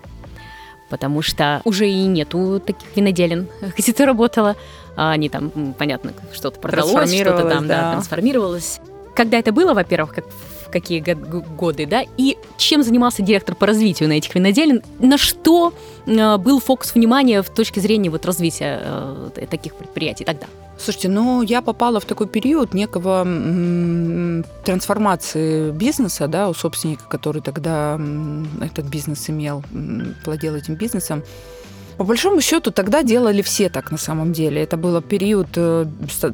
Потому 0.90 1.22
что 1.22 1.62
уже 1.64 1.90
и 1.90 2.04
нету 2.06 2.60
таких 2.60 2.88
виноделин, 2.96 3.48
где 3.78 3.94
ты 3.94 4.06
работала. 4.06 4.56
А 4.96 5.12
они 5.12 5.30
там, 5.30 5.74
понятно, 5.78 6.14
что-то 6.34 6.60
продалось, 6.60 7.14
что-то 7.14 7.50
там 7.50 7.68
да. 7.68 7.82
Да, 7.82 7.92
трансформировалось. 7.94 8.80
Когда 9.16 9.38
это 9.38 9.52
было, 9.52 9.74
во-первых, 9.74 10.14
как, 10.16 10.26
в 10.68 10.70
какие 10.70 11.00
годы, 11.02 11.86
да, 11.86 12.04
и 12.18 12.38
чем 12.58 12.84
занимался 12.84 13.22
директор 13.22 13.56
по 13.56 13.66
развитию 13.66 14.10
на 14.10 14.14
этих 14.14 14.34
виноделин, 14.36 14.82
на 15.00 15.18
что 15.18 15.74
э, 16.06 16.38
был 16.38 16.60
фокус 16.60 16.94
внимания 16.94 17.42
в 17.42 17.50
точке 17.50 17.82
зрения 17.82 18.10
вот 18.10 18.26
развития 18.26 18.82
э, 18.84 19.46
таких 19.50 19.76
предприятий 19.76 20.24
тогда? 20.24 20.48
Слушайте, 20.84 21.10
ну 21.10 21.44
я 21.44 21.62
попала 21.62 22.00
в 22.00 22.06
такой 22.06 22.28
период 22.28 22.74
некого 22.74 23.24
трансформации 24.64 25.70
бизнеса, 25.70 26.28
да, 26.28 26.50
у 26.50 26.56
собственника, 26.56 27.04
который 27.08 27.42
тогда 27.44 28.00
этот 28.62 28.86
бизнес 28.86 29.30
имел, 29.30 29.64
владел 30.26 30.56
этим 30.56 30.74
бизнесом. 30.76 31.24
По 31.98 32.04
большому 32.04 32.42
счету 32.42 32.72
тогда 32.72 33.04
делали 33.04 33.44
все 33.44 33.70
так 33.70 33.92
на 33.92 33.98
самом 34.00 34.34
деле. 34.34 34.64
Это 34.64 34.76
был 34.76 35.00
период 35.02 35.50
э, 35.56 35.86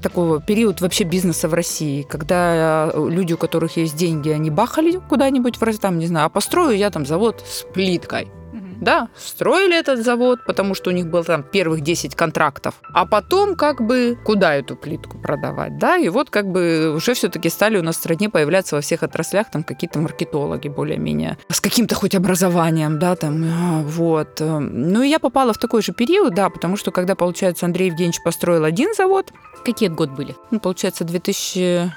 такого 0.02 0.42
период 0.42 0.80
вообще 0.80 1.04
бизнеса 1.04 1.50
в 1.50 1.54
России, 1.54 2.04
когда 2.04 2.90
э, 2.94 3.10
люди, 3.10 3.34
у 3.34 3.38
которых 3.38 3.76
есть 3.76 3.98
деньги, 3.98 4.30
они 4.30 4.50
бахали 4.50 5.02
куда-нибудь 5.10 5.60
в 5.60 5.78
там 5.80 6.00
не 6.00 6.08
знаю, 6.08 6.28
а 6.28 6.30
построю 6.30 6.78
я 6.78 6.90
там 6.90 7.06
завод 7.06 7.44
с 7.46 7.64
плиткой. 7.74 8.30
Да, 8.82 9.10
строили 9.18 9.78
этот 9.78 10.04
завод, 10.04 10.40
потому 10.46 10.76
что 10.76 10.90
у 10.90 10.94
них 10.94 11.08
было 11.08 11.24
там 11.24 11.44
первых 11.44 11.82
10 11.82 12.16
контрактов. 12.16 12.76
А 12.94 13.06
потом 13.06 13.56
как 13.56 13.82
бы 13.82 14.18
куда 14.24 14.56
эту 14.56 14.76
плитку 14.76 15.18
продавать, 15.18 15.78
да? 15.78 15.98
И 15.98 16.10
вот 16.10 16.30
как 16.30 16.48
бы 16.48 16.94
уже 16.96 17.14
все-таки 17.14 17.50
стали 17.50 17.78
у 17.78 17.84
нас 17.84 17.96
в 17.96 18.00
стране 18.00 18.30
появляться 18.30 18.76
во 18.76 18.82
всех 18.82 19.04
отраслях 19.04 19.52
там 19.52 19.64
какие-то 19.64 20.00
маркетологи 20.00 20.68
более-менее 20.68 21.38
с 21.50 21.60
каким-то 21.60 21.96
хоть 21.96 22.16
образованием, 22.16 23.00
да, 23.00 23.16
там, 23.16 23.44
а, 23.44 23.82
вот. 23.84 24.40
Ну 24.40 25.02
и 25.02 25.10
я 25.10 25.20
попала 25.20 25.54
в 25.54 25.58
такой 25.58 25.82
же 25.82 25.94
период, 25.94 26.34
да, 26.36 26.50
потому 26.50 26.78
что 26.78 26.92
когда, 26.92 27.16
получается, 27.16 27.66
Андрей 27.66 27.88
Евгеньевич 27.88 28.22
построил 28.24 28.64
один 28.64 28.94
завод, 28.96 29.32
Какие 29.68 29.90
годы 29.90 30.14
были? 30.14 30.36
Ну, 30.50 30.62
получается, 30.62 31.04
2011-2012, 31.04 31.92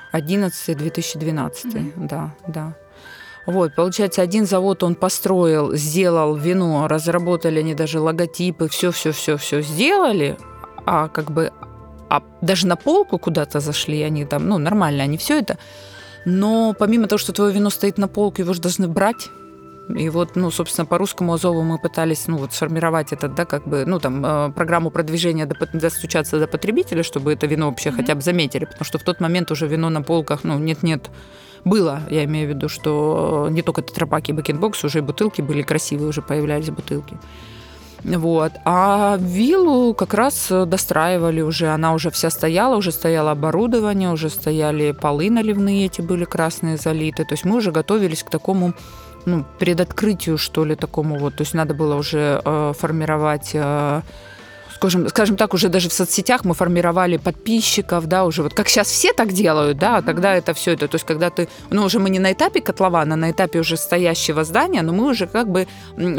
mm-hmm. 0.75 1.93
да, 1.97 2.35
да. 2.49 2.75
Вот, 3.47 3.75
получается, 3.75 4.23
один 4.23 4.47
завод 4.47 4.83
он 4.83 4.95
построил, 4.95 5.75
сделал 5.75 6.37
вино, 6.37 6.87
разработали 6.89 7.61
они 7.61 7.75
даже 7.75 8.01
логотипы, 8.01 8.69
все-все-все-все 8.69 9.63
сделали, 9.63 10.37
а 10.87 11.09
как 11.09 11.31
бы 11.31 11.51
а 12.11 12.23
даже 12.43 12.67
на 12.67 12.77
полку 12.77 13.19
куда-то 13.19 13.61
зашли, 13.61 14.03
они 14.03 14.25
там, 14.25 14.49
ну, 14.49 14.59
нормально, 14.59 15.05
они 15.05 15.17
все 15.17 15.39
это. 15.39 15.59
Но 16.25 16.75
помимо 16.79 17.07
того, 17.07 17.19
что 17.19 17.33
твое 17.33 17.53
вино 17.53 17.71
стоит 17.71 17.99
на 17.99 18.09
полке, 18.09 18.43
его 18.43 18.53
же 18.53 18.61
должны 18.61 18.89
брать. 18.89 19.29
И 19.97 20.09
вот, 20.09 20.37
ну, 20.37 20.51
собственно, 20.51 20.87
по 20.87 20.99
русскому 20.99 21.35
Азову 21.35 21.63
мы 21.63 21.79
пытались, 21.79 22.29
ну, 22.29 22.37
вот 22.37 22.53
сформировать 22.53 23.13
этот, 23.13 23.35
да, 23.35 23.45
как 23.45 23.67
бы, 23.67 23.85
ну, 23.87 23.99
там, 23.99 24.25
э, 24.25 24.53
программу 24.53 24.91
продвижения, 24.91 25.47
достучаться 25.73 26.39
до 26.39 26.47
потребителя, 26.47 27.03
чтобы 27.03 27.33
это 27.33 27.47
вино 27.47 27.69
вообще 27.69 27.91
mm-hmm. 27.91 27.97
хотя 27.97 28.15
бы 28.15 28.21
заметили, 28.21 28.65
потому 28.65 28.85
что 28.85 28.99
в 28.99 29.03
тот 29.03 29.21
момент 29.21 29.51
уже 29.51 29.67
вино 29.67 29.91
на 29.91 30.03
полках, 30.03 30.45
ну, 30.45 30.59
нет-нет, 30.59 31.11
было, 31.65 32.01
я 32.11 32.25
имею 32.25 32.47
в 32.47 32.51
виду, 32.51 32.69
что 32.69 33.49
не 33.51 33.63
только 33.63 33.83
тетрапаки 33.83 34.31
и 34.31 34.35
bag-in-box, 34.35 34.85
уже 34.85 34.99
и 34.99 35.03
бутылки 35.03 35.43
были 35.43 35.63
красивые, 35.63 36.09
уже 36.09 36.23
появлялись 36.23 36.71
бутылки. 36.71 37.19
Вот. 38.05 38.53
А 38.65 39.19
виллу 39.21 39.95
как 39.95 40.15
раз 40.15 40.49
достраивали 40.49 41.43
уже. 41.43 41.69
Она 41.69 41.93
уже 41.93 42.11
вся 42.11 42.31
стояла, 42.31 42.77
уже 42.77 42.93
стояло 42.93 43.33
оборудование, 43.33 44.11
уже 44.11 44.31
стояли 44.31 44.93
полы 44.93 45.31
наливные 45.31 45.87
эти 45.87 46.01
были 46.01 46.25
красные 46.25 46.77
залиты. 46.77 47.25
То 47.25 47.35
есть 47.35 47.45
мы 47.45 47.57
уже 47.57 47.73
готовились 47.73 48.23
к 48.23 48.31
такому 48.31 48.73
ну, 49.27 49.45
предоткрытию, 49.59 50.39
что 50.39 50.65
ли, 50.65 50.75
такому 50.75 51.19
вот. 51.19 51.37
То 51.37 51.43
есть 51.43 51.55
надо 51.55 51.75
было 51.75 51.95
уже 51.95 52.41
э, 52.45 52.73
формировать 52.79 53.51
э, 53.55 54.03
скажем, 54.81 55.09
скажем 55.09 55.37
так, 55.37 55.53
уже 55.55 55.69
даже 55.69 55.89
в 55.91 55.93
соцсетях 55.93 56.45
мы 56.45 56.55
формировали 56.55 57.19
подписчиков, 57.19 58.07
да, 58.07 58.25
уже 58.25 58.43
вот 58.43 58.55
как 58.55 58.69
сейчас 58.69 58.89
все 58.89 59.13
так 59.13 59.33
делают, 59.33 59.79
да, 59.79 59.99
а 59.99 60.03
тогда 60.03 60.35
это 60.35 60.55
все 60.55 60.73
это, 60.73 60.89
то 60.89 60.95
есть 60.95 61.07
когда 61.07 61.29
ты, 61.29 61.49
ну, 61.71 61.85
уже 61.85 61.99
мы 61.99 62.09
не 62.09 62.19
на 62.19 62.33
этапе 62.33 62.63
котлована, 62.63 63.17
на 63.17 63.31
этапе 63.31 63.61
уже 63.61 63.77
стоящего 63.77 64.43
здания, 64.45 64.83
но 64.83 64.93
мы 64.93 65.11
уже 65.11 65.27
как 65.27 65.49
бы 65.49 65.67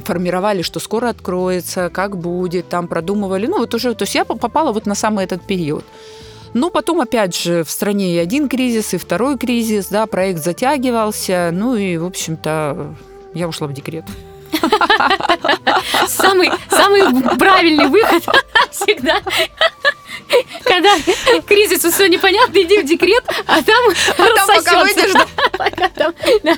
формировали, 0.06 0.62
что 0.62 0.80
скоро 0.80 1.10
откроется, 1.10 1.90
как 1.90 2.18
будет, 2.18 2.70
там 2.70 2.88
продумывали, 2.88 3.48
ну, 3.48 3.58
вот 3.58 3.74
уже, 3.74 3.96
то 3.96 4.04
есть 4.04 4.16
я 4.16 4.26
попала 4.26 4.72
вот 4.72 4.86
на 4.86 4.96
самый 4.96 5.26
этот 5.26 5.42
период. 5.42 5.84
Но 6.54 6.70
потом, 6.70 7.02
опять 7.02 7.36
же, 7.36 7.64
в 7.64 7.70
стране 7.70 8.16
и 8.16 8.18
один 8.18 8.50
кризис, 8.50 8.94
и 8.94 8.98
второй 8.98 9.38
кризис, 9.38 9.88
да, 9.88 10.06
проект 10.06 10.44
затягивался, 10.44 11.50
ну 11.54 11.76
и, 11.76 11.98
в 11.98 12.06
общем-то, 12.06 12.96
я 13.34 13.48
ушла 13.48 13.68
в 13.68 13.74
декрет. 13.74 14.06
Самый, 16.08 16.52
самый 16.70 17.38
правильный 17.38 17.88
выход 17.88 18.24
всегда 18.72 19.22
когда 20.64 20.96
кризис 21.48 21.84
все 21.84 22.08
непонятно, 22.08 22.58
иди 22.60 22.82
в 22.82 22.86
декрет, 22.86 23.24
а 23.46 23.62
там 23.62 23.94
а 24.18 24.36
там 24.36 24.48
пока 24.48 24.82
выйдешь, 24.84 25.14
да? 25.14 26.58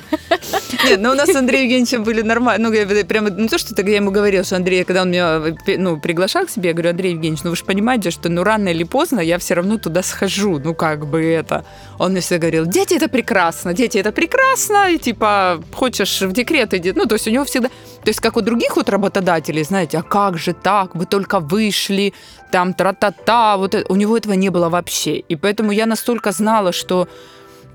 Нет, 0.84 1.00
ну 1.00 1.10
у 1.10 1.14
нас 1.14 1.30
с 1.30 1.36
Андреем 1.36 1.64
Евгеньевичем 1.64 2.04
были 2.04 2.22
нормально. 2.22 2.68
Ну, 2.68 2.74
я 2.74 3.04
прямо 3.04 3.30
не 3.30 3.48
то, 3.48 3.58
что 3.58 3.74
я 3.82 3.96
ему 3.96 4.10
говорила, 4.10 4.44
что 4.44 4.56
Андрей, 4.56 4.84
когда 4.84 5.02
он 5.02 5.10
меня 5.10 5.40
ну, 5.78 5.98
приглашал 5.98 6.46
к 6.46 6.50
себе, 6.50 6.68
я 6.68 6.74
говорю, 6.74 6.90
Андрей 6.90 7.12
Евгеньевич, 7.12 7.42
ну 7.44 7.50
вы 7.50 7.56
же 7.56 7.64
понимаете, 7.64 8.10
что 8.10 8.28
ну 8.28 8.44
рано 8.44 8.68
или 8.68 8.84
поздно 8.84 9.20
я 9.20 9.38
все 9.38 9.54
равно 9.54 9.78
туда 9.78 10.02
схожу. 10.02 10.58
Ну 10.58 10.74
как 10.74 11.06
бы 11.06 11.24
это. 11.24 11.64
Он 11.98 12.12
мне 12.12 12.20
всегда 12.20 12.38
говорил, 12.38 12.66
дети 12.66 12.94
это 12.94 13.08
прекрасно, 13.08 13.72
дети 13.72 13.98
это 13.98 14.12
прекрасно, 14.12 14.90
и 14.90 14.98
типа 14.98 15.62
хочешь 15.72 16.22
в 16.22 16.32
декрет 16.32 16.74
иди. 16.74 16.92
Ну, 16.92 17.06
то 17.06 17.14
есть 17.14 17.26
у 17.26 17.30
него 17.30 17.44
всегда... 17.44 17.68
То 17.68 18.08
есть 18.08 18.20
как 18.20 18.36
у 18.36 18.40
других 18.40 18.76
вот 18.76 18.88
работодателей, 18.88 19.64
знаете, 19.64 19.98
а 19.98 20.02
как 20.02 20.38
же 20.38 20.52
так, 20.52 20.94
вы 20.94 21.06
только 21.06 21.40
вышли, 21.40 22.12
там 22.50 22.74
тра-та-та, 22.74 23.56
вот 23.56 23.74
это. 23.74 23.92
у 23.92 23.96
него 23.96 24.16
этого 24.16 24.34
не 24.34 24.50
было 24.50 24.68
вообще. 24.68 25.16
И 25.16 25.36
поэтому 25.36 25.72
я 25.72 25.86
настолько 25.86 26.32
знала, 26.32 26.72
что, 26.72 27.08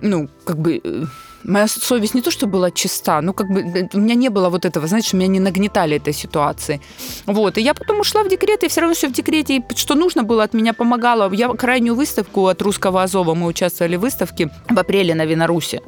ну, 0.01 0.29
как 0.45 0.57
бы 0.57 0.79
э, 0.83 1.03
моя 1.43 1.67
совесть 1.67 2.15
не 2.15 2.21
то, 2.21 2.31
что 2.31 2.47
была 2.47 2.71
чиста, 2.71 3.21
но 3.21 3.33
как 3.33 3.47
бы 3.47 3.61
э, 3.61 3.87
у 3.93 3.99
меня 3.99 4.15
не 4.15 4.29
было 4.29 4.49
вот 4.49 4.65
этого, 4.65 4.87
знаешь, 4.87 5.13
меня 5.13 5.27
не 5.27 5.39
нагнетали 5.39 5.97
этой 5.97 6.13
ситуации. 6.13 6.81
Вот, 7.25 7.57
и 7.57 7.61
я 7.61 7.73
потом 7.73 7.99
ушла 7.99 8.23
в 8.23 8.29
декрет, 8.29 8.63
и 8.63 8.67
все 8.67 8.81
равно 8.81 8.95
все 8.95 9.07
в 9.07 9.13
декрете, 9.13 9.57
и 9.57 9.63
что 9.75 9.95
нужно 9.95 10.23
было, 10.23 10.43
от 10.43 10.53
меня 10.53 10.73
помогало. 10.73 11.31
Я 11.33 11.49
крайнюю 11.49 11.95
выставку 11.95 12.47
от 12.47 12.61
Русского 12.61 13.03
Азова, 13.03 13.33
мы 13.33 13.47
участвовали 13.47 13.95
в 13.95 14.01
выставке 14.01 14.49
в 14.69 14.79
апреле 14.79 15.15
на 15.15 15.25
Винорусе. 15.25 15.81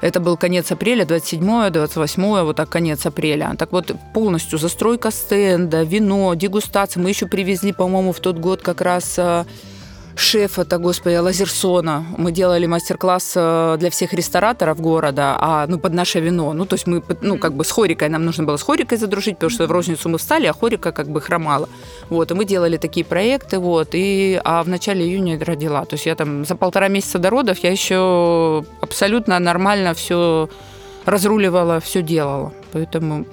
Это 0.00 0.20
был 0.20 0.36
конец 0.36 0.70
апреля, 0.70 1.06
27 1.06 1.70
28 1.70 2.42
вот 2.42 2.56
так 2.56 2.68
конец 2.68 3.06
апреля. 3.06 3.54
Так 3.58 3.72
вот, 3.72 3.96
полностью 4.12 4.58
застройка 4.58 5.10
стенда, 5.10 5.82
вино, 5.82 6.34
дегустация. 6.34 7.02
Мы 7.02 7.08
еще 7.08 7.26
привезли, 7.26 7.72
по-моему, 7.72 8.12
в 8.12 8.20
тот 8.20 8.36
год 8.38 8.60
как 8.60 8.82
раз 8.82 9.18
а, 10.14 10.18
шефа-то, 10.18 10.78
господи, 10.78 11.16
Лазерсона. 11.16 12.04
Мы 12.16 12.32
делали 12.32 12.66
мастер-класс 12.66 13.32
э, 13.36 13.76
для 13.78 13.90
всех 13.90 14.12
рестораторов 14.12 14.80
города, 14.80 15.36
а, 15.40 15.66
ну, 15.68 15.78
под 15.78 15.94
наше 15.94 16.20
вино. 16.20 16.52
Ну, 16.52 16.66
то 16.66 16.74
есть 16.74 16.86
мы, 16.86 17.02
ну, 17.20 17.38
как 17.38 17.52
бы 17.52 17.64
с 17.64 17.70
Хорикой, 17.70 18.08
нам 18.08 18.24
нужно 18.24 18.44
было 18.44 18.56
с 18.56 18.62
Хорикой 18.62 18.98
задружить, 18.98 19.36
потому 19.36 19.50
что 19.50 19.66
в 19.66 19.70
розницу 19.70 20.08
мы 20.08 20.18
встали, 20.18 20.46
а 20.46 20.52
Хорика 20.52 20.92
как 20.92 21.08
бы 21.08 21.20
хромала. 21.20 21.68
Вот, 22.10 22.30
и 22.30 22.34
мы 22.34 22.44
делали 22.44 22.76
такие 22.76 23.04
проекты, 23.04 23.58
вот, 23.58 23.90
и, 23.92 24.40
а 24.44 24.62
в 24.62 24.68
начале 24.68 25.04
июня 25.04 25.38
родила. 25.44 25.84
То 25.84 25.94
есть 25.94 26.06
я 26.06 26.14
там 26.14 26.44
за 26.44 26.56
полтора 26.56 26.88
месяца 26.88 27.18
до 27.18 27.30
родов 27.30 27.58
я 27.58 27.70
еще 27.70 28.64
абсолютно 28.80 29.38
нормально 29.38 29.94
все 29.94 30.48
разруливала, 31.06 31.80
все 31.80 32.02
делала. 32.02 32.52
Поэтому 32.74 33.24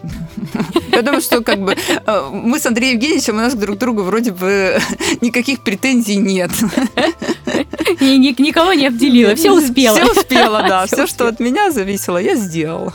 я 0.92 1.02
думаю, 1.02 1.20
что 1.20 1.42
как 1.42 1.60
бы 1.62 1.76
э, 2.06 2.30
мы 2.32 2.60
с 2.60 2.66
Андреем 2.68 2.98
Евгеньевичем, 2.98 3.34
у 3.34 3.38
нас 3.38 3.56
друг 3.56 3.78
к 3.78 3.80
другу 3.80 4.04
вроде 4.04 4.32
бы 4.32 4.80
никаких 5.22 5.62
претензий 5.62 6.18
нет. 6.18 6.52
Никого 8.00 8.74
не 8.74 8.86
обделила, 8.86 9.36
все 9.36 9.52
успела. 9.52 9.98
Все 9.98 10.12
успела, 10.12 10.64
да. 10.68 10.86
Все, 10.86 11.08
что 11.08 11.28
от 11.28 11.40
меня 11.40 11.72
зависело, 11.72 12.20
я 12.20 12.36
сделала. 12.36 12.94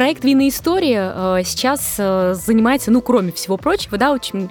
Проект 0.00 0.24
«Винная 0.24 0.48
история» 0.48 1.12
э, 1.14 1.42
сейчас 1.44 1.96
э, 1.98 2.32
занимается, 2.32 2.90
ну, 2.90 3.02
кроме 3.02 3.32
всего 3.32 3.58
прочего, 3.58 3.98
да, 3.98 4.12
очень 4.12 4.48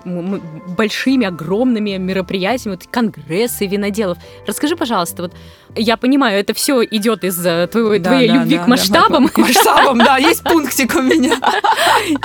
большими, 0.78 1.26
огромными 1.26 1.98
мероприятиями, 1.98 2.76
вот, 2.76 2.86
конгрессы 2.86 3.66
виноделов. 3.66 4.20
Расскажи, 4.46 4.76
пожалуйста, 4.76 5.24
вот 5.24 5.34
я 5.76 5.98
понимаю, 5.98 6.40
это 6.40 6.54
все 6.54 6.84
идет 6.84 7.24
из 7.24 7.44
э, 7.44 7.66
твоей, 7.66 7.98
да, 7.98 8.12
твоей 8.12 8.28
да, 8.28 8.34
любви 8.36 8.58
да, 8.58 8.64
к 8.64 8.68
масштабам. 8.68 9.24
Да, 9.26 9.30
к 9.32 9.38
масштабам, 9.40 9.98
да, 9.98 10.18
есть 10.18 10.44
пунктик 10.44 10.94
у 10.94 11.02
меня. 11.02 11.40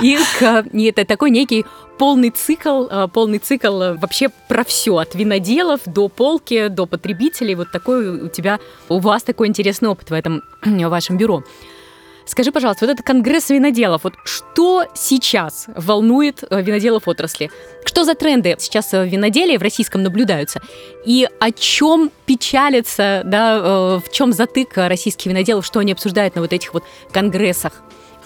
И, 0.03 0.19
и 0.71 0.83
это 0.83 1.03
такой 1.03 1.31
некий 1.31 1.65
полный 1.97 2.29
цикл, 2.29 3.07
полный 3.11 3.39
цикл 3.39 3.95
вообще 3.95 4.29
про 4.47 4.63
все, 4.63 4.97
от 4.97 5.15
виноделов 5.15 5.79
до 5.87 6.09
полки, 6.09 6.67
до 6.67 6.85
потребителей. 6.85 7.55
Вот 7.55 7.71
такой 7.71 8.07
у 8.07 8.27
тебя, 8.27 8.59
у 8.87 8.99
вас 8.99 9.23
такой 9.23 9.47
интересный 9.47 9.89
опыт 9.89 10.11
в 10.11 10.13
этом 10.13 10.43
в 10.63 10.89
вашем 10.89 11.17
бюро. 11.17 11.43
Скажи, 12.25 12.51
пожалуйста, 12.51 12.85
вот 12.85 12.93
этот 12.93 13.05
конгресс 13.05 13.49
виноделов, 13.49 14.03
вот 14.03 14.15
что 14.25 14.85
сейчас 14.95 15.67
волнует 15.75 16.43
э, 16.49 16.61
виноделов 16.61 17.07
отрасли? 17.07 17.51
Что 17.85 18.03
за 18.03 18.15
тренды 18.15 18.55
сейчас 18.59 18.91
в 18.91 19.03
виноделии 19.03 19.57
в 19.57 19.61
российском 19.61 20.01
наблюдаются? 20.01 20.61
И 21.05 21.27
о 21.39 21.51
чем 21.51 22.11
печалится, 22.25 23.21
да, 23.25 23.57
э, 23.57 23.99
в 24.03 24.11
чем 24.11 24.33
затык 24.33 24.71
российских 24.75 25.27
виноделов, 25.27 25.65
что 25.65 25.79
они 25.79 25.91
обсуждают 25.91 26.35
на 26.35 26.41
вот 26.41 26.51
этих 26.51 26.73
вот 26.73 26.83
конгрессах? 27.11 27.73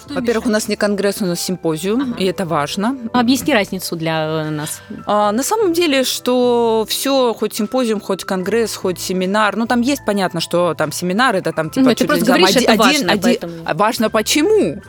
Во-первых, 0.10 0.46
у 0.48 0.50
нас 0.50 0.68
не 0.68 0.76
конгресс, 0.76 1.22
у 1.22 1.26
нас 1.26 1.40
симпозиум, 1.40 2.02
ага. 2.02 2.16
и 2.18 2.26
это 2.26 2.46
важно. 2.46 2.98
Объясни 3.14 3.54
разницу 3.54 3.96
для 3.96 4.26
э, 4.26 4.50
нас. 4.50 4.82
А, 5.06 5.32
на 5.32 5.44
самом 5.44 5.74
деле, 5.74 6.04
что 6.04 6.86
все, 6.88 7.34
хоть 7.34 7.56
симпозиум, 7.56 8.00
хоть 8.00 8.24
конгресс, 8.24 8.76
хоть 8.76 9.00
семинар, 9.00 9.56
ну 9.56 9.66
там 9.68 9.82
есть 9.82 10.02
понятно, 10.06 10.42
что 10.42 10.74
там 10.74 10.92
семинар 10.92 11.36
это 11.36 11.52
там 11.52 11.70
типа 11.70 11.90
ну, 11.90 11.96
чуть 11.96 12.12
ли 12.12 12.22
там 12.22 12.44
один, 12.44 12.64
это 12.64 12.76
важно, 12.76 13.12
один, 13.12 13.22
поэтому... 13.22 13.54
важно 13.76 14.10
почему? 14.10 14.82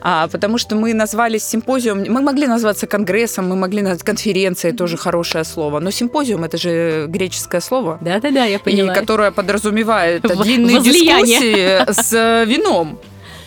А, 0.00 0.28
потому 0.28 0.58
что 0.58 0.76
мы 0.76 0.94
назвались 0.94 1.44
симпозиум, 1.44 2.04
мы 2.08 2.20
могли 2.22 2.46
назваться 2.46 2.86
конгрессом, 2.86 3.48
мы 3.48 3.56
могли 3.56 3.82
назвать 3.82 4.02
конференцией, 4.02 4.74
тоже 4.74 4.96
хорошее 4.96 5.44
слово, 5.44 5.80
но 5.80 5.90
симпозиум 5.90 6.44
это 6.44 6.56
же 6.56 7.06
греческое 7.08 7.60
слово. 7.60 7.98
Да-да-да, 8.00 8.44
я 8.44 8.58
поняла. 8.58 8.92
И 8.92 8.94
которое 8.94 9.30
подразумевает 9.30 10.22
длинные 10.22 10.80
дискуссии 10.80 11.92
с 11.92 12.44
вином. 12.46 12.98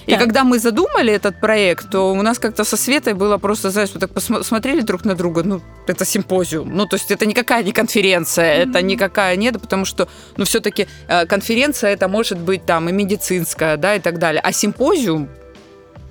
И 0.08 0.16
когда 0.16 0.44
мы 0.44 0.60
задумали 0.60 1.14
этот 1.14 1.40
проект, 1.40 1.90
то 1.90 2.12
у 2.12 2.22
нас 2.22 2.40
как-то 2.40 2.64
со 2.64 2.78
Светой 2.78 3.14
было 3.14 3.38
просто, 3.38 3.70
знаешь, 3.70 3.90
вот 3.94 4.00
так 4.00 4.12
посмотрели 4.12 4.82
друг 4.82 5.06
на 5.06 5.16
друга, 5.16 5.44
ну, 5.44 5.62
это 5.88 6.06
симпозиум. 6.06 6.76
Ну, 6.76 6.86
то 6.86 6.96
есть 6.96 7.12
это 7.12 7.26
никакая 7.26 7.64
не 7.64 7.72
конференция, 7.72 8.46
mm-hmm. 8.46 8.70
это 8.70 8.82
никакая 8.82 9.36
нет, 9.36 9.62
потому 9.62 9.86
что, 9.86 10.08
ну, 10.38 10.46
все-таки 10.46 10.88
э, 11.08 11.26
конференция 11.26 11.92
это 11.94 12.08
может 12.08 12.40
быть 12.40 12.66
там 12.66 12.90
и 12.90 12.92
медицинская, 12.92 13.78
да, 13.78 13.96
и 13.96 14.00
так 14.00 14.18
далее. 14.18 14.42
А 14.44 14.52
симпозиум, 14.52 15.30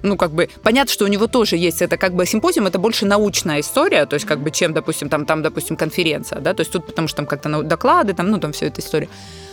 ну, 0.03 0.16
как 0.16 0.32
бы, 0.32 0.48
понятно, 0.62 0.92
что 0.92 1.05
у 1.05 1.09
него 1.09 1.26
тоже 1.26 1.57
есть, 1.57 1.82
это 1.82 1.96
как 1.96 2.14
бы 2.14 2.26
симпозиум, 2.26 2.66
это 2.66 2.78
больше 2.78 3.07
научная 3.07 3.61
история, 3.61 4.07
то 4.07 4.14
есть, 4.14 4.26
как 4.26 4.40
бы, 4.40 4.51
чем, 4.51 4.72
допустим, 4.72 5.09
там, 5.09 5.26
там, 5.26 5.42
допустим, 5.42 5.76
конференция, 5.76 6.40
да, 6.40 6.55
то 6.55 6.61
есть 6.61 6.72
тут, 6.72 6.86
потому 6.86 7.09
что 7.09 7.18
там 7.18 7.26
как-то 7.26 7.62
доклады, 7.62 8.14
там, 8.14 8.30
ну, 8.30 8.38
там 8.38 8.53
все 8.53 8.66
эта 8.66 8.80
история 8.80 9.09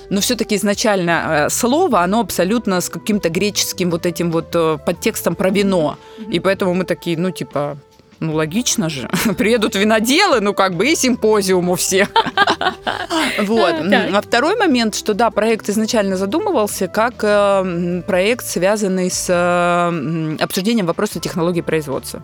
но 0.09 0.21
все-таки 0.21 0.55
изначально 0.55 1.47
э, 1.47 1.49
слово, 1.49 2.01
оно 2.01 2.21
абсолютно 2.21 2.81
с 2.81 2.89
каким-то 2.89 3.29
греческим 3.29 3.89
вот 3.89 4.05
этим 4.05 4.31
вот 4.31 4.55
э, 4.55 4.77
подтекстом 4.85 5.35
про 5.35 5.49
вино. 5.49 5.97
И 6.31 6.39
поэтому 6.39 6.73
мы 6.73 6.85
такие, 6.85 7.17
ну, 7.17 7.31
типа, 7.31 7.77
ну, 8.19 8.33
логично 8.33 8.89
же. 8.89 9.09
Приедут 9.37 9.75
виноделы, 9.75 10.41
ну, 10.41 10.53
как 10.53 10.75
бы 10.75 10.87
и 10.87 10.95
симпозиум 10.95 11.69
у 11.69 11.75
всех. 11.75 12.09
Вот. 13.39 13.75
А 14.13 14.21
второй 14.21 14.55
момент, 14.55 14.95
что 14.95 15.13
да, 15.13 15.29
проект 15.29 15.69
изначально 15.69 16.17
задумывался 16.17 16.87
как 16.87 17.15
э, 17.21 18.01
проект, 18.05 18.45
связанный 18.45 19.11
с 19.11 19.29
обсуждением 20.39 20.85
вопроса 20.85 21.19
технологий 21.19 21.61
производства. 21.61 22.23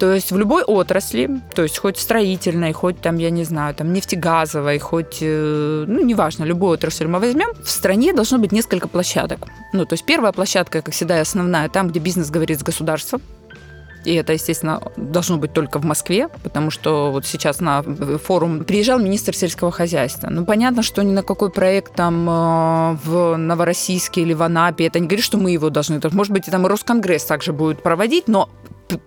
То 0.00 0.14
есть 0.14 0.32
в 0.32 0.38
любой 0.38 0.62
отрасли, 0.62 1.28
то 1.54 1.62
есть 1.62 1.78
хоть 1.78 1.98
строительной, 1.98 2.72
хоть 2.72 3.00
там, 3.00 3.18
я 3.18 3.28
не 3.28 3.44
знаю, 3.44 3.74
там 3.74 3.92
нефтегазовой, 3.92 4.78
хоть, 4.78 5.18
э, 5.20 5.84
ну, 5.86 6.02
неважно, 6.02 6.44
любую 6.44 6.72
отрасль 6.72 7.06
мы 7.06 7.18
возьмем, 7.18 7.52
в 7.62 7.70
стране 7.70 8.14
должно 8.14 8.38
быть 8.38 8.50
несколько 8.50 8.88
площадок. 8.88 9.40
Ну, 9.74 9.84
то 9.84 9.92
есть 9.92 10.06
первая 10.06 10.32
площадка, 10.32 10.80
как 10.80 10.94
всегда, 10.94 11.20
основная, 11.20 11.68
там, 11.68 11.88
где 11.88 12.00
бизнес 12.00 12.30
говорит 12.30 12.60
с 12.60 12.62
государством, 12.62 13.20
и 14.04 14.14
это, 14.14 14.32
естественно, 14.32 14.80
должно 14.96 15.36
быть 15.36 15.52
только 15.52 15.78
в 15.78 15.84
Москве, 15.84 16.28
потому 16.42 16.70
что 16.70 17.10
вот 17.10 17.26
сейчас 17.26 17.60
на 17.60 17.82
форум 17.82 18.64
приезжал 18.64 18.98
министр 18.98 19.34
сельского 19.34 19.70
хозяйства. 19.70 20.28
Ну, 20.30 20.44
понятно, 20.44 20.82
что 20.82 21.02
ни 21.02 21.12
на 21.12 21.22
какой 21.22 21.50
проект 21.50 21.94
там 21.94 22.28
э, 22.28 22.96
в 23.04 23.36
Новороссийске 23.36 24.22
или 24.22 24.32
в 24.32 24.42
Анапе, 24.42 24.86
это 24.86 25.00
не 25.00 25.06
говорит, 25.06 25.24
что 25.24 25.38
мы 25.38 25.50
его 25.50 25.70
должны. 25.70 26.00
Может 26.12 26.32
быть, 26.32 26.46
там 26.46 26.66
и 26.66 26.68
Росконгресс 26.68 27.24
также 27.24 27.52
будет 27.52 27.82
проводить, 27.82 28.28
но 28.28 28.48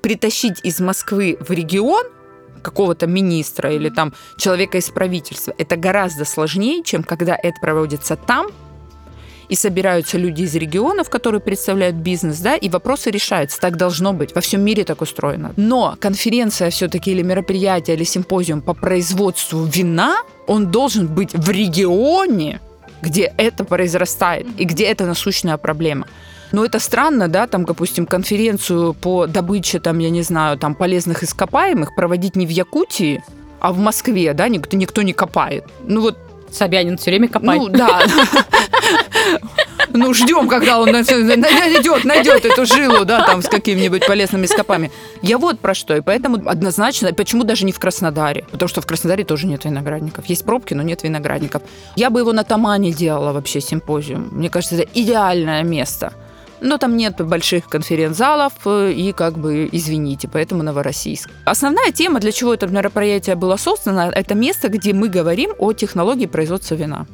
притащить 0.01 0.59
из 0.63 0.79
Москвы 0.79 1.37
в 1.39 1.49
регион 1.51 2.05
какого-то 2.61 3.07
министра 3.07 3.71
или 3.71 3.89
там 3.89 4.13
человека 4.37 4.77
из 4.77 4.89
правительства, 4.89 5.53
это 5.57 5.75
гораздо 5.75 6.25
сложнее, 6.25 6.83
чем 6.83 7.03
когда 7.03 7.35
это 7.35 7.59
проводится 7.59 8.15
там, 8.15 8.47
и 9.49 9.55
собираются 9.55 10.17
люди 10.17 10.43
из 10.43 10.55
регионов, 10.55 11.09
которые 11.09 11.41
представляют 11.41 11.95
бизнес, 11.95 12.39
да, 12.39 12.55
и 12.55 12.69
вопросы 12.69 13.11
решаются. 13.11 13.59
Так 13.59 13.77
должно 13.77 14.13
быть. 14.13 14.35
Во 14.35 14.41
всем 14.41 14.61
мире 14.61 14.83
так 14.83 15.01
устроено. 15.01 15.53
Но 15.57 15.95
конференция 15.99 16.69
все-таки 16.69 17.11
или 17.11 17.21
мероприятие, 17.21 17.95
или 17.95 18.03
симпозиум 18.03 18.61
по 18.61 18.73
производству 18.73 19.63
вина, 19.63 20.17
он 20.47 20.71
должен 20.71 21.07
быть 21.07 21.33
в 21.33 21.49
регионе, 21.49 22.59
где 23.01 23.33
это 23.37 23.63
произрастает 23.63 24.47
и 24.57 24.63
где 24.63 24.85
это 24.85 25.05
насущная 25.05 25.57
проблема. 25.57 26.07
Но 26.51 26.63
это 26.63 26.79
странно, 26.79 27.27
да, 27.27 27.47
там, 27.47 27.65
допустим, 27.65 28.05
конференцию 28.05 28.93
по 28.93 29.25
добыче, 29.25 29.79
там, 29.79 29.97
я 29.97 30.11
не 30.11 30.21
знаю, 30.21 30.57
там, 30.57 30.75
полезных 30.75 31.23
ископаемых 31.23 31.95
проводить 31.95 32.35
не 32.35 32.45
в 32.45 32.49
Якутии, 32.49 33.23
а 33.59 33.73
в 33.73 33.79
Москве, 33.79 34.33
да, 34.33 34.47
никто, 34.49 34.77
никто 34.77 35.01
не 35.01 35.13
копает. 35.13 35.65
Ну 35.87 36.01
вот 36.01 36.17
Собянин 36.51 36.97
все 36.97 37.11
время 37.11 37.27
копает. 37.27 37.61
Ну, 37.61 37.69
да. 37.69 38.01
ну, 39.89 40.13
ждем, 40.13 40.47
когда 40.47 40.79
он 40.79 40.91
найдет, 40.91 42.03
найдет 42.03 42.45
эту 42.45 42.65
жилу, 42.65 43.05
да, 43.05 43.25
там, 43.25 43.41
с 43.41 43.47
какими-нибудь 43.47 44.05
полезными 44.05 44.45
скопами. 44.45 44.91
Я 45.21 45.37
вот 45.37 45.59
про 45.59 45.73
что. 45.73 45.95
И 45.95 46.01
поэтому 46.01 46.49
однозначно, 46.49 47.13
почему 47.13 47.43
даже 47.43 47.65
не 47.65 47.71
в 47.71 47.79
Краснодаре? 47.79 48.45
Потому 48.51 48.69
что 48.69 48.81
в 48.81 48.85
Краснодаре 48.85 49.23
тоже 49.23 49.47
нет 49.47 49.65
виноградников. 49.65 50.25
Есть 50.25 50.45
пробки, 50.45 50.73
но 50.73 50.83
нет 50.83 51.03
виноградников. 51.03 51.61
Я 51.95 52.09
бы 52.09 52.19
его 52.19 52.33
на 52.33 52.43
Тамане 52.43 52.91
делала 52.91 53.33
вообще 53.33 53.61
симпозиум. 53.61 54.29
Мне 54.31 54.49
кажется, 54.49 54.75
это 54.75 54.87
идеальное 54.93 55.63
место 55.63 56.13
но 56.63 56.77
там 56.77 56.97
нет 56.97 57.21
больших 57.21 57.67
конференц-залов, 57.67 58.53
э, 58.65 58.93
и 58.93 59.11
как 59.11 59.37
бы, 59.37 59.69
извините, 59.71 60.29
поэтому 60.31 60.63
Новороссийск. 60.63 61.29
Основная 61.45 61.91
тема, 61.91 62.19
для 62.19 62.31
чего 62.31 62.53
это 62.53 62.67
мероприятие 62.67 63.35
было 63.35 63.57
создано, 63.57 64.09
это 64.09 64.33
место, 64.33 64.69
где 64.69 64.93
мы 64.93 65.09
говорим 65.09 65.51
о 65.59 65.73
технологии 65.73 66.25
производства 66.25 66.75
вина. 66.75 67.05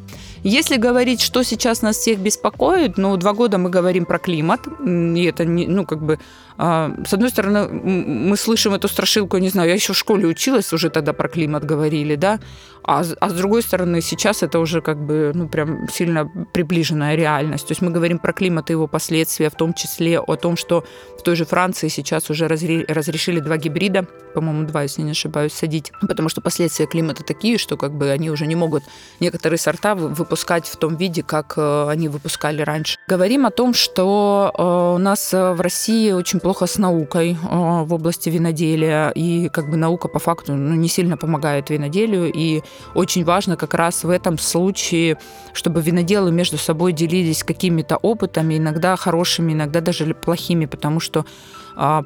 Если 0.44 0.78
говорить, 0.78 1.22
что 1.22 1.44
сейчас 1.44 1.82
нас 1.82 1.98
всех 1.98 2.20
беспокоит, 2.20 2.98
ну, 2.98 3.18
два 3.18 3.34
года 3.34 3.58
мы 3.58 3.70
говорим 3.70 4.06
про 4.06 4.20
климат, 4.20 4.62
и 4.86 5.24
это, 5.24 5.46
не, 5.46 5.68
ну, 5.68 5.86
как 5.86 6.02
бы, 6.02 6.20
с 6.60 7.14
одной 7.14 7.30
стороны, 7.30 7.70
мы 7.70 8.36
слышим 8.36 8.74
эту 8.74 8.90
страшилку, 8.90 9.38
не 9.38 9.50
знаю, 9.50 9.70
я 9.70 9.76
еще 9.76 9.94
в 9.94 9.98
школе 9.98 10.28
училась, 10.28 10.74
уже 10.74 10.90
тогда 10.90 11.14
про 11.14 11.30
климат 11.30 11.64
говорили, 11.64 12.16
да, 12.16 12.40
а, 12.84 13.04
а 13.20 13.30
с 13.30 13.34
другой 13.34 13.62
стороны, 13.62 14.02
сейчас 14.02 14.42
это 14.44 14.60
уже 14.60 14.82
как 14.82 14.98
бы, 14.98 15.32
ну, 15.36 15.48
прям 15.48 15.88
сильно 15.90 16.30
приближенная 16.54 17.16
реальность. 17.16 17.68
То 17.68 17.72
есть 17.72 17.82
мы 17.82 17.92
говорим 17.92 18.20
про 18.20 18.34
климат 18.34 18.70
и 18.70 18.74
его 18.74 18.88
последствия, 18.88 19.50
в 19.50 19.56
том 19.56 19.74
числе 19.74 20.20
о 20.20 20.36
том, 20.36 20.58
что 20.58 20.84
в 21.18 21.22
той 21.22 21.36
же 21.36 21.46
Франции 21.46 21.88
сейчас 21.88 22.30
уже 22.30 22.48
разре, 22.48 22.86
разрешили 22.88 23.40
два 23.42 23.58
гибрида, 23.58 24.08
по-моему, 24.34 24.66
два, 24.66 24.84
если 24.84 25.02
не 25.02 25.12
ошибаюсь, 25.12 25.54
садить, 25.54 25.92
потому 26.02 26.30
что 26.30 26.42
последствия 26.42 26.88
климата 26.88 27.24
такие, 27.24 27.58
что 27.58 27.78
как 27.78 27.94
бы 27.94 28.10
они 28.10 28.32
уже 28.32 28.48
не 28.48 28.56
могут 28.56 28.84
некоторые 29.20 29.60
сорта 29.60 29.96
выпускать 29.96 30.66
в 30.66 30.76
том 30.78 30.96
виде, 30.96 31.22
как 31.22 31.54
э, 31.58 31.90
они 31.90 32.08
выпускали 32.08 32.62
раньше. 32.62 32.98
Говорим 33.08 33.46
о 33.46 33.52
том, 33.52 33.74
что 33.74 34.52
э, 34.58 34.96
у 34.96 34.98
нас 34.98 35.34
э, 35.34 35.54
в 35.54 35.62
России 35.62 36.12
очень 36.12 36.40
плохо 36.50 36.66
с 36.66 36.80
наукой 36.80 37.38
в 37.44 37.94
области 37.94 38.30
виноделия, 38.30 39.12
и 39.12 39.50
как 39.50 39.70
бы 39.70 39.78
наука 39.78 40.08
по 40.08 40.18
факту 40.18 40.56
ну, 40.56 40.74
не 40.74 40.88
сильно 40.88 41.16
помогает 41.16 41.70
виноделию, 41.70 42.32
и 42.34 42.64
очень 42.96 43.24
важно 43.24 43.56
как 43.56 43.76
раз 43.76 44.04
в 44.04 44.10
этом 44.10 44.40
случае, 44.40 45.20
чтобы 45.54 45.82
виноделы 45.82 46.32
между 46.32 46.58
собой 46.58 46.92
делились 46.92 47.44
какими-то 47.44 47.98
опытами, 47.98 48.58
иногда 48.58 48.96
хорошими, 48.96 49.54
иногда 49.54 49.80
даже 49.80 50.16
плохими, 50.16 50.66
потому 50.66 51.00
что 51.00 51.24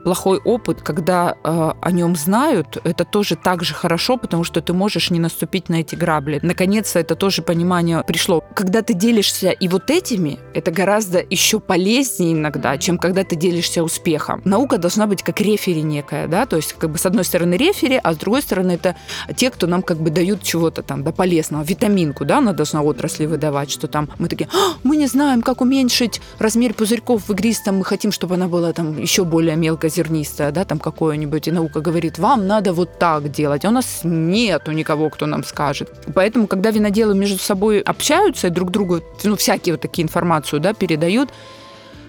плохой 0.03 0.39
опыт, 0.39 0.81
когда 0.81 1.35
а, 1.43 1.75
о 1.81 1.91
нем 1.91 2.15
знают, 2.15 2.77
это 2.83 3.05
тоже 3.05 3.35
так 3.35 3.63
же 3.63 3.73
хорошо, 3.73 4.17
потому 4.17 4.43
что 4.43 4.61
ты 4.61 4.71
можешь 4.73 5.09
не 5.09 5.19
наступить 5.19 5.69
на 5.69 5.81
эти 5.81 5.95
грабли. 5.95 6.39
Наконец-то 6.43 6.99
это 6.99 7.15
тоже 7.15 7.41
понимание 7.41 8.03
пришло. 8.05 8.43
Когда 8.53 8.83
ты 8.83 8.93
делишься 8.93 9.49
и 9.49 9.67
вот 9.67 9.89
этими, 9.89 10.39
это 10.53 10.71
гораздо 10.71 11.23
еще 11.27 11.59
полезнее 11.59 12.33
иногда, 12.33 12.77
чем 12.77 12.97
когда 12.99 13.23
ты 13.23 13.35
делишься 13.35 13.83
успехом. 13.83 14.41
Наука 14.45 14.77
должна 14.77 15.07
быть 15.07 15.23
как 15.23 15.41
рефери 15.41 15.81
некая, 15.81 16.27
да, 16.27 16.45
то 16.45 16.55
есть 16.55 16.73
как 16.73 16.91
бы 16.91 16.97
с 16.99 17.05
одной 17.05 17.23
стороны 17.23 17.55
рефери, 17.55 17.99
а 18.03 18.13
с 18.13 18.17
другой 18.17 18.43
стороны 18.43 18.73
это 18.73 18.95
те, 19.35 19.49
кто 19.49 19.65
нам 19.65 19.81
как 19.81 19.97
бы 19.97 20.11
дают 20.11 20.43
чего-то 20.43 20.83
там, 20.83 21.03
да, 21.03 21.11
полезного, 21.11 21.63
витаминку, 21.63 22.25
да, 22.25 22.37
она 22.37 22.53
должна 22.53 22.83
отрасли 22.83 23.25
выдавать, 23.25 23.71
что 23.71 23.87
там 23.87 24.09
мы 24.19 24.27
такие, 24.27 24.49
а, 24.53 24.77
мы 24.83 24.97
не 24.97 25.07
знаем, 25.07 25.41
как 25.41 25.61
уменьшить 25.61 26.21
размер 26.37 26.73
пузырьков 26.73 27.27
в 27.27 27.31
игристом, 27.31 27.77
мы 27.77 27.85
хотим, 27.85 28.11
чтобы 28.11 28.35
она 28.35 28.47
была 28.47 28.73
там 28.73 28.97
еще 28.99 29.23
более 29.23 29.55
мелкозернистое, 29.63 30.51
да, 30.51 30.65
там 30.65 30.79
какое-нибудь, 30.79 31.47
и 31.47 31.51
наука 31.51 31.79
говорит, 31.81 32.19
вам 32.19 32.47
надо 32.47 32.73
вот 32.73 32.99
так 32.99 33.31
делать, 33.31 33.65
а 33.65 33.69
у 33.69 33.71
нас 33.71 34.01
нету 34.03 34.71
никого, 34.71 35.09
кто 35.09 35.25
нам 35.25 35.43
скажет. 35.43 35.89
Поэтому, 36.13 36.47
когда 36.47 36.71
виноделы 36.71 37.15
между 37.15 37.39
собой 37.39 37.79
общаются 37.79 38.47
и 38.47 38.49
друг 38.49 38.71
другу, 38.71 39.01
ну, 39.23 39.35
всякие 39.35 39.73
вот 39.73 39.81
такие 39.81 40.03
информацию, 40.03 40.59
да, 40.59 40.73
передают, 40.73 41.29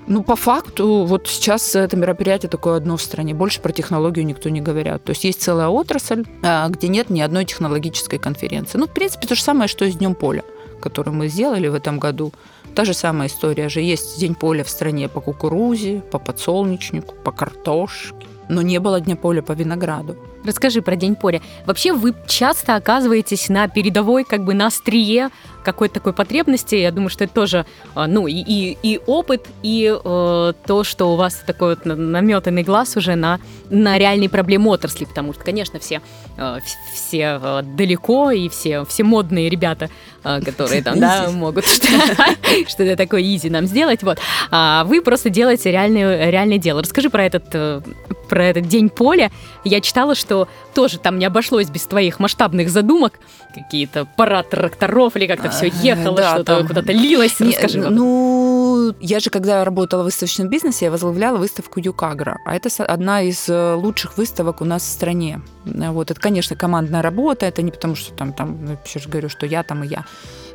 ну, 0.06 0.22
по 0.22 0.36
факту, 0.36 1.04
вот 1.04 1.28
сейчас 1.28 1.74
это 1.74 1.96
мероприятие 1.96 2.50
такое 2.50 2.76
одно 2.76 2.96
в 2.96 3.02
стране. 3.02 3.34
Больше 3.34 3.60
про 3.60 3.72
технологию 3.72 4.26
никто 4.26 4.50
не 4.50 4.60
говорят. 4.60 5.02
То 5.04 5.10
есть 5.10 5.24
есть 5.24 5.42
целая 5.42 5.68
отрасль, 5.68 6.24
а, 6.42 6.68
где 6.68 6.88
нет 6.88 7.08
ни 7.08 7.22
одной 7.22 7.46
технологической 7.46 8.18
конференции. 8.18 8.76
Ну, 8.76 8.86
в 8.86 8.92
принципе, 8.92 9.26
то 9.26 9.34
же 9.34 9.42
самое, 9.42 9.66
что 9.68 9.84
и 9.86 9.90
с 9.90 9.96
Днем 9.96 10.14
поля, 10.14 10.44
который 10.80 11.12
мы 11.12 11.28
сделали 11.28 11.68
в 11.68 11.74
этом 11.74 11.98
году. 11.98 12.32
Та 12.74 12.84
же 12.84 12.94
самая 12.94 13.28
история 13.28 13.68
же. 13.68 13.80
Есть 13.80 14.18
День 14.18 14.34
поля 14.34 14.64
в 14.64 14.68
стране 14.68 15.08
по 15.08 15.20
кукурузе, 15.20 16.02
по 16.10 16.18
подсолнечнику, 16.18 17.14
по 17.24 17.30
картошке. 17.30 18.26
Но 18.48 18.62
не 18.62 18.80
было 18.80 19.00
Дня 19.00 19.16
поля 19.16 19.42
по 19.42 19.52
винограду. 19.52 20.16
Расскажи 20.44 20.82
про 20.82 20.94
День 20.94 21.16
поля. 21.16 21.40
Вообще 21.66 21.92
вы 21.92 22.14
часто 22.26 22.76
оказываетесь 22.76 23.48
на 23.48 23.66
передовой, 23.68 24.24
как 24.24 24.44
бы 24.44 24.54
на 24.54 24.66
острие 24.66 25.30
какой-то 25.64 25.94
такой 25.94 26.12
потребности. 26.12 26.76
Я 26.76 26.92
думаю, 26.92 27.08
что 27.08 27.24
это 27.24 27.34
тоже, 27.34 27.66
а, 27.94 28.06
ну, 28.06 28.26
и, 28.26 28.34
и, 28.34 28.78
и 28.82 29.00
опыт, 29.06 29.46
и 29.62 29.92
э, 29.92 30.52
то, 30.66 30.84
что 30.84 31.12
у 31.12 31.16
вас 31.16 31.42
такой 31.46 31.70
вот 31.70 31.86
наметанный 31.86 32.62
глаз 32.62 32.96
уже 32.96 33.14
на, 33.16 33.40
на 33.70 33.98
реальные 33.98 34.28
проблемы 34.28 34.70
отрасли, 34.70 35.06
потому 35.06 35.32
что, 35.32 35.42
конечно, 35.42 35.78
все, 35.80 36.02
э, 36.36 36.58
все 36.92 37.40
э, 37.42 37.62
далеко, 37.62 38.30
и 38.30 38.48
все, 38.48 38.84
все 38.84 39.02
модные 39.02 39.48
ребята, 39.48 39.88
э, 40.22 40.40
которые 40.42 40.82
там, 40.82 41.00
да, 41.00 41.30
могут 41.32 41.64
что-то 42.68 42.96
такое 42.96 43.22
изи 43.22 43.48
нам 43.48 43.66
сделать, 43.66 44.02
вот. 44.02 44.18
А 44.50 44.84
вы 44.84 45.00
просто 45.00 45.30
делаете 45.30 45.70
реальное, 45.70 46.30
реальное 46.30 46.58
дело. 46.58 46.82
Расскажи 46.82 47.08
про 47.08 47.24
этот, 47.24 47.46
э, 47.54 47.80
про 48.28 48.44
этот 48.44 48.68
день 48.68 48.90
поля. 48.90 49.30
Я 49.64 49.80
читала, 49.80 50.14
что 50.14 50.33
тоже 50.74 50.98
там 50.98 51.18
не 51.18 51.24
обошлось 51.24 51.68
без 51.70 51.86
твоих 51.86 52.20
масштабных 52.20 52.68
задумок, 52.70 53.18
какие-то 53.54 54.06
парад 54.16 54.50
тракторов 54.50 55.16
или 55.16 55.26
как-то 55.26 55.50
все 55.50 55.70
ехало, 55.82 56.16
да, 56.16 56.34
что-то 56.34 56.58
там... 56.58 56.66
куда-то 56.66 56.92
лилось. 56.92 57.40
Не, 57.40 57.50
Расскажи. 57.50 57.80
Ну, 57.80 58.94
я 59.00 59.20
же, 59.20 59.30
когда 59.30 59.64
работала 59.64 60.02
в 60.02 60.04
выставочном 60.06 60.48
бизнесе, 60.48 60.86
я 60.86 60.90
возглавляла 60.90 61.38
выставку 61.38 61.80
Юкагра. 61.80 62.38
А 62.44 62.54
это 62.54 62.68
одна 62.84 63.22
из 63.22 63.48
э, 63.48 63.74
лучших 63.74 64.18
выставок 64.18 64.60
у 64.60 64.64
нас 64.64 64.82
в 64.82 64.86
стране. 64.86 65.40
Вот, 65.64 66.10
это, 66.10 66.20
конечно, 66.20 66.56
командная 66.56 67.02
работа, 67.02 67.46
это 67.46 67.62
не 67.62 67.70
потому, 67.70 67.94
что 67.94 68.14
там, 68.14 68.32
там, 68.32 68.58
ну, 68.64 68.78
я 68.94 69.00
же 69.00 69.08
говорю, 69.08 69.28
что 69.28 69.46
я 69.46 69.62
там 69.62 69.84
и 69.84 69.88
я. 69.88 70.04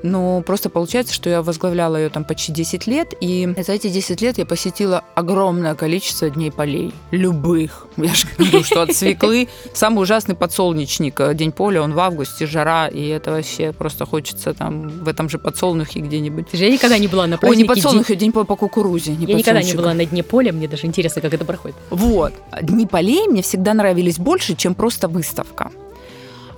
Но 0.03 0.41
просто 0.41 0.69
получается, 0.69 1.13
что 1.13 1.29
я 1.29 1.41
возглавляла 1.41 1.97
ее 1.97 2.09
там 2.09 2.23
почти 2.23 2.51
10 2.51 2.87
лет, 2.87 3.13
и 3.19 3.53
за 3.65 3.73
эти 3.73 3.89
10 3.89 4.21
лет 4.21 4.37
я 4.37 4.45
посетила 4.45 5.03
огромное 5.15 5.75
количество 5.75 6.29
дней 6.29 6.51
полей. 6.51 6.93
Любых. 7.11 7.87
Я 7.97 8.13
же 8.13 8.27
говорю, 8.37 8.63
что 8.63 8.81
от 8.81 8.95
свеклы 8.95 9.49
самый 9.73 10.01
ужасный 10.01 10.35
подсолнечник. 10.35 11.21
День 11.33 11.51
поля, 11.51 11.81
он 11.81 11.93
в 11.93 11.99
августе, 11.99 12.47
жара, 12.47 12.87
и 12.87 13.07
это 13.07 13.31
вообще 13.31 13.73
просто 13.73 14.05
хочется 14.05 14.53
там 14.53 14.87
в 14.87 15.07
этом 15.07 15.29
же 15.29 15.37
подсолнухе 15.37 15.99
где-нибудь. 15.99 16.47
Я 16.53 16.71
никогда 16.71 16.97
не 16.97 17.07
была 17.07 17.27
на 17.27 17.37
празднике. 17.37 17.61
Ой, 17.61 17.63
не 17.63 17.67
подсолнухе, 17.67 18.15
день, 18.15 18.31
день 18.31 18.45
по 18.45 18.55
кукурузе. 18.55 19.11
Не 19.11 19.25
я 19.25 19.35
никогда 19.35 19.61
не 19.61 19.73
была 19.73 19.93
на 19.93 20.05
дне 20.05 20.23
поля, 20.23 20.53
мне 20.53 20.67
даже 20.67 20.87
интересно, 20.87 21.21
как 21.21 21.33
это 21.33 21.45
проходит. 21.45 21.75
Вот. 21.89 22.33
Дни 22.61 22.85
полей 22.85 23.27
мне 23.27 23.41
всегда 23.41 23.73
нравились 23.73 24.17
больше, 24.17 24.55
чем 24.55 24.75
просто 24.75 25.07
выставка 25.07 25.71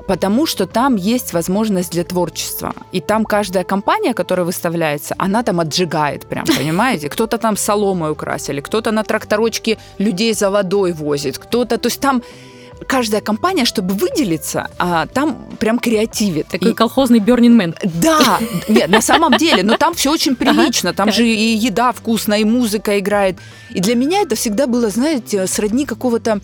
потому 0.08 0.46
что 0.46 0.68
там 0.68 0.96
есть 0.96 1.34
возможность 1.34 1.92
для 1.92 2.04
творчества. 2.04 2.74
И 2.92 3.02
там 3.02 3.26
каждая 3.26 3.64
компания, 3.64 4.14
которая 4.14 4.46
выставляется, 4.46 5.16
она 5.18 5.44
там 5.44 5.60
отжигает 5.60 6.28
прям, 6.28 6.46
понимаете? 6.58 7.10
Кто-то 7.10 7.38
там 7.38 7.58
соломой 7.58 8.12
украсили, 8.12 8.62
кто-то 8.62 8.92
на 8.92 9.04
тракторочке 9.04 9.78
людей 9.98 10.34
за 10.34 10.52
водой 10.52 10.94
возит, 10.94 11.38
кто-то... 11.38 11.78
То 11.78 11.88
есть 11.88 12.00
там 12.00 12.22
каждая 12.88 13.22
компания, 13.22 13.66
чтобы 13.66 13.94
выделиться, 13.94 14.70
а, 14.78 15.06
там 15.06 15.38
прям 15.60 15.80
креативит. 15.80 16.48
Такой 16.48 16.72
и... 16.72 16.74
колхозный 16.74 17.20
Burning 17.20 17.58
Man. 17.58 17.78
Да, 18.02 18.40
нет, 18.68 18.90
на 18.90 19.02
самом 19.02 19.38
деле, 19.38 19.64
но 19.64 19.78
там 19.78 19.94
все 19.94 20.12
очень 20.12 20.36
прилично, 20.36 20.94
там 20.94 21.12
же 21.12 21.28
и 21.28 21.56
еда 21.56 21.92
вкусная, 21.92 22.40
и 22.40 22.44
музыка 22.44 23.00
играет. 23.00 23.38
И 23.70 23.80
для 23.80 23.96
меня 23.96 24.22
это 24.22 24.36
всегда 24.36 24.68
было, 24.68 24.90
знаете, 24.90 25.48
сродни 25.48 25.86
какого-то 25.86 26.40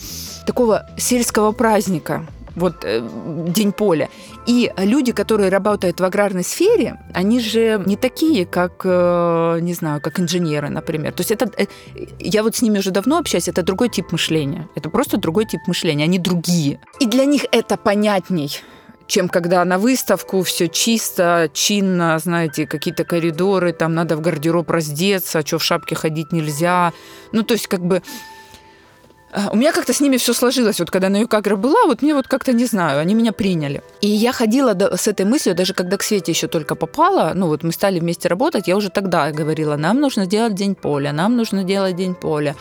такого 0.45 0.87
сельского 0.97 1.51
праздника 1.51 2.25
вот 2.57 2.83
э, 2.83 3.07
День 3.47 3.71
поля. 3.71 4.09
И 4.45 4.71
люди, 4.77 5.11
которые 5.11 5.49
работают 5.49 5.99
в 5.99 6.03
аграрной 6.03 6.43
сфере, 6.43 6.99
они 7.13 7.39
же 7.39 7.81
не 7.85 7.95
такие, 7.95 8.45
как, 8.45 8.81
э, 8.83 9.59
не 9.61 9.73
знаю, 9.73 10.01
как 10.01 10.19
инженеры, 10.19 10.69
например. 10.69 11.13
То 11.13 11.21
есть 11.21 11.31
это, 11.31 11.49
э, 11.57 11.67
я 12.19 12.43
вот 12.43 12.55
с 12.55 12.61
ними 12.61 12.79
уже 12.79 12.91
давно 12.91 13.17
общаюсь, 13.17 13.47
это 13.47 13.63
другой 13.63 13.89
тип 13.89 14.11
мышления. 14.11 14.67
Это 14.75 14.89
просто 14.89 15.17
другой 15.17 15.45
тип 15.45 15.61
мышления, 15.67 16.03
они 16.03 16.19
другие. 16.19 16.79
И 16.99 17.05
для 17.05 17.25
них 17.25 17.45
это 17.51 17.77
понятней 17.77 18.61
чем 19.07 19.29
когда 19.29 19.63
на 19.63 19.77
выставку 19.77 20.43
все 20.43 20.67
чисто, 20.67 21.49
чинно, 21.53 22.19
знаете, 22.19 22.67
какие-то 22.67 23.05
коридоры, 23.05 23.71
там 23.71 23.93
надо 23.93 24.17
в 24.17 24.21
гардероб 24.21 24.69
раздеться, 24.69 25.39
а 25.39 25.45
что 25.45 25.59
в 25.59 25.63
шапке 25.63 25.95
ходить 25.95 26.33
нельзя. 26.33 26.91
Ну, 27.31 27.43
то 27.43 27.53
есть 27.53 27.67
как 27.67 27.79
бы 27.79 28.03
у 29.51 29.55
меня 29.55 29.71
как-то 29.71 29.93
с 29.93 29.99
ними 29.99 30.17
все 30.17 30.33
сложилось. 30.33 30.79
Вот 30.79 30.91
когда 30.91 31.09
на 31.09 31.17
Юкагра 31.17 31.55
была, 31.55 31.85
вот 31.85 32.01
мне 32.01 32.13
вот 32.13 32.27
как-то, 32.27 32.53
не 32.53 32.65
знаю, 32.65 32.99
они 32.99 33.13
меня 33.13 33.31
приняли. 33.31 33.81
И 34.01 34.07
я 34.07 34.31
ходила 34.31 34.75
с 34.95 35.07
этой 35.07 35.25
мыслью, 35.25 35.55
даже 35.55 35.73
когда 35.73 35.97
к 35.97 36.03
Свете 36.03 36.31
еще 36.31 36.47
только 36.47 36.75
попала, 36.75 37.31
ну 37.35 37.47
вот 37.47 37.63
мы 37.63 37.71
стали 37.71 37.99
вместе 37.99 38.27
работать, 38.29 38.67
я 38.67 38.75
уже 38.75 38.89
тогда 38.89 39.31
говорила, 39.31 39.75
нам 39.77 39.99
нужно 39.99 40.25
делать 40.25 40.55
День 40.55 40.75
поля, 40.75 41.11
нам 41.11 41.35
нужно 41.35 41.63
делать 41.63 41.95
День 41.95 42.15
поля. 42.15 42.55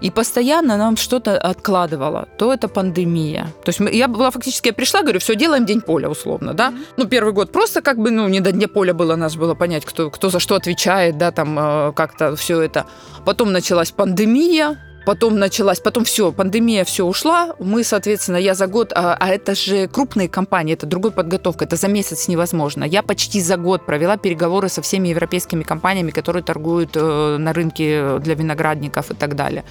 И 0.00 0.10
постоянно 0.10 0.76
нам 0.76 0.96
что-то 0.96 1.36
откладывало. 1.36 2.26
То 2.38 2.52
это 2.52 2.68
пандемия. 2.68 3.52
То 3.64 3.68
есть 3.68 3.80
я 3.94 4.08
была 4.08 4.30
фактически, 4.30 4.68
я 4.68 4.72
пришла, 4.72 5.02
говорю, 5.02 5.20
все, 5.20 5.34
делаем 5.34 5.66
день 5.66 5.82
поля, 5.82 6.08
условно, 6.08 6.54
да. 6.54 6.72
Ну, 6.96 7.06
первый 7.06 7.34
год 7.34 7.52
просто 7.52 7.82
как 7.82 7.98
бы, 7.98 8.10
ну, 8.10 8.28
не 8.28 8.40
до 8.40 8.52
дня 8.52 8.66
поля 8.66 8.94
было, 8.94 9.16
нас 9.16 9.36
было 9.36 9.54
понять, 9.54 9.84
кто, 9.84 10.10
кто 10.10 10.30
за 10.30 10.40
что 10.40 10.54
отвечает, 10.54 11.18
да, 11.18 11.32
там 11.32 11.58
э, 11.58 11.92
как-то 11.92 12.34
все 12.34 12.62
это. 12.62 12.86
Потом 13.26 13.52
началась 13.52 13.90
пандемия, 13.90 14.78
Потом 15.10 15.40
началась, 15.40 15.80
потом 15.80 16.04
все, 16.04 16.30
пандемия 16.30 16.84
все 16.84 17.04
ушла. 17.04 17.56
Мы, 17.58 17.82
соответственно, 17.82 18.36
я 18.36 18.54
за 18.54 18.68
год, 18.68 18.92
а, 18.94 19.16
а 19.18 19.28
это 19.30 19.56
же 19.56 19.88
крупные 19.88 20.28
компании, 20.28 20.74
это 20.74 20.86
другой 20.86 21.10
подготовка, 21.10 21.64
это 21.64 21.74
за 21.74 21.88
месяц 21.88 22.28
невозможно. 22.28 22.84
Я 22.84 23.02
почти 23.02 23.40
за 23.40 23.56
год 23.56 23.84
провела 23.84 24.16
переговоры 24.18 24.68
со 24.68 24.82
всеми 24.82 25.08
европейскими 25.08 25.64
компаниями, 25.64 26.12
которые 26.12 26.44
торгуют 26.44 26.90
э, 26.94 27.36
на 27.38 27.52
рынке 27.52 28.20
для 28.20 28.36
виноградников 28.36 29.10
и 29.10 29.14
так 29.14 29.34
далее. 29.34 29.64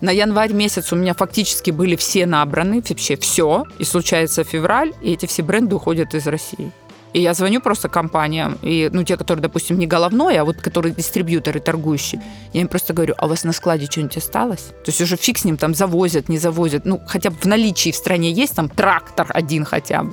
На 0.00 0.12
январь 0.12 0.52
месяц 0.52 0.92
у 0.92 0.96
меня 0.96 1.14
фактически 1.14 1.72
были 1.72 1.96
все 1.96 2.24
набраны, 2.24 2.80
вообще 2.88 3.16
все. 3.16 3.64
И 3.80 3.84
случается 3.84 4.44
февраль, 4.44 4.92
и 5.02 5.14
эти 5.14 5.26
все 5.26 5.42
бренды 5.42 5.74
уходят 5.74 6.14
из 6.14 6.28
России. 6.28 6.70
И 7.14 7.20
я 7.20 7.32
звоню 7.32 7.60
просто 7.60 7.88
компаниям, 7.88 8.58
и, 8.60 8.90
ну, 8.92 9.04
те, 9.04 9.16
которые, 9.16 9.40
допустим, 9.40 9.78
не 9.78 9.86
головной, 9.86 10.36
а 10.36 10.44
вот 10.44 10.56
которые 10.56 10.92
дистрибьюторы, 10.92 11.60
торгующие, 11.60 12.20
я 12.52 12.60
им 12.60 12.66
просто 12.66 12.92
говорю, 12.92 13.14
а 13.16 13.26
у 13.26 13.28
вас 13.28 13.44
на 13.44 13.52
складе 13.52 13.86
что-нибудь 13.86 14.16
осталось? 14.16 14.72
То 14.84 14.90
есть 14.90 15.00
уже 15.00 15.16
фиг 15.16 15.38
с 15.38 15.44
ним 15.44 15.56
там 15.56 15.74
завозят, 15.74 16.28
не 16.28 16.38
завозят. 16.38 16.84
Ну, 16.84 17.00
хотя 17.06 17.30
бы 17.30 17.36
в 17.36 17.44
наличии 17.44 17.92
в 17.92 17.96
стране 17.96 18.32
есть 18.32 18.56
там 18.56 18.68
трактор 18.68 19.28
один 19.32 19.64
хотя 19.64 20.02
бы. 20.02 20.12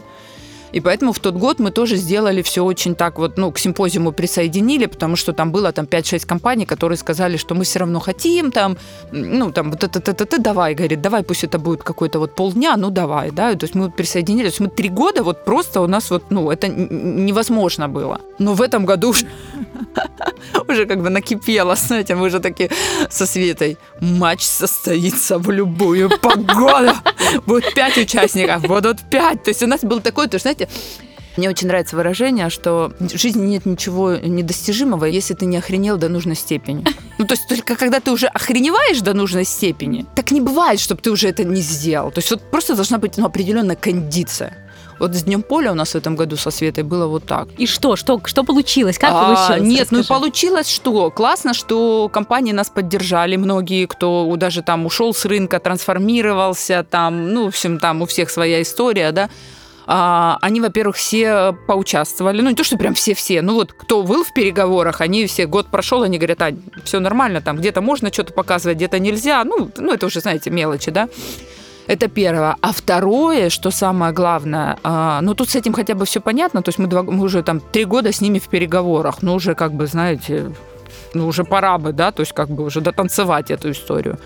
И 0.71 0.79
поэтому 0.79 1.11
в 1.11 1.19
тот 1.19 1.35
год 1.35 1.59
мы 1.59 1.71
тоже 1.71 1.95
сделали 1.97 2.41
все 2.41 2.63
очень 2.63 2.95
так 2.95 3.19
вот, 3.19 3.37
ну, 3.37 3.51
к 3.51 3.59
симпозиуму 3.59 4.11
присоединили, 4.11 4.85
потому 4.85 5.15
что 5.15 5.33
там 5.33 5.51
было 5.51 5.71
там 5.71 5.85
5-6 5.85 6.25
компаний, 6.25 6.65
которые 6.65 6.97
сказали, 6.97 7.37
что 7.37 7.55
мы 7.55 7.63
все 7.63 7.79
равно 7.79 7.99
хотим 7.99 8.51
там, 8.51 8.77
ну, 9.11 9.51
там, 9.51 9.71
вот 9.71 9.83
это, 9.83 9.99
это, 9.99 10.23
это, 10.23 10.41
давай, 10.41 10.75
говорит, 10.75 11.01
давай, 11.01 11.23
пусть 11.23 11.43
это 11.43 11.59
будет 11.59 11.83
какой-то 11.83 12.19
вот 12.19 12.35
полдня, 12.35 12.77
ну, 12.77 12.89
давай, 12.89 13.31
да, 13.31 13.55
то 13.55 13.65
есть 13.65 13.75
мы 13.75 13.91
присоединились, 13.91 14.53
то 14.53 14.53
есть 14.53 14.59
мы 14.59 14.67
три 14.67 14.89
года 14.89 15.23
вот 15.23 15.45
просто 15.45 15.81
у 15.81 15.87
нас 15.87 16.11
вот, 16.11 16.31
ну, 16.31 16.51
это 16.51 16.67
невозможно 16.67 17.87
было. 17.87 18.19
Но 18.39 18.53
в 18.53 18.61
этом 18.61 18.85
году 18.85 19.13
уже, 20.67 20.85
как 20.85 21.01
бы 21.01 21.09
накипело, 21.09 21.75
знаете, 21.75 22.15
мы 22.15 22.27
уже 22.27 22.39
такие 22.39 22.69
со 23.09 23.25
Светой, 23.25 23.77
матч 23.99 24.41
состоится 24.41 25.37
в 25.37 25.51
любую 25.51 26.09
погоду, 26.19 26.93
будет 27.45 27.73
пять 27.73 27.97
участников, 27.97 28.61
будут 28.67 29.01
пять, 29.09 29.43
то 29.43 29.51
есть 29.51 29.63
у 29.63 29.67
нас 29.67 29.81
был 29.81 30.01
такой, 30.01 30.27
то, 30.27 30.39
знаете, 30.39 30.60
мне 31.37 31.49
очень 31.49 31.67
нравится 31.67 31.95
выражение, 31.95 32.49
что 32.49 32.91
в 32.99 33.17
жизни 33.17 33.45
нет 33.47 33.65
ничего 33.65 34.15
недостижимого, 34.15 35.05
если 35.05 35.33
ты 35.33 35.45
не 35.45 35.57
охренел 35.57 35.97
до 35.97 36.09
нужной 36.09 36.35
степени. 36.35 36.85
Ну, 37.17 37.27
то 37.27 37.35
есть 37.35 37.47
только 37.47 37.75
когда 37.75 37.99
ты 37.99 38.09
уже 38.09 38.25
охреневаешь 38.25 38.99
до 39.01 39.13
нужной 39.13 39.43
степени, 39.45 40.07
так 40.15 40.31
не 40.31 40.41
бывает, 40.41 40.79
чтобы 40.79 41.01
ты 41.01 41.11
уже 41.11 41.29
это 41.29 41.43
не 41.43 41.61
сделал. 41.61 42.09
То 42.09 42.17
есть 42.17 42.31
вот 42.31 42.41
просто 42.49 42.73
должна 42.73 42.97
быть 42.97 43.15
ну, 43.17 43.27
определенная 43.27 43.75
кондиция. 43.75 44.57
Вот 44.97 45.13
с 45.13 45.21
Днем 45.23 45.43
поля 45.43 45.71
у 45.71 45.75
нас 45.75 45.91
в 45.91 45.95
этом 45.95 46.15
году 46.15 46.35
со 46.35 46.49
Светой 46.49 46.83
было 46.83 47.05
вот 47.05 47.25
так. 47.25 47.47
И 47.59 47.67
что? 47.67 47.95
Что, 47.95 48.19
что 48.25 48.43
получилось? 48.43 48.97
Как 48.97 49.11
а, 49.13 49.35
получилось? 49.35 49.69
Нет, 49.69 49.81
Расскажи. 49.81 50.01
ну 50.01 50.07
получилось 50.07 50.67
что? 50.67 51.11
Классно, 51.11 51.53
что 51.53 52.09
компании 52.11 52.53
нас 52.53 52.71
поддержали. 52.71 53.35
Многие, 53.35 53.85
кто 53.85 54.33
даже 54.35 54.63
там 54.63 54.87
ушел 54.87 55.13
с 55.13 55.25
рынка, 55.25 55.59
трансформировался, 55.59 56.83
там, 56.89 57.33
ну, 57.33 57.45
в 57.45 57.47
общем, 57.49 57.77
там 57.77 58.01
у 58.01 58.07
всех 58.07 58.31
своя 58.31 58.63
история, 58.63 59.11
да 59.11 59.29
а, 59.93 60.37
они, 60.41 60.61
во-первых, 60.61 60.95
все 60.95 61.53
поучаствовали. 61.67 62.41
Ну, 62.41 62.49
не 62.49 62.55
то, 62.55 62.63
что 62.63 62.77
прям 62.77 62.93
все-все. 62.93 63.41
Ну, 63.41 63.55
вот 63.55 63.73
кто 63.73 64.03
был 64.03 64.23
в 64.23 64.33
переговорах, 64.33 65.01
они 65.01 65.25
все, 65.25 65.47
год 65.47 65.67
прошел, 65.67 66.03
они 66.03 66.17
говорят, 66.17 66.41
а, 66.41 66.53
все 66.85 67.01
нормально, 67.01 67.41
там 67.41 67.57
где-то 67.57 67.81
можно 67.81 68.09
что-то 68.09 68.31
показывать, 68.31 68.77
где-то 68.77 68.99
нельзя. 68.99 69.43
Ну, 69.43 69.69
ну, 69.77 69.93
это 69.93 70.05
уже, 70.05 70.21
знаете, 70.21 70.49
мелочи, 70.49 70.91
да. 70.91 71.09
Это 71.87 72.07
первое. 72.07 72.55
А 72.61 72.71
второе, 72.71 73.49
что 73.49 73.69
самое 73.69 74.13
главное, 74.13 74.77
а, 74.81 75.19
ну 75.19 75.35
тут 75.35 75.49
с 75.49 75.55
этим 75.57 75.73
хотя 75.73 75.93
бы 75.93 76.05
все 76.05 76.21
понятно, 76.21 76.61
то 76.61 76.69
есть 76.69 76.79
мы, 76.79 76.87
два, 76.87 77.03
мы 77.03 77.25
уже 77.25 77.43
там 77.43 77.59
три 77.59 77.83
года 77.83 78.13
с 78.13 78.21
ними 78.21 78.39
в 78.39 78.47
переговорах, 78.47 79.21
ну 79.21 79.33
уже 79.33 79.55
как 79.55 79.73
бы, 79.73 79.87
знаете, 79.87 80.53
ну 81.13 81.27
уже 81.27 81.43
пора 81.43 81.77
бы, 81.77 81.91
да, 81.91 82.13
то 82.13 82.21
есть 82.21 82.31
как 82.31 82.49
бы 82.49 82.63
уже 82.63 82.79
дотанцевать 82.79 83.51
эту 83.51 83.71
историю. 83.71 84.19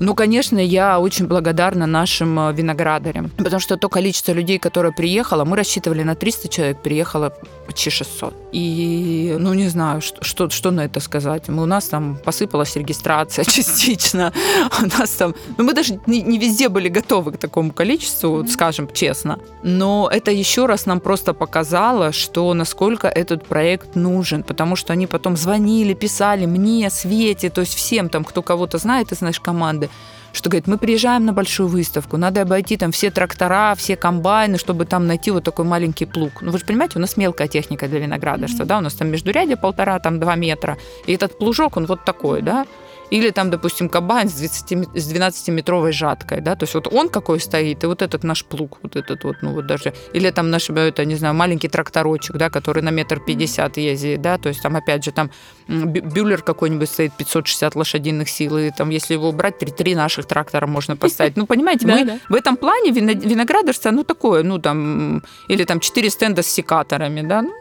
Ну, 0.00 0.14
конечно, 0.14 0.58
я 0.58 1.00
очень 1.00 1.26
благодарна 1.26 1.86
нашим 1.86 2.38
э, 2.38 2.52
виноградарям, 2.52 3.30
потому 3.30 3.58
что 3.58 3.76
то 3.76 3.88
количество 3.88 4.32
людей, 4.32 4.58
которое 4.58 4.92
приехало, 4.92 5.44
мы 5.44 5.56
рассчитывали 5.56 6.04
на 6.04 6.14
300 6.14 6.48
человек, 6.48 6.82
приехало 6.82 7.32
почти 7.66 7.90
600. 7.90 8.34
И, 8.52 9.36
ну, 9.38 9.54
не 9.54 9.68
знаю, 9.68 10.00
что, 10.00 10.22
что, 10.22 10.50
что 10.50 10.70
на 10.70 10.84
это 10.84 11.00
сказать. 11.00 11.48
Мы, 11.48 11.62
у 11.64 11.66
нас 11.66 11.88
там 11.88 12.16
посыпалась 12.24 12.76
регистрация 12.76 13.44
частично, 13.56 14.32
у 14.80 14.98
нас 14.98 15.10
там... 15.10 15.34
Ну, 15.58 15.64
мы 15.64 15.74
даже 15.74 16.00
не, 16.06 16.22
не 16.22 16.38
везде 16.38 16.68
были 16.68 16.88
готовы 16.88 17.32
к 17.32 17.38
такому 17.38 17.72
количеству, 17.72 18.30
вот, 18.30 18.50
скажем 18.50 18.88
честно. 18.92 19.38
Но 19.64 20.08
это 20.12 20.30
еще 20.30 20.66
раз 20.66 20.86
нам 20.86 21.00
просто 21.00 21.34
показало, 21.34 22.12
что 22.12 22.54
насколько 22.54 23.08
этот 23.08 23.46
проект 23.46 23.96
нужен, 23.96 24.44
потому 24.44 24.76
что 24.76 24.92
они 24.92 25.06
потом 25.06 25.36
звонили, 25.36 25.94
писали 25.94 26.46
мне, 26.46 26.88
Свете, 26.90 27.50
то 27.50 27.62
есть 27.62 27.74
всем 27.74 28.08
там, 28.08 28.24
кто 28.24 28.42
кого-то 28.42 28.78
знает 28.78 29.12
из 29.12 29.20
нашей 29.20 29.42
команды, 29.42 29.87
что 30.32 30.50
говорит, 30.50 30.66
мы 30.66 30.78
приезжаем 30.78 31.24
на 31.24 31.32
большую 31.32 31.68
выставку, 31.68 32.16
надо 32.16 32.42
обойти 32.42 32.76
там 32.76 32.92
все 32.92 33.10
трактора, 33.10 33.74
все 33.76 33.96
комбайны, 33.96 34.58
чтобы 34.58 34.84
там 34.84 35.06
найти 35.06 35.30
вот 35.30 35.44
такой 35.44 35.64
маленький 35.64 36.06
плуг. 36.06 36.42
Ну, 36.42 36.52
вы 36.52 36.58
же 36.58 36.64
понимаете, 36.64 36.98
у 36.98 37.00
нас 37.00 37.16
мелкая 37.16 37.48
техника 37.48 37.88
для 37.88 37.98
виноградарства, 37.98 38.62
mm-hmm. 38.62 38.66
да, 38.66 38.78
у 38.78 38.80
нас 38.80 38.94
там 38.94 39.08
междурядье 39.08 39.56
полтора, 39.56 39.98
там 39.98 40.20
два 40.20 40.36
метра, 40.36 40.76
и 41.06 41.14
этот 41.14 41.38
плужок, 41.38 41.76
он 41.76 41.86
вот 41.86 42.04
такой, 42.04 42.42
да, 42.42 42.66
или 43.10 43.30
там, 43.30 43.50
допустим, 43.50 43.88
кабан 43.88 44.28
с, 44.28 44.34
20, 44.34 44.88
с 44.94 45.12
12-метровой 45.12 45.92
жаткой, 45.92 46.40
да, 46.40 46.54
то 46.54 46.64
есть 46.64 46.74
вот 46.74 46.92
он 46.92 47.08
какой 47.08 47.40
стоит, 47.40 47.84
и 47.84 47.86
вот 47.86 48.02
этот 48.02 48.24
наш 48.24 48.44
плуг, 48.44 48.78
вот 48.82 48.96
этот 48.96 49.24
вот, 49.24 49.36
ну 49.42 49.54
вот 49.54 49.66
даже, 49.66 49.94
или 50.12 50.30
там 50.30 50.50
наш, 50.50 50.70
это, 50.70 51.04
не 51.04 51.14
знаю, 51.14 51.34
маленький 51.34 51.68
тракторочек, 51.68 52.36
да, 52.36 52.50
который 52.50 52.82
на 52.82 52.90
метр 52.90 53.20
пятьдесят 53.20 53.76
ездит, 53.76 54.20
да, 54.20 54.38
то 54.38 54.48
есть 54.48 54.62
там 54.62 54.76
опять 54.76 55.04
же 55.04 55.12
там 55.12 55.30
бюллер 55.68 56.42
какой-нибудь 56.42 56.88
стоит 56.88 57.12
560 57.16 57.74
лошадиных 57.74 58.28
сил, 58.28 58.58
и 58.58 58.70
там 58.70 58.90
если 58.90 59.14
его 59.14 59.32
брать, 59.32 59.58
три, 59.58 59.70
три 59.70 59.94
наших 59.94 60.26
трактора 60.26 60.66
можно 60.66 60.96
поставить. 60.96 61.36
Ну, 61.36 61.46
понимаете, 61.46 61.86
мы 61.86 62.20
в 62.28 62.34
этом 62.34 62.56
плане 62.56 62.90
виноградарство, 62.90 63.90
ну, 63.90 64.04
такое, 64.04 64.42
ну, 64.42 64.58
там, 64.58 65.22
или 65.48 65.64
там 65.64 65.80
четыре 65.80 66.10
стенда 66.10 66.42
с 66.42 66.46
секаторами, 66.46 67.22
да, 67.22 67.42
ну, 67.42 67.52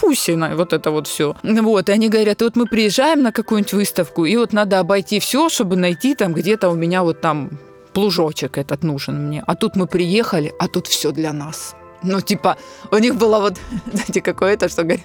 Пусиной, 0.00 0.54
вот 0.54 0.72
это 0.72 0.90
вот 0.90 1.06
все. 1.06 1.34
Вот, 1.42 1.88
и 1.88 1.92
они 1.92 2.08
говорят, 2.08 2.42
вот 2.42 2.56
мы 2.56 2.66
приезжаем 2.66 3.22
на 3.22 3.32
какую-нибудь 3.32 3.72
выставку, 3.72 4.24
и 4.24 4.36
вот 4.36 4.52
надо 4.52 4.78
обойти 4.78 5.18
все, 5.18 5.48
чтобы 5.48 5.76
найти 5.76 6.14
там 6.14 6.34
где-то 6.34 6.70
у 6.70 6.74
меня 6.74 7.02
вот 7.02 7.20
там 7.20 7.50
плужочек 7.92 8.58
этот 8.58 8.84
нужен 8.84 9.26
мне. 9.26 9.42
А 9.46 9.54
тут 9.54 9.76
мы 9.76 9.86
приехали, 9.86 10.52
а 10.58 10.68
тут 10.68 10.86
все 10.86 11.10
для 11.10 11.32
нас. 11.32 11.74
Ну, 12.02 12.20
типа, 12.20 12.56
у 12.92 12.98
них 12.98 13.16
было 13.16 13.40
вот, 13.40 13.58
знаете, 13.92 14.20
какое-то, 14.20 14.68
что 14.68 14.84
говорит, 14.84 15.04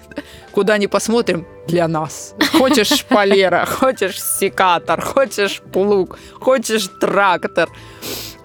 куда 0.52 0.78
ни 0.78 0.86
посмотрим, 0.86 1.44
для 1.66 1.88
нас. 1.88 2.34
Хочешь 2.52 2.88
шпалера, 2.98 3.66
хочешь 3.66 4.22
секатор, 4.22 5.00
хочешь 5.00 5.60
плуг, 5.72 6.18
хочешь 6.40 6.88
трактор. 7.00 7.68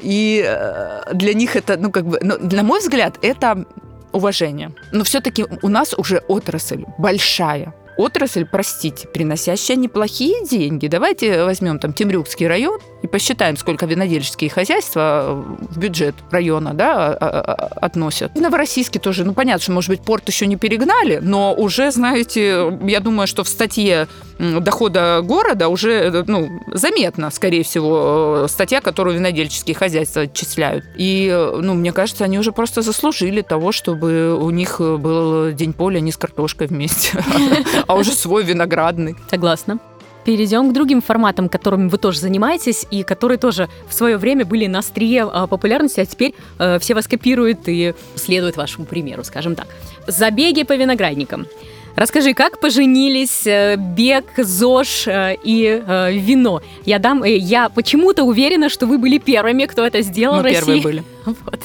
И 0.02 0.44
э, 0.48 1.14
для 1.14 1.34
них 1.34 1.56
это, 1.56 1.78
ну, 1.78 1.92
как 1.92 2.06
бы, 2.06 2.18
ну, 2.22 2.38
на 2.40 2.64
мой 2.64 2.80
взгляд, 2.80 3.20
это 3.22 3.66
уважение. 4.12 4.72
Но 4.92 5.04
все-таки 5.04 5.46
у 5.62 5.68
нас 5.70 5.94
уже 5.98 6.20
отрасль 6.28 6.86
большая 6.98 7.74
отрасль, 8.00 8.46
простите, 8.46 9.08
приносящая 9.10 9.76
неплохие 9.76 10.46
деньги. 10.46 10.88
Давайте 10.88 11.44
возьмем 11.44 11.80
там 11.80 11.92
Темрюкский 11.92 12.48
район 12.48 12.80
и 13.04 13.08
посчитаем, 13.08 13.58
сколько 13.58 13.86
винодельческие 13.86 14.50
хозяйства 14.50 15.44
в 15.60 15.78
бюджет 15.78 16.16
района 16.32 16.74
да, 16.74 17.08
а, 17.08 17.18
а, 17.20 17.42
а, 17.42 17.54
относят. 17.82 18.32
И 18.38 18.40
Новороссийске 18.40 19.00
тоже, 19.00 19.26
ну 19.26 19.34
понятно, 19.34 19.62
что, 19.62 19.74
может 19.74 19.90
быть, 19.90 20.02
порт 20.02 20.26
еще 20.30 20.48
не 20.48 20.56
перегнали, 20.56 21.20
но 21.22 21.54
уже, 21.54 21.92
знаете, 21.92 22.80
я 22.84 23.02
думаю, 23.02 23.28
что 23.28 23.44
в 23.44 23.50
статье 23.50 24.08
дохода 24.40 25.22
города 25.22 25.68
уже 25.68 26.24
ну, 26.28 26.62
заметно, 26.68 27.30
скорее 27.30 27.64
всего, 27.64 28.46
статья, 28.48 28.82
которую 28.82 29.16
винодельческие 29.18 29.76
хозяйства 29.76 30.24
отчисляют. 30.24 30.86
И, 30.96 31.30
ну, 31.58 31.74
мне 31.74 31.92
кажется, 31.92 32.24
они 32.24 32.40
уже 32.40 32.52
просто 32.52 32.82
заслужили 32.82 33.42
того, 33.42 33.72
чтобы 33.72 34.36
у 34.36 34.50
них 34.50 34.80
был 34.80 35.52
день 35.52 35.74
поля 35.74 36.00
не 36.00 36.12
с 36.12 36.18
картошкой 36.18 36.68
вместе, 36.68 37.24
а 37.88 37.96
уже 37.96 38.12
свой 38.12 38.44
виноградный. 38.44 39.16
Согласна. 39.30 39.80
Перейдем 40.26 40.70
к 40.70 40.74
другим 40.74 41.02
форматам, 41.02 41.50
которыми 41.50 41.90
вы 41.90 41.98
тоже 41.98 42.20
занимаетесь, 42.20 42.86
и 42.92 43.04
которые 43.04 43.38
тоже 43.38 43.68
в 43.88 43.94
свое 43.94 44.18
время 44.18 44.46
были 44.46 44.68
на 44.68 44.80
острие 44.80 45.24
а, 45.24 45.48
популярности, 45.48 46.02
а 46.02 46.06
теперь 46.06 46.36
э, 46.60 46.78
все 46.80 46.94
вас 46.94 47.08
копируют 47.08 47.62
и 47.68 47.96
следуют 48.16 48.58
вашему 48.58 48.86
примеру, 48.86 49.24
скажем 49.24 49.56
так. 49.56 49.68
Забеги 50.08 50.64
по 50.64 50.76
виноградникам. 50.76 51.48
Расскажи, 51.96 52.34
как 52.34 52.60
поженились 52.60 53.46
э, 53.46 53.76
бег, 53.76 54.26
ЗОЖ 54.38 55.08
э, 55.08 55.36
и 55.44 55.84
э, 55.86 56.14
вино? 56.14 56.62
Я 56.86 57.00
дам, 57.00 57.24
я 57.24 57.70
почему-то 57.70 58.24
уверена, 58.24 58.70
что 58.70 58.86
вы 58.86 58.98
были 58.98 59.18
первыми, 59.18 59.66
кто 59.66 59.86
это 59.86 60.02
сделал 60.02 60.38
Мы 60.38 60.42
в 60.42 60.44
России. 60.46 60.60
первые 60.60 60.82
были. 60.82 61.04
Вот. 61.46 61.60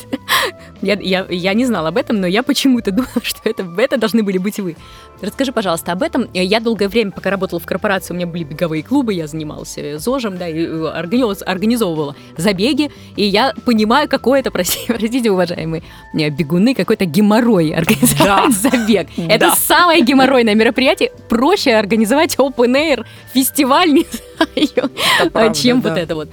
Я, 0.82 0.98
я, 1.00 1.26
я 1.30 1.54
не 1.54 1.64
знала 1.64 1.88
об 1.88 1.96
этом, 1.96 2.20
но 2.20 2.26
я 2.26 2.42
почему-то 2.42 2.90
думала, 2.90 3.22
что 3.22 3.40
это, 3.44 3.64
это 3.78 3.96
должны 3.96 4.22
были 4.22 4.38
быть 4.38 4.58
вы. 4.58 4.76
Расскажи, 5.20 5.52
пожалуйста, 5.52 5.92
об 5.92 6.02
этом. 6.02 6.28
Я 6.34 6.60
долгое 6.60 6.88
время, 6.88 7.10
пока 7.10 7.30
работала 7.30 7.60
в 7.60 7.66
корпорации, 7.66 8.12
у 8.12 8.16
меня 8.16 8.26
были 8.26 8.44
беговые 8.44 8.82
клубы, 8.82 9.14
я 9.14 9.26
занимался 9.26 9.98
ЗОЖем, 9.98 10.36
да, 10.36 10.48
и 10.48 10.66
э, 10.66 11.42
организовывала 11.46 12.14
забеги, 12.36 12.90
и 13.16 13.24
я 13.24 13.54
понимаю, 13.64 14.08
какой 14.08 14.40
это, 14.40 14.50
простите, 14.50 15.30
уважаемые 15.30 15.82
бегуны, 16.12 16.74
какой-то 16.74 17.04
геморрой 17.04 17.70
организовать 17.70 18.24
да. 18.24 18.70
забег. 18.70 19.08
Это 19.16 19.46
да. 19.46 19.54
самое 19.56 20.02
геморройное 20.02 20.54
мероприятие. 20.54 21.12
Проще 21.28 21.74
организовать 21.74 22.36
open 22.36 22.74
air 22.74 23.04
фестиваль, 23.32 23.92
не 23.92 24.06
знаю, 24.36 24.90
правда, 25.32 25.58
чем 25.58 25.80
да. 25.80 25.90
вот 25.90 25.98
это 25.98 26.14
вот. 26.14 26.28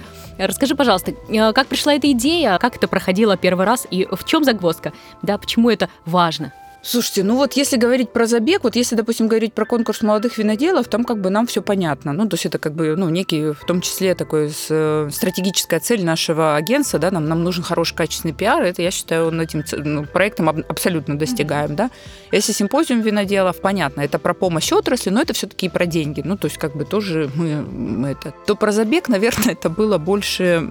Расскажи, 0.46 0.74
пожалуйста, 0.74 1.12
э, 1.28 1.52
как 1.52 1.68
пришла 1.68 1.94
эта 1.94 2.10
идея, 2.10 2.58
как 2.58 2.76
это 2.76 2.88
проходило 2.88 3.36
первый 3.36 3.64
раз 3.64 3.86
и 3.88 4.08
в 4.10 4.24
чем 4.24 4.42
загвоздка? 4.42 4.92
Да, 5.22 5.38
почему 5.38 5.70
это 5.70 5.88
важно? 6.04 6.52
Слушайте, 6.84 7.22
ну 7.22 7.36
вот 7.36 7.52
если 7.52 7.76
говорить 7.76 8.10
про 8.10 8.26
забег, 8.26 8.64
вот 8.64 8.74
если, 8.74 8.96
допустим, 8.96 9.28
говорить 9.28 9.54
про 9.54 9.64
конкурс 9.64 10.02
молодых 10.02 10.36
виноделов, 10.36 10.88
там 10.88 11.04
как 11.04 11.20
бы 11.20 11.30
нам 11.30 11.46
все 11.46 11.62
понятно. 11.62 12.12
Ну, 12.12 12.28
то 12.28 12.34
есть 12.34 12.44
это 12.44 12.58
как 12.58 12.74
бы, 12.74 12.96
ну, 12.96 13.08
некий, 13.08 13.52
в 13.52 13.64
том 13.66 13.80
числе 13.80 14.16
такой 14.16 14.50
э, 14.68 15.08
стратегическая 15.12 15.78
цель 15.78 16.04
нашего 16.04 16.56
агентства, 16.56 16.98
да, 16.98 17.12
нам, 17.12 17.28
нам 17.28 17.44
нужен 17.44 17.62
хороший, 17.62 17.94
качественный 17.94 18.34
пиар, 18.34 18.64
это, 18.64 18.82
я 18.82 18.90
считаю, 18.90 19.28
он 19.28 19.40
этим 19.40 19.62
ну, 19.72 20.04
проектом 20.06 20.48
абсолютно 20.48 21.16
достигаем, 21.16 21.76
да. 21.76 21.88
Если 22.32 22.52
симпозиум 22.52 23.00
виноделов, 23.00 23.60
понятно, 23.60 24.00
это 24.00 24.18
про 24.18 24.34
помощь 24.34 24.72
отрасли, 24.72 25.10
но 25.10 25.22
это 25.22 25.34
все-таки 25.34 25.66
и 25.66 25.68
про 25.68 25.86
деньги. 25.86 26.22
Ну, 26.24 26.36
то 26.36 26.46
есть 26.46 26.58
как 26.58 26.74
бы 26.74 26.84
тоже 26.84 27.30
мы, 27.36 27.62
мы 27.62 28.08
это... 28.08 28.34
То 28.44 28.56
про 28.56 28.72
забег, 28.72 29.08
наверное, 29.08 29.52
это 29.52 29.68
было 29.68 29.98
больше... 29.98 30.68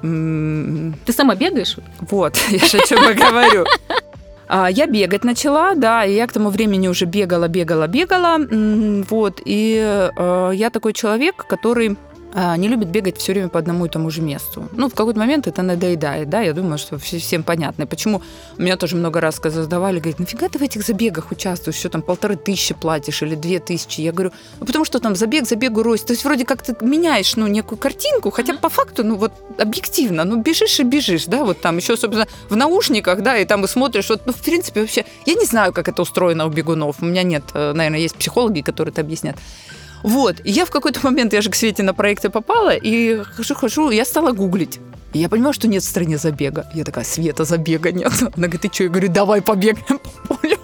Ты 1.06 1.14
сама 1.14 1.36
бегаешь? 1.36 1.78
Вот, 2.02 2.36
я 2.50 2.60
же 2.60 2.80
о 2.80 2.86
чем 2.86 3.00
говорю. 3.16 3.66
А, 4.54 4.70
я 4.70 4.86
бегать 4.86 5.24
начала, 5.24 5.76
да, 5.76 6.04
и 6.06 6.14
я 6.14 6.28
к 6.28 6.34
тому 6.34 6.50
времени 6.50 6.90
уже 6.90 7.06
бегала, 7.06 7.48
бегала, 7.48 7.88
бегала. 7.88 8.38
Вот, 9.10 9.42
и 9.46 9.78
э, 9.80 10.52
я 10.54 10.70
такой 10.70 10.92
человек, 10.92 11.46
который 11.48 11.96
не 12.34 12.68
любит 12.68 12.90
бегать 12.90 13.18
все 13.18 13.34
время 13.34 13.50
по 13.50 13.60
одному 13.60 13.86
и 13.86 13.90
тому 13.90 14.10
же 14.10 14.22
месту. 14.22 14.70
Ну, 14.72 14.90
в 14.90 14.94
какой-то 14.94 15.20
момент 15.20 15.48
это 15.48 15.62
надоедает, 15.62 16.30
да, 16.30 16.42
я 16.42 16.54
думаю, 16.54 16.78
что 16.78 16.98
всем 16.98 17.44
понятно. 17.44 17.84
И 17.84 17.86
почему 17.86 18.22
меня 18.58 18.78
тоже 18.78 18.96
много 18.96 19.20
раз 19.20 19.40
задавали, 19.44 20.00
говорят, 20.00 20.20
нафига 20.20 20.48
ты 20.50 20.60
в 20.60 20.62
этих 20.62 20.84
забегах 20.84 21.32
участвуешь, 21.32 21.78
что 21.78 21.90
там 21.90 22.02
полторы 22.02 22.36
тысячи 22.36 22.74
платишь 22.74 23.22
или 23.22 23.36
две 23.36 23.60
тысячи? 23.60 24.02
Я 24.02 24.12
говорю, 24.12 24.32
ну, 24.60 24.66
потому 24.66 24.86
что 24.86 25.00
там 25.00 25.16
забег, 25.16 25.48
забегу 25.48 25.84
рост. 25.84 26.08
То 26.08 26.14
есть 26.14 26.24
вроде 26.24 26.46
как 26.46 26.62
ты 26.62 26.76
меняешь, 26.82 27.36
ну, 27.36 27.48
некую 27.48 27.78
картинку, 27.78 28.32
хотя 28.32 28.54
по 28.54 28.70
факту, 28.70 29.04
ну, 29.04 29.16
вот 29.16 29.34
объективно, 29.58 30.24
ну, 30.24 30.38
бежишь 30.42 30.80
и 30.80 30.84
бежишь, 30.84 31.26
да, 31.26 31.44
вот 31.44 31.62
там 31.62 31.78
еще, 31.78 31.98
собственно, 31.98 32.28
в 32.50 32.56
наушниках, 32.56 33.22
да, 33.22 33.38
и 33.38 33.46
там 33.46 33.66
и 33.66 33.68
смотришь, 33.68 34.10
вот, 34.10 34.22
ну, 34.26 34.34
в 34.34 34.42
принципе, 34.42 34.82
вообще, 34.82 35.06
я 35.26 35.34
не 35.34 35.46
знаю, 35.46 35.74
как 35.74 35.88
это 35.88 36.02
устроено 36.02 36.46
у 36.46 36.50
бегунов, 36.50 36.98
у 37.02 37.06
меня 37.06 37.24
нет, 37.24 37.44
э, 37.54 37.74
наверное, 37.74 38.00
есть 38.00 38.16
психологи, 38.16 38.62
которые 38.62 38.92
это 38.92 39.02
объяснят. 39.02 39.36
Вот. 40.04 40.36
И 40.44 40.52
я 40.52 40.66
в 40.66 40.70
какой-то 40.70 41.00
момент, 41.04 41.34
я 41.34 41.42
же 41.42 41.50
к 41.50 41.56
Свете 41.56 41.84
на 41.84 41.94
проекты 41.94 42.30
попала, 42.30 42.74
и 42.76 43.24
хожу-хожу, 43.36 43.92
я 43.92 44.06
стала 44.06 44.32
гуглить. 44.32 44.80
И 45.14 45.20
я 45.20 45.30
понимаю, 45.30 45.54
что 45.54 45.68
нет 45.68 45.84
в 45.84 45.86
стране 45.88 46.18
забега. 46.18 46.70
Я 46.74 46.84
такая, 46.84 47.04
Света, 47.04 47.44
забега 47.44 47.92
нет. 47.92 48.12
Она 48.22 48.48
говорит, 48.48 48.62
ты 48.62 48.70
что? 48.72 48.84
Я 48.84 48.90
говорю, 48.90 49.10
давай 49.10 49.42
побегаем 49.42 50.00
по 50.28 50.36
полю. 50.36 50.58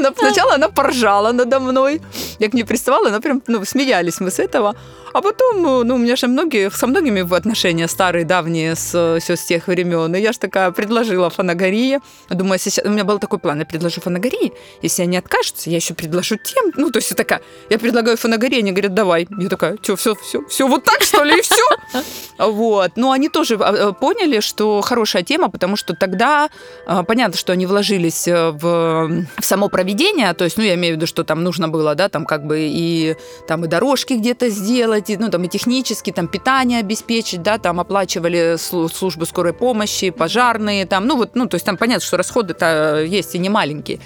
Ну, 0.00 0.08
сначала 0.16 0.54
она 0.54 0.68
поржала 0.68 1.32
надо 1.32 1.60
мной. 1.60 2.00
Я 2.38 2.48
к 2.48 2.54
ней 2.54 2.64
приставала, 2.64 3.08
она 3.08 3.20
прям, 3.20 3.42
ну, 3.46 3.64
смеялись 3.64 4.20
мы 4.20 4.30
с 4.30 4.38
этого. 4.38 4.74
А 5.12 5.22
потом, 5.22 5.62
ну, 5.62 5.94
у 5.94 5.98
меня 5.98 6.16
же 6.16 6.26
многие, 6.28 6.70
со 6.70 6.86
многими 6.86 7.20
отношения 7.36 7.88
старые, 7.88 8.24
давние, 8.24 8.74
с, 8.74 9.18
все 9.20 9.36
с 9.36 9.44
тех 9.44 9.66
времен. 9.66 10.14
И 10.14 10.20
я 10.20 10.32
же 10.32 10.38
такая 10.38 10.70
предложила 10.70 11.30
фанагории. 11.30 12.00
Думаю, 12.28 12.58
если, 12.64 12.82
у 12.86 12.90
меня 12.90 13.04
был 13.04 13.18
такой 13.18 13.38
план, 13.38 13.58
я 13.58 13.66
предложу 13.66 14.00
фанагории. 14.00 14.52
Если 14.82 15.02
они 15.02 15.16
откажутся, 15.16 15.70
я 15.70 15.76
еще 15.76 15.94
предложу 15.94 16.36
тем. 16.36 16.72
Ну, 16.76 16.90
то 16.90 16.98
есть 16.98 17.14
такая, 17.16 17.40
я 17.70 17.78
предлагаю 17.78 18.16
фанагории, 18.16 18.58
они 18.58 18.72
говорят, 18.72 18.94
давай. 18.94 19.26
Я 19.38 19.48
такая, 19.48 19.76
что, 19.82 19.96
все, 19.96 20.14
все, 20.14 20.42
все, 20.48 20.68
вот 20.68 20.84
так, 20.84 21.02
что 21.02 21.24
ли, 21.24 21.38
и 21.38 21.42
все? 21.42 21.64
Вот. 22.38 22.92
Но 22.96 23.12
они 23.12 23.28
тоже 23.28 23.58
а, 23.60 23.90
э, 23.90 23.92
поняли, 23.92 24.40
что 24.40 24.80
хорошая 24.80 25.22
тема, 25.22 25.50
потому 25.50 25.76
что 25.76 25.94
тогда 25.94 26.48
а, 26.86 27.02
понятно, 27.02 27.36
что 27.36 27.52
они 27.52 27.66
вложились 27.66 28.26
э, 28.28 28.50
в, 28.50 29.26
в 29.38 29.44
само 29.44 29.68
проведение, 29.68 30.32
то 30.32 30.44
есть, 30.44 30.56
ну, 30.56 30.62
я 30.64 30.74
имею 30.74 30.94
в 30.94 30.96
виду, 30.96 31.06
что 31.06 31.22
там 31.22 31.44
нужно 31.44 31.68
было, 31.68 31.94
да, 31.94 32.08
там 32.08 32.24
как 32.24 32.46
бы 32.46 32.60
и 32.60 33.16
там 33.46 33.64
и 33.64 33.68
дорожки 33.68 34.14
где-то 34.14 34.48
сделать, 34.48 34.99
делать, 35.00 35.20
ну, 35.20 35.30
там, 35.30 35.44
и 35.44 35.48
технически, 35.48 36.12
там, 36.12 36.28
питание 36.28 36.80
обеспечить, 36.80 37.42
да, 37.42 37.58
там, 37.58 37.80
оплачивали 37.80 38.56
службу 38.58 39.26
скорой 39.26 39.52
помощи, 39.52 40.10
пожарные, 40.10 40.86
там, 40.86 41.06
ну, 41.06 41.16
вот, 41.16 41.34
ну, 41.34 41.46
то 41.46 41.56
есть 41.56 41.66
там 41.66 41.76
понятно, 41.76 42.04
что 42.06 42.16
расходы-то 42.16 43.02
есть 43.02 43.34
и 43.34 43.38
не 43.38 43.48
маленькие. 43.48 44.00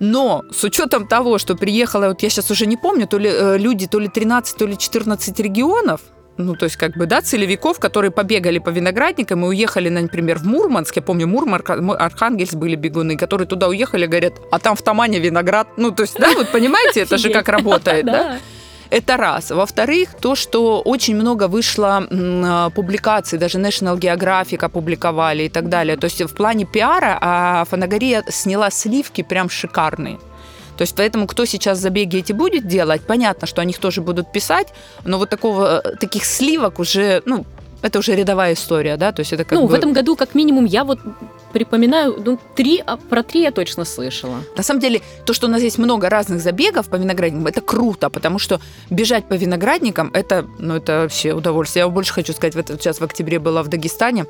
Но 0.00 0.42
с 0.50 0.64
учетом 0.64 1.06
того, 1.06 1.38
что 1.38 1.54
приехало, 1.54 2.08
вот 2.08 2.22
я 2.22 2.30
сейчас 2.30 2.50
уже 2.50 2.66
не 2.66 2.76
помню, 2.76 3.06
то 3.06 3.18
ли 3.18 3.28
э, 3.30 3.58
люди, 3.58 3.86
то 3.86 3.98
ли 3.98 4.08
13, 4.08 4.56
то 4.56 4.66
ли 4.66 4.76
14 4.78 5.38
регионов, 5.40 6.00
ну, 6.40 6.54
то 6.54 6.64
есть, 6.64 6.76
как 6.76 6.96
бы, 6.96 7.06
да, 7.06 7.20
целевиков, 7.20 7.78
которые 7.78 8.10
побегали 8.10 8.58
по 8.58 8.70
виноградникам 8.70 9.44
и 9.44 9.48
уехали, 9.48 9.88
например, 9.88 10.38
в 10.38 10.46
Мурманск. 10.46 10.96
Я 10.96 11.02
помню, 11.02 11.26
Мурманск, 11.26 11.70
Архангельск 11.70 12.54
были 12.54 12.76
бегуны, 12.76 13.16
которые 13.16 13.46
туда 13.46 13.68
уехали, 13.68 14.06
говорят, 14.06 14.34
а 14.50 14.58
там 14.58 14.74
в 14.74 14.82
Тамане 14.82 15.18
виноград. 15.18 15.68
Ну, 15.76 15.90
то 15.90 16.02
есть, 16.02 16.18
да, 16.18 16.30
вот 16.34 16.48
понимаете, 16.48 17.00
это 17.00 17.18
же 17.18 17.30
как 17.30 17.48
работает, 17.48 18.06
да? 18.06 18.38
Это 18.90 19.16
раз. 19.16 19.50
Во-вторых, 19.50 20.14
то, 20.20 20.34
что 20.34 20.80
очень 20.80 21.14
много 21.14 21.46
вышло 21.46 22.06
а, 22.10 22.70
публикаций, 22.70 23.38
даже 23.38 23.58
National 23.58 23.96
Geographic 23.96 24.64
опубликовали 24.64 25.44
и 25.44 25.48
так 25.48 25.68
далее. 25.68 25.96
То 25.96 26.06
есть 26.06 26.20
в 26.20 26.34
плане 26.34 26.64
пиара 26.64 27.16
а 27.20 27.64
Фанагория 27.70 28.24
сняла 28.28 28.70
сливки 28.70 29.22
прям 29.22 29.48
шикарные. 29.48 30.18
То 30.76 30.82
есть 30.82 30.96
поэтому 30.96 31.26
кто 31.26 31.44
сейчас 31.44 31.78
забеги 31.78 32.16
эти 32.18 32.32
будет 32.32 32.66
делать, 32.66 33.02
понятно, 33.06 33.46
что 33.46 33.60
о 33.60 33.64
них 33.64 33.78
тоже 33.78 34.00
будут 34.00 34.32
писать, 34.32 34.68
но 35.04 35.18
вот 35.18 35.28
такого, 35.28 35.82
э, 35.84 35.96
таких 35.96 36.24
сливок 36.24 36.78
уже, 36.78 37.22
ну, 37.26 37.44
это 37.82 37.98
уже 37.98 38.14
рядовая 38.14 38.54
история, 38.54 38.96
да, 38.96 39.12
то 39.12 39.20
есть 39.20 39.32
это 39.32 39.44
как 39.44 39.58
Ну, 39.58 39.66
бы... 39.66 39.68
в 39.68 39.74
этом 39.74 39.92
году 39.92 40.16
как 40.16 40.34
минимум 40.34 40.64
я 40.64 40.84
вот 40.84 40.98
припоминаю, 41.52 42.16
ну, 42.24 42.38
три, 42.54 42.82
а 42.84 42.96
про 42.96 43.22
три 43.22 43.42
я 43.42 43.50
точно 43.50 43.84
слышала. 43.84 44.42
На 44.56 44.62
самом 44.62 44.80
деле, 44.80 45.02
то, 45.24 45.32
что 45.32 45.46
у 45.46 45.50
нас 45.50 45.62
есть 45.62 45.78
много 45.78 46.08
разных 46.08 46.40
забегов 46.40 46.88
по 46.88 46.96
виноградникам, 46.96 47.46
это 47.46 47.60
круто, 47.60 48.10
потому 48.10 48.38
что 48.38 48.60
бежать 48.90 49.24
по 49.26 49.34
виноградникам, 49.34 50.10
это, 50.14 50.46
ну, 50.58 50.76
это 50.76 51.02
вообще 51.02 51.32
удовольствие. 51.32 51.84
Я 51.84 51.88
больше 51.88 52.12
хочу 52.12 52.32
сказать, 52.32 52.54
вот 52.54 52.68
сейчас 52.68 53.00
в 53.00 53.04
октябре 53.04 53.38
была 53.38 53.62
в 53.62 53.68
Дагестане, 53.68 54.26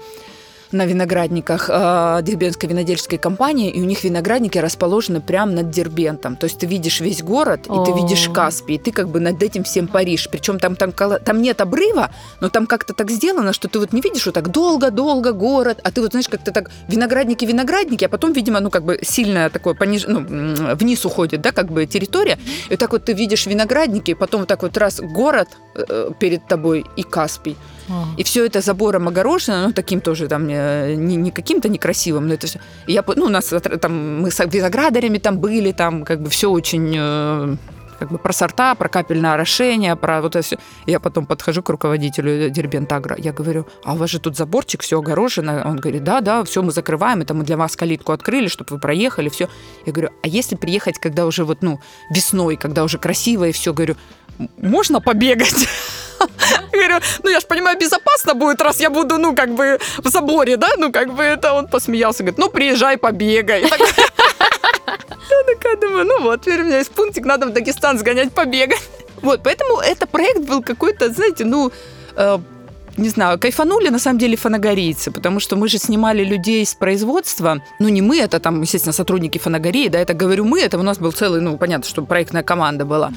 на 0.73 0.87
виноградниках 0.87 1.69
э, 1.69 2.21
Дербентской 2.23 2.69
винодельческой 2.69 3.19
компании, 3.19 3.71
и 3.71 3.81
у 3.81 3.85
них 3.85 4.05
виноградники 4.05 4.59
расположены 4.59 5.21
прямо 5.21 5.53
над 5.53 5.71
Дербентом. 5.71 6.37
То 6.37 6.45
есть 6.45 6.59
ты 6.59 6.67
видишь 6.67 7.01
весь 7.01 7.23
город, 7.23 7.67
и 7.67 7.85
ты 7.85 7.93
видишь 7.93 8.29
Каспий, 8.29 8.77
и 8.77 8.79
ты 8.79 8.93
как 8.93 9.09
бы 9.09 9.21
над 9.21 9.43
этим 9.43 9.65
всем 9.65 9.87
паришь. 9.87 10.29
Причем 10.31 10.59
там, 10.59 10.77
там, 10.77 10.93
там 10.93 11.43
нет 11.43 11.61
обрыва, 11.61 12.11
но 12.41 12.49
там 12.49 12.67
как-то 12.67 12.95
так 12.95 13.11
сделано, 13.11 13.53
что 13.53 13.69
ты 13.69 13.79
вот 13.79 13.93
не 13.93 14.01
видишь 14.01 14.27
вот 14.27 14.35
так 14.35 14.51
долго-долго 14.51 15.33
город, 15.33 15.81
а 15.83 15.91
ты 15.91 16.01
вот 16.01 16.13
знаешь, 16.13 16.29
как-то 16.29 16.53
так 16.53 16.71
виноградники-виноградники, 16.89 18.05
а 18.05 18.09
потом, 18.09 18.33
видимо, 18.33 18.61
ну 18.61 18.71
как 18.71 18.85
бы 18.85 18.99
сильно 19.03 19.51
такое 19.51 19.75
пониж... 19.75 20.05
ну, 20.07 20.25
вниз 20.77 21.05
уходит, 21.05 21.41
да, 21.41 21.53
как 21.53 21.71
бы 21.71 21.87
территория. 21.87 22.39
И 22.69 22.77
так 22.77 22.93
вот 22.93 23.05
ты 23.05 23.13
видишь 23.13 23.47
виноградники, 23.47 24.13
и 24.13 24.15
потом 24.15 24.41
вот 24.41 24.49
так 24.49 24.63
вот 24.63 24.77
раз 24.77 25.01
город 25.01 25.49
э, 25.75 26.11
перед 26.19 26.47
тобой 26.47 26.85
и 26.97 27.03
Каспий. 27.03 27.57
И 28.17 28.23
все 28.25 28.47
это 28.47 28.61
забором 28.61 29.09
огорожено, 29.09 29.67
ну, 29.67 29.73
таким 29.73 30.01
тоже 30.01 30.29
там 30.29 30.47
э, 30.49 30.95
не, 30.95 31.17
не 31.17 31.31
каким-то 31.31 31.69
некрасивым, 31.69 32.29
но 32.29 32.35
это 32.35 32.47
все. 32.47 32.61
Я, 32.87 33.05
ну, 33.17 33.27
у 33.27 33.29
нас 33.29 33.53
там, 33.81 34.23
мы 34.23 34.31
с 34.31 34.39
виноградарями 34.39 35.19
там 35.19 35.39
были, 35.39 35.73
там 35.73 36.05
как 36.05 36.21
бы 36.21 36.31
все 36.31 36.51
очень 36.51 36.95
э, 36.97 37.57
как 38.01 38.11
бы 38.11 38.19
про 38.19 38.33
сорта, 38.33 38.75
про 38.75 38.89
капельное 38.89 39.35
орошение, 39.35 39.95
про 39.95 40.23
вот 40.23 40.35
это 40.35 40.43
все. 40.43 40.59
Я 40.87 41.01
потом 41.01 41.27
подхожу 41.27 41.63
к 41.63 41.69
руководителю 41.69 42.49
Дербентагра, 42.49 43.17
я 43.19 43.33
говорю, 43.33 43.67
а 43.85 43.93
у 43.93 43.97
вас 43.97 44.11
же 44.11 44.19
тут 44.19 44.37
заборчик, 44.37 44.81
все 44.83 44.99
огорожено. 44.99 45.63
Он 45.67 45.77
говорит, 45.77 46.03
да, 46.03 46.21
да, 46.21 46.43
все 46.43 46.63
мы 46.63 46.73
закрываем, 46.73 47.21
это 47.21 47.35
мы 47.35 47.45
для 47.45 47.57
вас 47.57 47.77
калитку 47.77 48.13
открыли, 48.13 48.49
чтобы 48.49 48.71
вы 48.71 48.81
проехали, 48.81 49.29
все. 49.29 49.49
Я 49.87 49.93
говорю, 49.93 50.11
а 50.23 50.29
если 50.29 50.57
приехать, 50.57 50.99
когда 50.99 51.27
уже 51.27 51.45
вот, 51.45 51.59
ну, 51.63 51.79
весной, 52.11 52.57
когда 52.57 52.85
уже 52.85 52.97
красиво 52.97 53.45
и 53.45 53.53
все, 53.53 53.75
говорю, 53.75 53.97
можно 54.57 55.01
побегать? 55.01 55.69
Говорю, 56.73 56.97
ну 57.23 57.31
я 57.31 57.41
же 57.41 57.47
понимаю, 57.47 57.79
безопасно 57.79 58.35
будет, 58.35 58.61
раз 58.61 58.81
я 58.81 58.91
буду, 58.91 59.19
ну, 59.19 59.35
как 59.35 59.55
бы 59.55 59.79
в 59.99 60.09
заборе, 60.09 60.57
да? 60.57 60.69
Ну, 60.77 60.93
как 60.93 61.15
бы 61.15 61.23
это 61.23 61.55
он 61.55 61.67
посмеялся, 61.67 62.23
говорит, 62.23 62.39
ну, 62.39 62.51
приезжай, 62.51 62.99
побегай. 62.99 63.65
Я 65.31 65.55
такая 65.55 65.77
думаю, 65.77 66.05
ну 66.07 66.23
вот, 66.23 66.43
теперь 66.43 66.63
у 66.63 66.65
меня 66.65 66.79
есть 66.79 66.91
пунктик, 66.91 67.25
надо 67.25 67.47
в 67.47 67.53
Дагестан 67.53 67.99
сгонять, 67.99 68.33
побегать. 68.33 68.83
Вот, 69.23 69.43
поэтому 69.43 69.81
это 69.81 70.07
проект 70.07 70.41
был 70.41 70.63
какой-то, 70.63 71.13
знаете, 71.13 71.45
ну, 71.45 71.71
э, 72.17 72.39
не 72.97 73.09
знаю, 73.09 73.39
кайфанули 73.39 73.89
на 73.89 73.99
самом 73.99 74.19
деле 74.19 74.37
фанагорийцы, 74.37 75.11
потому 75.11 75.41
что 75.41 75.57
мы 75.57 75.69
же 75.69 75.79
снимали 75.79 76.25
людей 76.25 76.65
с 76.65 76.75
производства. 76.75 77.63
Ну, 77.79 77.89
не 77.89 78.03
мы, 78.03 78.19
это 78.19 78.41
там, 78.41 78.63
естественно, 78.63 78.93
сотрудники 78.93 79.39
фанагории, 79.39 79.89
да, 79.89 79.99
это 79.99 80.15
говорю 80.15 80.45
мы, 80.45 80.61
это 80.61 80.79
у 80.79 80.83
нас 80.83 80.99
был 80.99 81.13
целый, 81.13 81.41
ну, 81.41 81.59
понятно, 81.59 81.89
что 81.89 82.03
проектная 82.03 82.43
команда 82.43 82.85
была. 82.85 83.13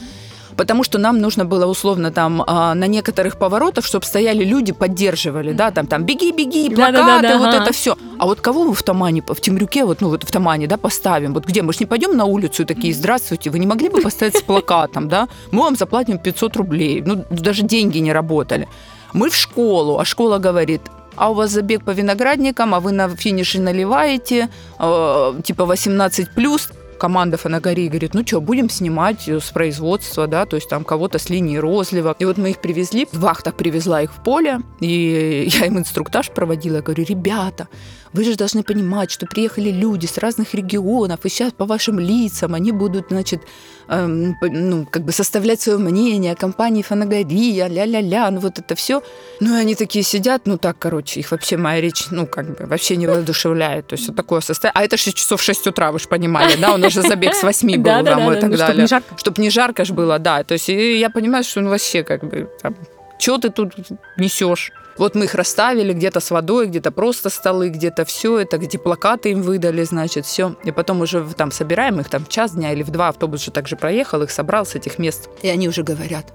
Потому 0.53 0.83
что 0.83 0.97
нам 0.97 1.19
нужно 1.19 1.45
было 1.45 1.65
условно 1.65 2.11
там 2.11 2.43
а, 2.45 2.73
на 2.73 2.87
некоторых 2.87 3.37
поворотах, 3.37 3.85
чтобы 3.85 4.05
стояли 4.05 4.43
люди, 4.43 4.71
поддерживали, 4.71 5.53
да, 5.53 5.71
там, 5.71 5.87
там, 5.87 6.03
беги, 6.03 6.31
беги, 6.31 6.69
плакаты, 6.69 6.97
да, 6.97 7.21
да, 7.21 7.29
да, 7.29 7.37
вот 7.37 7.47
ага. 7.49 7.63
это 7.63 7.73
все. 7.73 7.97
А 8.19 8.25
вот 8.25 8.41
кого 8.41 8.63
мы 8.63 8.73
в 8.73 8.83
Тамане, 8.83 9.21
в 9.21 9.41
Темрюке, 9.41 9.85
вот, 9.85 10.01
ну, 10.01 10.09
вот 10.09 10.23
в 10.23 10.31
Тамане, 10.31 10.67
да, 10.67 10.77
поставим? 10.77 11.33
Вот 11.33 11.45
где? 11.45 11.61
Мы 11.61 11.73
же 11.73 11.79
не 11.79 11.85
пойдем 11.85 12.15
на 12.15 12.25
улицу 12.25 12.63
и 12.63 12.65
такие, 12.65 12.93
здравствуйте, 12.93 13.49
вы 13.49 13.59
не 13.59 13.67
могли 13.67 13.89
бы 13.89 14.01
поставить 14.01 14.37
с 14.37 14.41
плакатом, 14.41 15.07
да? 15.07 15.27
Мы 15.51 15.61
вам 15.63 15.75
заплатим 15.75 16.17
500 16.17 16.55
рублей. 16.57 17.01
Ну, 17.05 17.25
даже 17.29 17.63
деньги 17.63 17.99
не 17.99 18.13
работали. 18.13 18.67
Мы 19.13 19.29
в 19.29 19.35
школу, 19.35 19.99
а 19.99 20.05
школа 20.05 20.39
говорит, 20.39 20.81
а 21.15 21.29
у 21.29 21.33
вас 21.33 21.51
забег 21.51 21.83
по 21.83 21.91
виноградникам, 21.91 22.73
а 22.73 22.79
вы 22.79 22.91
на 22.91 23.09
финише 23.09 23.59
наливаете, 23.59 24.49
э, 24.79 25.33
типа 25.43 25.65
18 25.65 26.33
плюс, 26.33 26.69
команда 26.97 27.37
Фанагории 27.37 27.87
говорит, 27.87 28.13
ну 28.13 28.25
что, 28.25 28.41
будем 28.41 28.69
снимать 28.69 29.27
с 29.27 29.51
производства, 29.51 30.27
да, 30.27 30.45
то 30.45 30.55
есть 30.55 30.69
там 30.69 30.83
кого-то 30.83 31.19
с 31.19 31.29
линии 31.29 31.57
розлива. 31.57 32.15
И 32.19 32.25
вот 32.25 32.37
мы 32.37 32.51
их 32.51 32.59
привезли, 32.59 33.07
вахта 33.11 33.51
привезла 33.51 34.01
их 34.01 34.13
в 34.13 34.23
поле, 34.23 34.59
и 34.79 35.47
я 35.53 35.67
им 35.67 35.77
инструктаж 35.77 36.29
проводила, 36.31 36.77
я 36.77 36.81
говорю, 36.81 37.05
ребята, 37.07 37.67
вы 38.13 38.23
же 38.23 38.35
должны 38.35 38.63
понимать, 38.63 39.11
что 39.11 39.25
приехали 39.25 39.69
люди 39.69 40.05
с 40.05 40.17
разных 40.17 40.53
регионов, 40.53 41.19
и 41.23 41.29
сейчас 41.29 41.51
по 41.51 41.65
вашим 41.65 41.99
лицам 41.99 42.53
они 42.53 42.71
будут, 42.71 43.07
значит, 43.09 43.41
эм, 43.87 44.35
ну, 44.41 44.85
как 44.85 45.03
бы 45.03 45.11
составлять 45.11 45.61
свое 45.61 45.79
мнение 45.79 46.33
о 46.33 46.35
компании 46.35 46.83
Фанагория, 46.83 47.67
ля-ля-ля, 47.67 48.29
ну 48.31 48.39
вот 48.39 48.59
это 48.59 48.75
все. 48.75 49.03
Ну 49.39 49.57
и 49.57 49.59
они 49.59 49.75
такие 49.75 50.03
сидят, 50.03 50.43
ну 50.45 50.57
так, 50.57 50.77
короче, 50.77 51.19
их 51.19 51.31
вообще 51.31 51.57
моя 51.57 51.81
речь, 51.81 52.05
ну 52.11 52.27
как 52.27 52.57
бы 52.57 52.65
вообще 52.67 52.95
не 52.95 53.07
воодушевляет. 53.07 53.87
То 53.87 53.95
есть 53.95 54.07
вот 54.07 54.15
такое 54.15 54.41
состояние. 54.41 54.81
А 54.81 54.85
это 54.85 54.97
6 54.97 55.17
часов 55.17 55.41
6 55.41 55.67
утра, 55.67 55.91
вы 55.91 55.99
же 55.99 56.07
понимали, 56.07 56.55
да, 56.55 56.73
у 56.73 56.77
нас 56.77 56.93
же 56.93 57.01
забег 57.01 57.33
с 57.33 57.43
8 57.43 57.77
был 57.77 57.83
там 57.83 58.31
и 58.31 58.39
так 58.39 58.51
далее. 58.51 58.57
Чтобы 58.57 58.81
не 58.81 58.87
жарко. 58.87 59.17
Чтобы 59.17 59.41
не 59.41 59.49
жарко 59.49 59.85
же 59.85 59.93
было, 59.93 60.19
да. 60.19 60.43
То 60.43 60.53
есть 60.53 60.69
я 60.69 61.09
понимаю, 61.09 61.43
что 61.43 61.61
ну 61.61 61.69
вообще 61.69 62.03
как 62.03 62.23
бы 62.23 62.49
там, 62.61 62.75
что 63.17 63.37
ты 63.37 63.49
тут 63.49 63.73
несешь? 64.17 64.71
Вот 64.97 65.15
мы 65.15 65.25
их 65.25 65.35
расставили 65.35 65.93
где-то 65.93 66.19
с 66.19 66.31
водой, 66.31 66.67
где-то 66.67 66.91
просто 66.91 67.29
столы, 67.29 67.69
где-то 67.69 68.05
все 68.05 68.39
это, 68.39 68.57
где 68.57 68.77
плакаты 68.77 69.31
им 69.31 69.41
выдали, 69.41 69.83
значит, 69.83 70.25
все. 70.25 70.55
И 70.63 70.71
потом 70.71 71.01
уже 71.01 71.25
там 71.35 71.51
собираем 71.51 71.99
их 71.99 72.09
там 72.09 72.25
в 72.25 72.29
час 72.29 72.51
дня 72.51 72.71
или 72.71 72.83
в 72.83 72.91
два, 72.91 73.09
автобус 73.09 73.43
же 73.43 73.51
также 73.51 73.75
проехал, 73.75 74.21
их 74.21 74.31
собрал 74.31 74.65
с 74.65 74.75
этих 74.75 74.99
мест. 74.99 75.29
И 75.41 75.49
они 75.49 75.67
уже 75.67 75.83
говорят, 75.83 76.33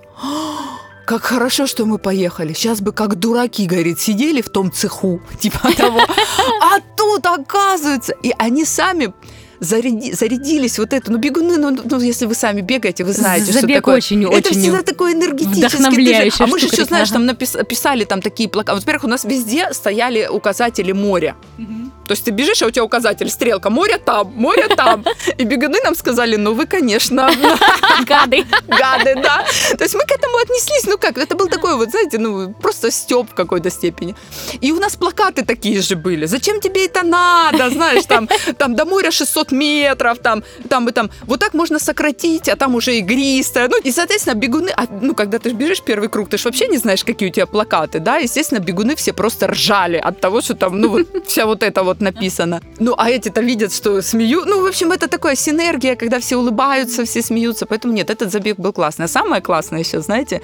как 1.09 1.23
хорошо, 1.23 1.67
что 1.67 1.87
мы 1.87 1.99
поехали. 1.99 2.53
Сейчас 2.53 2.83
бы 2.83 2.93
как 2.93 3.15
дураки, 3.15 3.67
говорит, 3.67 3.99
сидели 3.99 4.43
в 4.43 4.51
том 4.51 4.71
цеху, 4.71 5.23
типа 5.41 5.73
того. 5.77 6.01
А 6.01 6.81
тут, 6.97 7.25
оказывается, 7.25 8.13
и 8.23 8.35
они 8.39 8.65
сами 8.65 9.15
заряди, 9.61 10.13
зарядились 10.13 10.79
вот 10.79 10.93
это. 10.93 11.11
Ну, 11.11 11.19
бегуны, 11.19 11.57
ну, 11.57 11.77
ну, 11.85 12.01
если 12.01 12.27
вы 12.27 12.35
сами 12.35 12.61
бегаете, 12.61 13.05
вы 13.05 13.13
знаете, 13.13 13.53
Забег 13.53 13.71
что 13.71 13.75
такое. 13.75 13.97
очень, 13.97 14.25
это 14.25 14.51
очень 14.51 14.61
всегда 14.61 14.83
такое 14.83 15.15
энергетическое. 15.15 16.31
А 16.39 16.47
мы 16.47 16.59
же 16.59 16.67
еще, 16.67 16.85
знаешь, 16.85 17.11
там 17.11 17.27
напис, 17.27 17.57
писали 17.69 18.05
там 18.05 18.23
такие 18.23 18.49
плакаты. 18.49 18.81
Во-первых, 18.81 19.05
у 19.05 19.09
нас 19.09 19.25
везде 19.25 19.73
стояли 19.73 20.27
указатели 20.27 20.93
моря. 20.93 21.37
Угу. 21.59 21.91
То 22.09 22.13
есть 22.13 22.25
ты 22.25 22.31
бежишь, 22.31 22.63
а 22.63 22.67
у 22.67 22.71
тебя 22.71 22.85
указатель, 22.85 23.29
стрелка, 23.29 23.71
море 23.71 23.99
там, 23.99 24.33
море 24.35 24.69
там. 24.69 25.05
И 25.37 25.45
бегуны 25.45 25.79
нам 25.85 25.95
сказали, 25.95 26.37
ну 26.37 26.55
вы, 26.55 26.67
конечно... 26.67 27.31
Гады. 28.07 28.45
Гады, 28.67 29.15
да. 29.15 29.45
То 29.77 29.85
есть 29.85 29.95
мы 29.95 30.01
к 30.01 30.11
этому 30.11 30.39
отнеслись, 30.39 30.87
ну 30.87 30.99
как, 30.99 31.19
это 31.19 31.37
был 31.37 31.49
такой 31.49 31.77
вот, 31.77 31.91
знаете, 31.91 32.19
ну 32.19 32.55
просто 32.55 32.91
степ 32.91 33.31
в 33.31 33.35
какой-то 33.35 33.71
степени. 33.71 34.15
И 34.61 34.73
у 34.73 34.81
нас 34.81 34.97
плакаты 34.97 35.45
такие 35.45 35.83
же 35.83 35.97
были. 35.97 36.27
Зачем 36.27 36.61
тебе 36.61 36.87
это 36.87 37.03
надо, 37.03 37.71
знаешь, 37.71 38.07
там, 38.07 38.29
там 38.57 38.75
до 38.75 38.85
моря 38.85 39.11
600 39.11 39.53
метров, 39.53 40.19
там, 40.19 40.43
там 40.69 40.89
и 40.89 40.93
там. 40.93 41.11
Вот 41.27 41.41
так 41.41 41.55
можно 41.55 41.79
сократить, 41.79 42.49
а 42.49 42.57
там 42.57 42.75
уже 42.75 42.97
игристое. 42.99 43.69
Ну 43.69 43.79
и, 43.85 43.93
соответственно, 43.93 44.35
бегуны, 44.35 44.71
а, 44.71 44.87
ну 45.03 45.15
когда 45.15 45.39
ты 45.39 45.51
бежишь 45.51 45.83
первый 45.83 46.09
круг, 46.09 46.29
ты 46.29 46.39
же 46.39 46.45
вообще 46.45 46.69
не 46.69 46.79
знаешь, 46.79 47.05
какие 47.05 47.29
у 47.29 47.33
тебя 47.33 47.47
плакаты, 47.47 48.01
да, 48.01 48.17
естественно, 48.17 48.61
бегуны 48.61 48.95
все 48.97 49.13
просто 49.13 49.47
ржали 49.47 49.97
от 49.97 50.21
того, 50.21 50.41
что 50.41 50.55
там, 50.55 50.81
ну 50.81 50.89
вот 50.89 51.27
вся 51.27 51.47
вот 51.47 51.63
эта 51.63 51.83
вот 51.83 51.98
вот 51.99 52.15
написано. 52.15 52.61
Ну, 52.79 52.95
а 52.97 53.11
эти-то 53.11 53.41
видят, 53.41 53.73
что 53.73 54.03
смею. 54.03 54.43
Ну, 54.47 54.63
в 54.63 54.67
общем, 54.67 54.93
это 54.93 55.09
такая 55.09 55.37
синергия, 55.37 55.97
когда 55.97 56.19
все 56.19 56.37
улыбаются, 56.37 57.05
все 57.05 57.23
смеются. 57.23 57.67
Поэтому 57.67 57.95
нет, 57.95 58.11
этот 58.11 58.31
забег 58.33 58.59
был 58.59 58.73
классный. 58.73 59.07
А 59.07 59.09
самое 59.09 59.43
классное 59.43 59.81
еще, 59.81 60.01
знаете, 60.01 60.43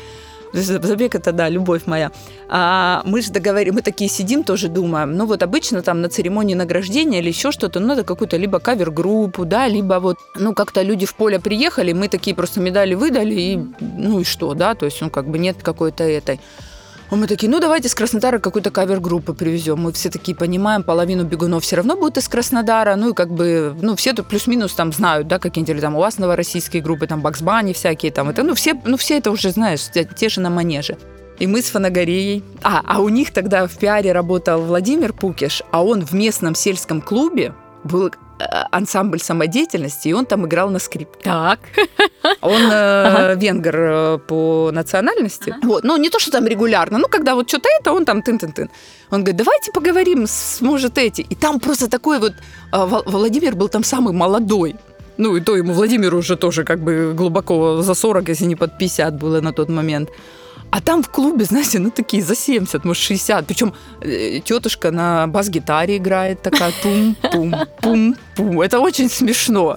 Забег 0.55 1.16
это, 1.16 1.32
да, 1.32 1.48
любовь 1.48 1.82
моя. 1.86 2.12
А 2.48 3.02
мы 3.07 3.22
же 3.22 3.32
договорим, 3.32 3.74
мы 3.74 3.82
такие 3.82 4.09
сидим, 4.09 4.44
тоже 4.44 4.68
думаем, 4.68 5.16
ну 5.16 5.26
вот 5.26 5.42
обычно 5.42 5.82
там 5.82 6.00
на 6.00 6.09
церемонии 6.09 6.55
награждения 6.55 7.18
или 7.18 7.28
еще 7.28 7.50
что-то, 7.50 7.80
ну 7.80 7.88
надо 7.88 8.05
какую-то 8.05 8.36
либо 8.36 8.61
кавер-группу, 8.61 9.44
да, 9.44 9.66
либо 9.66 9.94
вот, 9.94 10.16
ну 10.36 10.55
как-то 10.55 10.82
люди 10.82 11.07
в 11.07 11.16
поле 11.16 11.40
приехали, 11.40 11.92
мы 11.92 12.07
такие 12.07 12.36
просто 12.36 12.61
медали 12.61 12.94
выдали, 12.94 13.34
и 13.34 13.57
ну 13.80 14.20
и 14.20 14.24
что, 14.24 14.55
да, 14.55 14.76
то 14.76 14.86
есть, 14.86 15.00
ну 15.00 15.11
как 15.11 15.26
бы 15.26 15.38
нет 15.38 15.57
какой-то 15.61 16.05
этой. 16.05 16.38
А 17.14 17.16
мы 17.16 17.28
такие, 17.28 17.48
ну 17.48 17.60
давайте 17.60 17.88
с 17.88 17.94
Краснодара 17.94 18.40
какую-то 18.40 18.72
кавер-группу 18.72 19.34
привезем. 19.34 19.78
Мы 19.78 19.92
все 19.92 20.10
такие 20.10 20.36
понимаем, 20.36 20.82
половину 20.82 21.22
бегунов 21.22 21.62
все 21.62 21.76
равно 21.76 21.94
будет 21.96 22.16
из 22.16 22.26
Краснодара. 22.26 22.96
Ну 22.96 23.10
и 23.10 23.14
как 23.14 23.30
бы, 23.30 23.72
ну 23.80 23.94
все 23.94 24.14
тут 24.14 24.26
плюс-минус 24.26 24.72
там 24.74 24.92
знают, 24.92 25.28
да, 25.28 25.38
какие-нибудь 25.38 25.80
там 25.80 25.94
у 25.94 26.00
вас 26.00 26.18
новороссийские 26.18 26.82
группы, 26.82 27.06
там 27.06 27.20
Баксбани 27.20 27.72
всякие 27.72 28.10
там. 28.10 28.30
Это, 28.30 28.42
ну 28.42 28.56
все, 28.56 28.74
ну 28.84 28.96
все 28.96 29.18
это 29.18 29.30
уже 29.30 29.50
знаешь, 29.50 29.82
те, 29.92 30.28
же 30.28 30.40
на 30.40 30.50
манеже. 30.50 30.98
И 31.38 31.46
мы 31.46 31.62
с 31.62 31.66
Фанагорией. 31.66 32.42
А, 32.64 32.82
а 32.84 33.00
у 33.00 33.08
них 33.08 33.32
тогда 33.32 33.68
в 33.68 33.78
пиаре 33.78 34.10
работал 34.10 34.60
Владимир 34.62 35.12
Пукиш, 35.12 35.62
а 35.70 35.84
он 35.84 36.04
в 36.04 36.14
местном 36.14 36.56
сельском 36.56 37.00
клубе 37.00 37.54
был 37.84 38.10
ансамбль 38.39 39.20
самодеятельности, 39.20 40.09
и 40.09 40.12
он 40.12 40.26
там 40.26 40.47
играл 40.47 40.70
на 40.70 40.78
скрипке. 40.78 41.22
Так. 41.22 41.61
Он 42.41 42.62
э, 42.70 43.05
ага. 43.07 43.35
венгер 43.35 43.76
э, 43.76 44.18
по 44.18 44.70
национальности. 44.72 45.51
Ага. 45.51 45.66
Вот. 45.66 45.85
Ну, 45.85 45.97
не 45.97 46.11
то, 46.11 46.18
что 46.18 46.30
там 46.30 46.47
регулярно. 46.47 46.99
Ну, 46.99 47.09
когда 47.09 47.35
вот 47.35 47.49
что-то 47.49 47.68
это, 47.80 47.93
он 47.93 48.05
там 48.05 48.22
тын-тын-тын. 48.22 48.70
Он 49.11 49.20
говорит, 49.20 49.37
давайте 49.37 49.72
поговорим, 49.72 50.26
с, 50.26 50.61
может, 50.61 50.99
эти. 50.99 51.20
И 51.20 51.35
там 51.35 51.61
просто 51.61 51.89
такой 51.89 52.18
вот... 52.18 52.32
Э, 52.72 53.03
Владимир 53.07 53.55
был 53.55 53.68
там 53.68 53.85
самый 53.85 54.12
молодой. 54.12 54.76
Ну, 55.16 55.37
и 55.37 55.41
то 55.41 55.57
ему 55.57 55.72
Владимиру 55.72 56.18
уже 56.18 56.37
тоже 56.37 56.64
как 56.64 56.80
бы 56.80 57.12
глубоко 57.14 57.82
за 57.82 57.95
40, 57.95 58.28
если 58.28 58.47
не 58.47 58.57
под 58.57 58.78
50 58.78 59.14
было 59.14 59.41
на 59.41 59.53
тот 59.53 59.68
момент. 59.68 60.11
А 60.74 60.80
там 60.80 61.04
в 61.04 61.08
клубе, 61.08 61.44
знаете, 61.44 61.78
ну 61.78 61.90
такие 61.90 62.20
за 62.20 62.34
70, 62.34 62.84
может 62.84 63.02
60. 63.04 63.46
Причем 63.46 63.74
э, 64.00 64.40
тетушка 64.44 64.90
на 64.90 65.28
бас-гитаре 65.28 65.98
играет 65.98 66.42
такая 66.42 66.72
тум-пум-пум-пум. 66.82 68.60
Это 68.60 68.80
очень 68.80 69.08
смешно. 69.08 69.76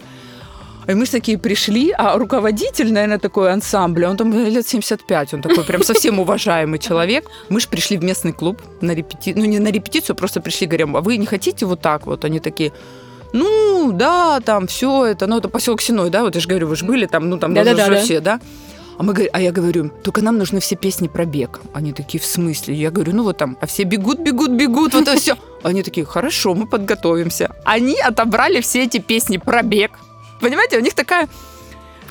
И 0.87 0.93
мы 0.95 1.05
же 1.05 1.11
такие 1.11 1.37
пришли, 1.37 1.93
а 1.95 2.17
руководитель, 2.17 2.91
наверное, 2.91 3.19
такой 3.19 3.53
ансамбля, 3.53 4.09
он 4.09 4.17
там 4.17 4.33
лет 4.33 4.67
75, 4.67 5.35
он 5.35 5.41
такой 5.43 5.63
прям 5.65 5.83
совсем 5.83 6.19
уважаемый 6.19 6.79
человек. 6.79 7.29
Мы 7.49 7.59
же 7.59 7.67
пришли 7.67 7.97
в 7.97 8.03
местный 8.03 8.33
клуб 8.33 8.59
на 8.81 8.95
репетицию, 8.95 9.43
ну 9.43 9.45
не 9.45 9.59
на 9.59 9.67
репетицию, 9.67 10.15
просто 10.15 10.41
пришли, 10.41 10.65
говорим, 10.65 10.97
а 10.97 11.01
вы 11.01 11.17
не 11.17 11.27
хотите 11.27 11.67
вот 11.67 11.79
так 11.79 12.07
вот? 12.07 12.25
Они 12.25 12.39
такие, 12.39 12.71
ну, 13.33 13.91
да, 13.91 14.39
там 14.39 14.65
все 14.65 15.05
это, 15.05 15.27
ну, 15.27 15.37
это 15.37 15.47
поселок 15.47 15.81
Синой, 15.81 16.09
да, 16.09 16.23
вот 16.23 16.33
я 16.33 16.41
же 16.41 16.47
говорю, 16.47 16.67
вы 16.67 16.75
же 16.75 16.85
были 16.85 17.05
там, 17.05 17.29
ну, 17.29 17.37
там 17.37 17.53
да, 17.53 17.63
даже 17.63 17.91
да, 17.91 18.01
все, 18.01 18.19
да. 18.19 18.39
А, 18.97 19.03
мы, 19.03 19.29
а 19.31 19.41
я 19.41 19.51
говорю, 19.51 19.89
только 20.03 20.21
нам 20.21 20.37
нужны 20.37 20.59
все 20.59 20.75
песни 20.75 21.07
про 21.07 21.25
бег. 21.25 21.59
Они 21.73 21.93
такие, 21.93 22.19
в 22.19 22.25
смысле? 22.25 22.73
Я 22.73 22.89
говорю, 22.89 23.13
ну 23.13 23.23
вот 23.23 23.37
там, 23.37 23.57
а 23.61 23.67
все 23.67 23.83
бегут, 23.83 24.19
бегут, 24.19 24.51
бегут, 24.51 24.93
вот 24.93 25.07
это 25.07 25.17
все. 25.17 25.37
Они 25.63 25.83
такие, 25.83 26.05
хорошо, 26.05 26.55
мы 26.55 26.65
подготовимся. 26.65 27.51
Они 27.63 27.99
отобрали 27.99 28.61
все 28.61 28.83
эти 28.83 28.97
песни 28.97 29.37
про 29.37 29.61
бег. 29.61 29.91
Понимаете, 30.41 30.77
у 30.77 30.81
них 30.81 30.93
такая 30.93 31.27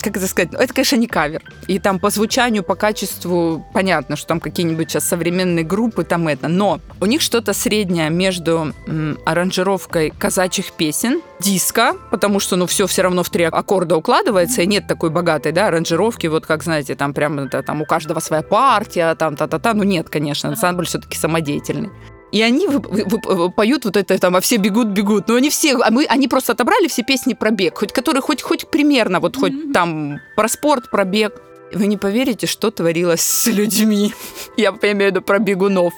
как 0.01 0.17
это 0.17 0.27
сказать, 0.27 0.51
это, 0.53 0.73
конечно, 0.73 0.97
не 0.97 1.07
кавер. 1.07 1.43
И 1.67 1.79
там 1.79 1.99
по 1.99 2.11
звучанию, 2.11 2.63
по 2.63 2.75
качеству 2.75 3.67
понятно, 3.73 4.17
что 4.17 4.29
там 4.29 4.41
какие-нибудь 4.41 4.91
сейчас 4.91 5.09
современные 5.09 5.65
группы, 5.65 6.05
там 6.05 6.29
это. 6.29 6.49
Но 6.49 6.81
у 7.01 7.07
них 7.07 7.21
что-то 7.21 7.53
среднее 7.53 8.11
между 8.11 8.73
м, 8.87 9.19
аранжировкой 9.25 10.13
казачьих 10.17 10.73
песен, 10.73 11.21
диска, 11.41 11.95
потому 12.11 12.41
что, 12.41 12.57
ну, 12.57 12.67
все 12.67 12.87
все 12.87 13.03
равно 13.03 13.23
в 13.23 13.31
три 13.31 13.45
аккорда 13.45 13.97
укладывается, 13.97 14.63
и 14.63 14.67
нет 14.67 14.87
такой 14.87 15.11
богатой, 15.11 15.53
да, 15.53 15.69
аранжировки, 15.69 16.27
вот 16.27 16.47
как, 16.47 16.63
знаете, 16.63 16.95
там 16.95 17.15
прям 17.15 17.39
это, 17.39 17.63
там 17.63 17.83
у 17.83 17.85
каждого 17.85 18.21
своя 18.21 18.43
партия, 18.43 19.15
там 19.15 19.37
та-та-та. 19.37 19.75
Ну, 19.75 19.83
нет, 19.83 20.09
конечно, 20.09 20.49
ансамбль 20.49 20.87
все-таки 20.87 21.17
самодеятельный. 21.17 21.91
И 22.37 22.43
они 22.43 22.66
вы, 22.68 22.80
вы, 22.80 23.20
вы, 23.24 23.51
поют 23.51 23.87
вот 23.87 23.97
это 23.97 24.18
там, 24.18 24.37
а 24.37 24.41
все 24.43 24.59
бегут, 24.59 24.89
бегут. 24.89 25.26
Но 25.28 25.37
они 25.37 25.49
все, 25.49 25.74
а 25.76 25.91
мы, 25.91 26.05
они 26.05 26.28
просто 26.28 26.53
отобрали 26.53 26.87
все 26.87 27.03
песни 27.03 27.32
про 27.32 27.51
бег, 27.51 27.78
хоть 27.78 27.95
которые 27.95 28.20
хоть, 28.20 28.43
хоть 28.43 28.68
примерно, 28.68 29.20
вот 29.20 29.37
mm-hmm. 29.37 29.41
хоть 29.41 29.72
там 29.72 30.20
про 30.37 30.47
спорт, 30.47 30.91
про 30.91 31.05
бег. 31.05 31.41
Вы 31.72 31.87
не 31.87 31.97
поверите, 31.97 32.47
что 32.47 32.70
творилось 32.70 33.22
с 33.22 33.47
людьми. 33.47 34.12
Я 34.59 34.68
имею 34.68 35.12
в 35.12 35.14
виду 35.14 35.22
про 35.22 35.39
бегунов. 35.39 35.95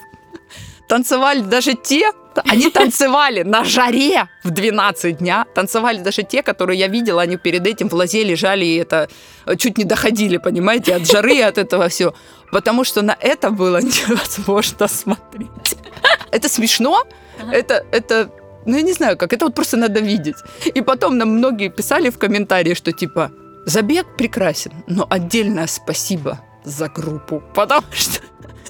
Танцевали 0.87 1.41
даже 1.41 1.75
те, 1.75 2.13
они 2.47 2.71
танцевали 2.71 3.43
на 3.43 3.65
жаре 3.65 4.29
в 4.45 4.51
12 4.51 5.19
дня. 5.19 5.45
Танцевали 5.57 5.99
даже 5.99 6.23
те, 6.23 6.45
которые 6.45 6.79
я 6.79 6.87
видела, 6.87 7.23
они 7.23 7.37
перед 7.37 7.67
этим 7.67 7.89
в 7.89 7.95
лазе 7.95 8.23
лежали 8.23 8.65
и 8.65 8.77
это 8.77 9.09
э, 9.45 9.57
чуть 9.57 9.77
не 9.77 9.85
доходили, 9.85 10.37
понимаете, 10.37 10.95
от 10.95 11.05
жары, 11.05 11.43
от 11.43 11.59
этого 11.59 11.89
все. 11.89 12.15
Потому 12.53 12.85
что 12.85 13.03
на 13.03 13.17
это 13.21 13.51
было 13.51 13.79
невозможно 13.83 14.87
смотреть. 14.87 15.77
Это 16.31 16.49
смешно, 16.49 17.05
это, 17.53 17.85
это 17.93 18.31
ну, 18.67 18.77
я 18.77 18.83
не 18.83 18.93
знаю 18.93 19.17
как, 19.17 19.33
это 19.33 19.47
вот 19.47 19.55
просто 19.55 19.77
надо 19.77 20.01
видеть. 20.01 20.37
И 20.67 20.83
потом 20.83 21.17
нам 21.17 21.31
многие 21.31 21.71
писали 21.71 22.11
в 22.11 22.19
комментарии, 22.19 22.75
что 22.75 22.93
типа, 22.93 23.31
забег 23.67 24.07
прекрасен, 24.17 24.73
но 24.87 25.07
отдельное 25.09 25.67
спасибо 25.67 26.41
за 26.65 26.89
группу, 26.89 27.43
потому 27.55 27.87
что 27.93 28.21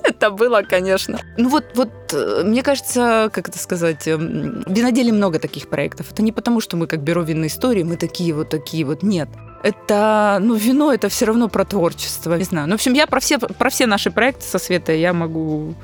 это 0.04 0.30
было, 0.30 0.62
конечно. 0.62 1.18
Ну 1.36 1.48
вот, 1.48 1.64
вот, 1.74 1.90
э, 2.12 2.42
мне 2.44 2.62
кажется, 2.62 3.30
как 3.32 3.48
это 3.48 3.58
сказать, 3.58 4.06
эм, 4.06 4.62
в 4.66 4.72
виноделии 4.72 5.10
много 5.10 5.38
таких 5.38 5.68
проектов. 5.68 6.12
Это 6.12 6.22
не 6.22 6.32
потому, 6.32 6.60
что 6.60 6.76
мы 6.76 6.86
как 6.86 7.02
бюро 7.02 7.22
винной 7.22 7.48
истории, 7.48 7.82
мы 7.82 7.96
такие 7.96 8.32
вот 8.32 8.48
такие 8.48 8.84
вот. 8.84 9.02
Нет. 9.02 9.28
Это, 9.62 10.38
ну, 10.40 10.54
вино 10.54 10.92
это 10.92 11.08
все 11.08 11.26
равно 11.26 11.48
про 11.48 11.64
творчество. 11.64 12.34
Не 12.34 12.44
знаю. 12.44 12.68
Ну, 12.68 12.72
в 12.72 12.76
общем, 12.76 12.94
я 12.94 13.06
про 13.06 13.20
все, 13.20 13.38
про 13.38 13.70
все 13.70 13.86
наши 13.86 14.10
проекты 14.10 14.44
со 14.44 14.58
Светой 14.58 15.00
я 15.00 15.12
могу 15.12 15.74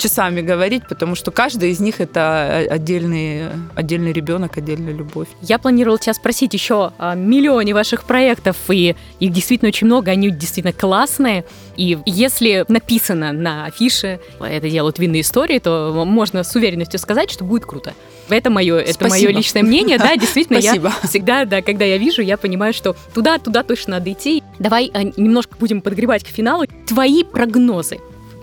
часами 0.00 0.40
говорить, 0.40 0.82
потому 0.88 1.14
что 1.14 1.30
каждый 1.30 1.70
из 1.70 1.80
них 1.80 2.00
это 2.00 2.66
отдельный, 2.70 3.44
отдельный 3.74 4.12
ребенок, 4.12 4.56
отдельная 4.56 4.92
любовь. 4.92 5.28
Я 5.42 5.58
планировала 5.58 5.98
тебя 5.98 6.14
спросить 6.14 6.54
еще 6.54 6.92
о 6.98 7.14
миллионе 7.14 7.74
ваших 7.74 8.04
проектов, 8.04 8.56
и 8.70 8.96
их 9.20 9.32
действительно 9.32 9.68
очень 9.68 9.86
много, 9.86 10.10
они 10.10 10.30
действительно 10.30 10.72
классные. 10.72 11.44
И 11.76 11.98
если 12.06 12.64
написано 12.68 13.32
на 13.32 13.66
афише, 13.66 14.20
это 14.40 14.68
делают 14.68 14.98
винные 14.98 15.22
истории, 15.22 15.58
то 15.58 16.04
можно 16.06 16.42
с 16.42 16.54
уверенностью 16.54 16.98
сказать, 16.98 17.30
что 17.30 17.44
будет 17.44 17.64
круто. 17.64 17.94
Это 18.28 18.50
мое, 18.50 18.78
это 18.78 19.08
мое 19.08 19.30
личное 19.30 19.62
мнение, 19.62 19.98
да, 19.98 20.16
действительно, 20.16 20.60
Спасибо. 20.60 20.92
я 21.02 21.08
всегда, 21.08 21.44
да, 21.44 21.62
когда 21.62 21.84
я 21.84 21.98
вижу, 21.98 22.22
я 22.22 22.36
понимаю, 22.36 22.72
что 22.72 22.96
туда, 23.14 23.38
туда 23.38 23.62
точно 23.62 23.98
надо 23.98 24.12
идти. 24.12 24.42
Давай 24.58 24.90
а, 24.94 25.02
немножко 25.02 25.56
будем 25.58 25.80
подгребать 25.80 26.24
к 26.24 26.28
финалу. 26.28 26.66
Твои 26.86 27.24
прогнозы 27.24 27.98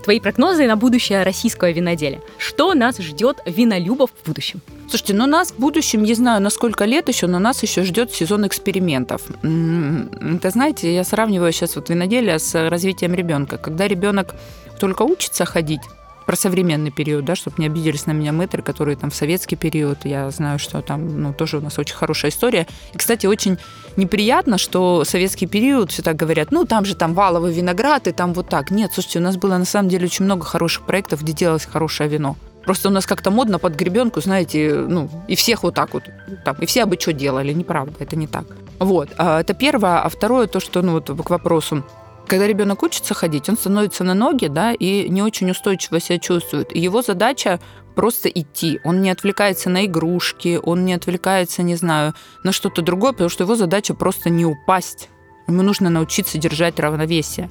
твои 0.08 0.20
прогнозы 0.20 0.66
на 0.66 0.76
будущее 0.76 1.22
российского 1.22 1.70
виноделия. 1.70 2.22
Что 2.38 2.72
нас 2.72 2.96
ждет 2.96 3.42
винолюбов 3.44 4.08
в 4.10 4.26
будущем? 4.26 4.62
Слушайте, 4.88 5.12
ну 5.12 5.26
нас 5.26 5.50
в 5.50 5.58
будущем, 5.58 6.02
не 6.02 6.14
знаю, 6.14 6.40
на 6.40 6.48
сколько 6.48 6.86
лет 6.86 7.08
еще, 7.08 7.26
но 7.26 7.38
нас 7.38 7.62
еще 7.62 7.82
ждет 7.82 8.10
сезон 8.10 8.46
экспериментов. 8.46 9.20
Это, 9.42 10.48
знаете, 10.48 10.94
я 10.94 11.04
сравниваю 11.04 11.52
сейчас 11.52 11.76
вот 11.76 11.90
виноделие 11.90 12.38
с 12.38 12.70
развитием 12.70 13.12
ребенка. 13.12 13.58
Когда 13.58 13.86
ребенок 13.86 14.34
только 14.80 15.02
учится 15.02 15.44
ходить, 15.44 15.82
про 16.28 16.36
современный 16.36 16.90
период, 16.90 17.24
да, 17.24 17.34
чтобы 17.34 17.56
не 17.56 17.64
обиделись 17.64 18.04
на 18.04 18.10
меня 18.10 18.32
мэтры, 18.32 18.62
которые 18.62 18.98
там 18.98 19.08
в 19.08 19.14
советский 19.14 19.56
период, 19.56 20.04
я 20.04 20.30
знаю, 20.30 20.58
что 20.58 20.82
там, 20.82 21.22
ну, 21.22 21.32
тоже 21.32 21.56
у 21.56 21.62
нас 21.62 21.78
очень 21.78 21.96
хорошая 21.96 22.30
история. 22.30 22.66
И, 22.92 22.98
кстати, 22.98 23.24
очень 23.24 23.56
неприятно, 23.96 24.58
что 24.58 25.04
советский 25.04 25.46
период 25.46 25.90
все 25.90 26.02
так 26.02 26.16
говорят, 26.16 26.50
ну, 26.50 26.66
там 26.66 26.84
же 26.84 26.94
там 26.96 27.14
валовый 27.14 27.54
виноград, 27.54 28.08
и 28.08 28.12
там 28.12 28.34
вот 28.34 28.50
так. 28.50 28.70
Нет, 28.70 28.90
слушайте, 28.92 29.20
у 29.20 29.22
нас 29.22 29.38
было 29.38 29.56
на 29.56 29.64
самом 29.64 29.88
деле 29.88 30.04
очень 30.04 30.26
много 30.26 30.44
хороших 30.44 30.84
проектов, 30.84 31.22
где 31.22 31.32
делалось 31.32 31.64
хорошее 31.64 32.10
вино. 32.10 32.36
Просто 32.62 32.90
у 32.90 32.92
нас 32.92 33.06
как-то 33.06 33.30
модно 33.30 33.58
под 33.58 33.74
гребенку, 33.76 34.20
знаете, 34.20 34.84
ну, 34.86 35.08
и 35.28 35.34
всех 35.34 35.62
вот 35.62 35.76
так 35.76 35.94
вот, 35.94 36.02
там, 36.44 36.56
и 36.56 36.66
все 36.66 36.84
бы 36.84 37.00
что 37.00 37.14
делали, 37.14 37.54
неправда, 37.54 37.94
это 38.00 38.16
не 38.16 38.26
так. 38.26 38.44
Вот, 38.78 39.08
а, 39.16 39.40
это 39.40 39.54
первое. 39.54 40.00
А 40.02 40.10
второе, 40.10 40.46
то, 40.46 40.60
что, 40.60 40.82
ну, 40.82 40.92
вот 40.92 41.08
к 41.08 41.30
вопросу, 41.30 41.84
когда 42.28 42.46
ребенок 42.46 42.82
учится 42.82 43.14
ходить, 43.14 43.48
он 43.48 43.56
становится 43.56 44.04
на 44.04 44.14
ноги, 44.14 44.46
да, 44.46 44.72
и 44.72 45.08
не 45.08 45.22
очень 45.22 45.50
устойчиво 45.50 45.98
себя 45.98 46.18
чувствует. 46.18 46.74
И 46.76 46.78
его 46.78 47.02
задача 47.02 47.58
просто 47.96 48.28
идти. 48.28 48.80
Он 48.84 49.00
не 49.00 49.10
отвлекается 49.10 49.70
на 49.70 49.86
игрушки, 49.86 50.60
он 50.62 50.84
не 50.84 50.94
отвлекается, 50.94 51.62
не 51.62 51.74
знаю, 51.74 52.14
на 52.44 52.52
что-то 52.52 52.82
другое, 52.82 53.12
потому 53.12 53.30
что 53.30 53.44
его 53.44 53.56
задача 53.56 53.94
просто 53.94 54.30
не 54.30 54.44
упасть. 54.44 55.08
Ему 55.48 55.62
нужно 55.62 55.90
научиться 55.90 56.38
держать 56.38 56.78
равновесие. 56.78 57.50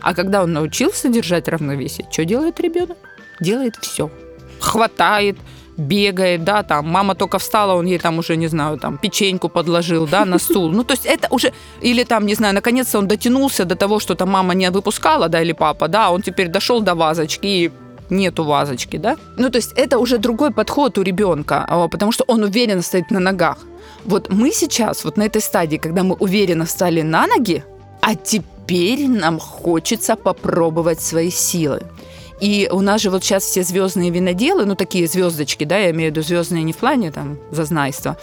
А 0.00 0.14
когда 0.14 0.42
он 0.42 0.52
научился 0.52 1.08
держать 1.08 1.48
равновесие, 1.48 2.06
что 2.10 2.24
делает 2.24 2.60
ребенок? 2.60 2.96
Делает 3.40 3.76
все. 3.76 4.10
Хватает, 4.60 5.36
бегает, 5.78 6.44
да, 6.44 6.62
там, 6.62 6.88
мама 6.88 7.14
только 7.14 7.38
встала, 7.38 7.74
он 7.74 7.86
ей 7.86 7.98
там 7.98 8.18
уже, 8.18 8.36
не 8.36 8.48
знаю, 8.48 8.78
там, 8.78 8.98
печеньку 8.98 9.48
подложил, 9.48 10.06
да, 10.06 10.24
на 10.24 10.38
стул. 10.38 10.70
Ну, 10.70 10.84
то 10.84 10.94
есть 10.94 11.06
это 11.06 11.28
уже, 11.30 11.52
или 11.80 12.04
там, 12.04 12.26
не 12.26 12.34
знаю, 12.34 12.54
наконец-то 12.54 12.98
он 12.98 13.08
дотянулся 13.08 13.64
до 13.64 13.76
того, 13.76 14.00
что 14.00 14.14
там 14.14 14.30
мама 14.30 14.54
не 14.54 14.70
выпускала, 14.70 15.28
да, 15.28 15.40
или 15.40 15.52
папа, 15.52 15.88
да, 15.88 16.10
он 16.10 16.22
теперь 16.22 16.48
дошел 16.48 16.80
до 16.80 16.94
вазочки 16.94 17.46
и 17.46 17.70
нету 18.10 18.44
вазочки, 18.44 18.96
да. 18.98 19.16
Ну, 19.36 19.50
то 19.50 19.58
есть 19.58 19.72
это 19.76 19.98
уже 19.98 20.18
другой 20.18 20.50
подход 20.50 20.98
у 20.98 21.02
ребенка, 21.02 21.64
а, 21.68 21.88
потому 21.88 22.12
что 22.12 22.24
он 22.26 22.42
уверенно 22.42 22.82
стоит 22.82 23.10
на 23.10 23.20
ногах. 23.20 23.58
Вот 24.04 24.30
мы 24.30 24.50
сейчас, 24.52 25.04
вот 25.04 25.16
на 25.16 25.24
этой 25.24 25.40
стадии, 25.40 25.76
когда 25.76 26.02
мы 26.02 26.14
уверенно 26.14 26.64
встали 26.64 27.02
на 27.02 27.26
ноги, 27.26 27.64
а 28.00 28.14
теперь 28.14 29.08
нам 29.08 29.38
хочется 29.38 30.16
попробовать 30.16 31.00
свои 31.00 31.30
силы. 31.30 31.82
И 32.40 32.68
у 32.70 32.80
нас 32.80 33.00
же 33.00 33.10
вот 33.10 33.24
сейчас 33.24 33.44
все 33.44 33.62
звездные 33.62 34.10
виноделы, 34.10 34.64
ну 34.64 34.74
такие 34.74 35.06
звездочки, 35.08 35.64
да, 35.64 35.76
я 35.78 35.90
имею 35.90 36.10
в 36.10 36.16
виду 36.16 36.26
звездные 36.26 36.62
не 36.62 36.72
в 36.72 36.76
плане 36.76 37.10
там 37.10 37.38
зазнайства, 37.50 38.16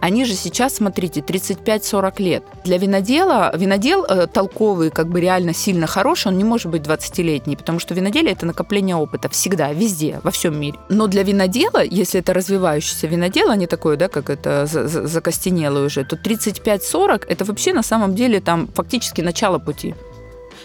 они 0.00 0.24
же 0.24 0.34
сейчас, 0.34 0.76
смотрите, 0.76 1.20
35-40 1.20 2.22
лет. 2.22 2.44
Для 2.64 2.76
винодела, 2.76 3.54
винодел 3.56 4.04
э, 4.04 4.26
толковый, 4.26 4.90
как 4.90 5.08
бы 5.08 5.20
реально 5.20 5.54
сильно 5.54 5.86
хороший, 5.86 6.28
он 6.28 6.38
не 6.38 6.44
может 6.44 6.70
быть 6.70 6.82
20-летний, 6.82 7.56
потому 7.56 7.78
что 7.78 7.94
виноделие– 7.94 8.32
это 8.32 8.44
накопление 8.44 8.96
опыта 8.96 9.28
всегда, 9.28 9.72
везде, 9.72 10.20
во 10.22 10.30
всем 10.30 10.58
мире. 10.60 10.78
Но 10.88 11.06
для 11.06 11.22
винодела, 11.22 11.82
если 11.82 12.20
это 12.20 12.34
развивающийся 12.34 13.06
винодел, 13.06 13.50
а 13.50 13.56
не 13.56 13.66
такой, 13.66 13.96
да, 13.96 14.08
как 14.08 14.28
это 14.28 14.66
закостенелый 14.66 15.86
уже, 15.86 16.04
то 16.04 16.16
35-40– 16.16 17.24
это 17.28 17.44
вообще 17.44 17.72
на 17.72 17.82
самом 17.82 18.14
деле 18.14 18.40
там 18.40 18.68
фактически 18.74 19.20
начало 19.20 19.58
пути. 19.58 19.94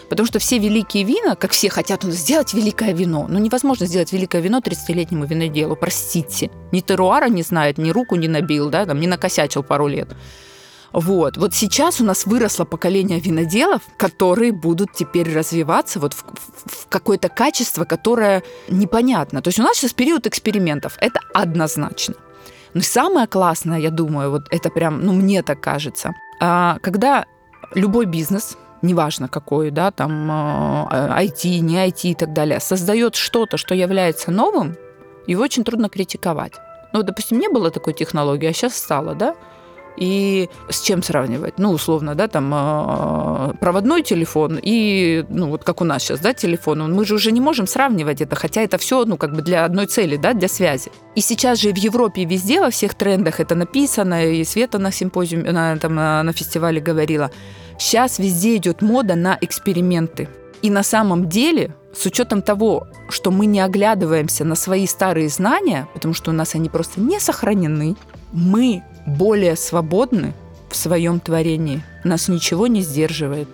Потому 0.08 0.26
что 0.26 0.38
все 0.38 0.58
великие 0.58 1.04
вина, 1.04 1.34
как 1.36 1.52
все 1.52 1.68
хотят 1.68 2.02
сделать 2.04 2.54
великое 2.54 2.92
вино, 2.92 3.26
но 3.28 3.38
невозможно 3.38 3.86
сделать 3.86 4.12
великое 4.12 4.40
вино 4.40 4.58
30-летнему 4.58 5.26
виноделу, 5.26 5.76
простите. 5.76 6.50
Ни 6.72 6.80
теруара 6.80 7.28
не 7.28 7.42
знает, 7.42 7.78
ни 7.78 7.90
руку 7.90 8.16
не 8.16 8.28
набил, 8.28 8.70
да, 8.70 8.86
там, 8.86 9.00
не 9.00 9.06
накосячил 9.06 9.62
пару 9.62 9.86
лет. 9.86 10.08
Вот. 10.92 11.36
Вот 11.36 11.54
сейчас 11.54 12.00
у 12.00 12.04
нас 12.04 12.24
выросло 12.24 12.64
поколение 12.64 13.20
виноделов, 13.20 13.82
которые 13.96 14.52
будут 14.52 14.92
теперь 14.94 15.32
развиваться 15.32 16.00
вот 16.00 16.14
в, 16.14 16.24
в 16.24 16.86
какое-то 16.88 17.28
качество, 17.28 17.84
которое 17.84 18.42
непонятно. 18.68 19.42
То 19.42 19.48
есть 19.48 19.60
у 19.60 19.62
нас 19.62 19.76
сейчас 19.76 19.92
период 19.92 20.26
экспериментов. 20.26 20.96
Это 21.00 21.20
однозначно. 21.34 22.14
Но 22.74 22.80
самое 22.80 23.26
классное, 23.26 23.78
я 23.78 23.90
думаю, 23.90 24.30
вот 24.30 24.46
это 24.50 24.70
прям, 24.70 25.04
ну 25.04 25.12
мне 25.12 25.42
так 25.42 25.60
кажется, 25.60 26.12
а, 26.40 26.78
когда 26.80 27.26
любой 27.74 28.06
бизнес, 28.06 28.56
неважно 28.82 29.28
какой, 29.28 29.70
да, 29.70 29.90
там 29.90 30.30
IT, 30.30 30.88
а, 30.88 31.60
не 31.60 31.76
IT 31.76 32.10
и 32.10 32.14
так 32.14 32.32
далее, 32.32 32.60
создает 32.60 33.16
что-то, 33.16 33.56
что 33.56 33.74
является 33.74 34.30
новым, 34.30 34.76
его 35.26 35.42
очень 35.42 35.64
трудно 35.64 35.88
критиковать. 35.88 36.54
Ну, 36.92 37.02
допустим, 37.02 37.38
не 37.38 37.48
было 37.48 37.70
такой 37.70 37.92
технологии, 37.92 38.46
а 38.46 38.52
сейчас 38.52 38.76
стало, 38.76 39.14
да? 39.14 39.34
И 39.98 40.48
с 40.70 40.80
чем 40.80 41.02
сравнивать? 41.02 41.58
Ну, 41.58 41.72
условно, 41.72 42.14
да, 42.14 42.28
там 42.28 42.52
а, 42.54 43.52
проводной 43.60 44.02
телефон 44.02 44.58
и, 44.62 45.24
ну, 45.28 45.50
вот 45.50 45.64
как 45.64 45.80
у 45.80 45.84
нас 45.84 46.04
сейчас, 46.04 46.20
да, 46.20 46.32
телефон. 46.32 46.94
Мы 46.94 47.04
же 47.04 47.16
уже 47.16 47.32
не 47.32 47.40
можем 47.40 47.66
сравнивать 47.66 48.20
это, 48.20 48.36
хотя 48.36 48.62
это 48.62 48.78
все, 48.78 49.04
ну, 49.04 49.16
как 49.16 49.34
бы 49.34 49.42
для 49.42 49.64
одной 49.64 49.86
цели, 49.86 50.16
да, 50.16 50.34
для 50.34 50.46
связи. 50.46 50.92
И 51.16 51.20
сейчас 51.20 51.58
же 51.58 51.72
в 51.72 51.76
Европе 51.76 52.24
везде, 52.24 52.60
во 52.60 52.70
всех 52.70 52.94
трендах 52.94 53.40
это 53.40 53.56
написано, 53.56 54.24
и 54.24 54.44
Света 54.44 54.78
на 54.78 54.92
симпозиуме, 54.92 55.50
на, 55.50 55.76
там, 55.78 55.96
на 55.96 56.32
фестивале 56.32 56.80
говорила– 56.80 57.32
Сейчас 57.78 58.18
везде 58.18 58.56
идет 58.56 58.82
мода 58.82 59.14
на 59.14 59.38
эксперименты. 59.40 60.28
И 60.62 60.70
на 60.70 60.82
самом 60.82 61.28
деле, 61.28 61.74
с 61.94 62.04
учетом 62.06 62.42
того, 62.42 62.88
что 63.08 63.30
мы 63.30 63.46
не 63.46 63.60
оглядываемся 63.60 64.44
на 64.44 64.56
свои 64.56 64.86
старые 64.86 65.28
знания, 65.28 65.88
потому 65.94 66.12
что 66.12 66.32
у 66.32 66.34
нас 66.34 66.56
они 66.56 66.68
просто 66.68 67.00
не 67.00 67.20
сохранены, 67.20 67.96
мы 68.32 68.82
более 69.06 69.56
свободны 69.56 70.34
в 70.68 70.76
своем 70.76 71.20
творении. 71.20 71.82
Нас 72.02 72.28
ничего 72.28 72.66
не 72.66 72.82
сдерживает. 72.82 73.48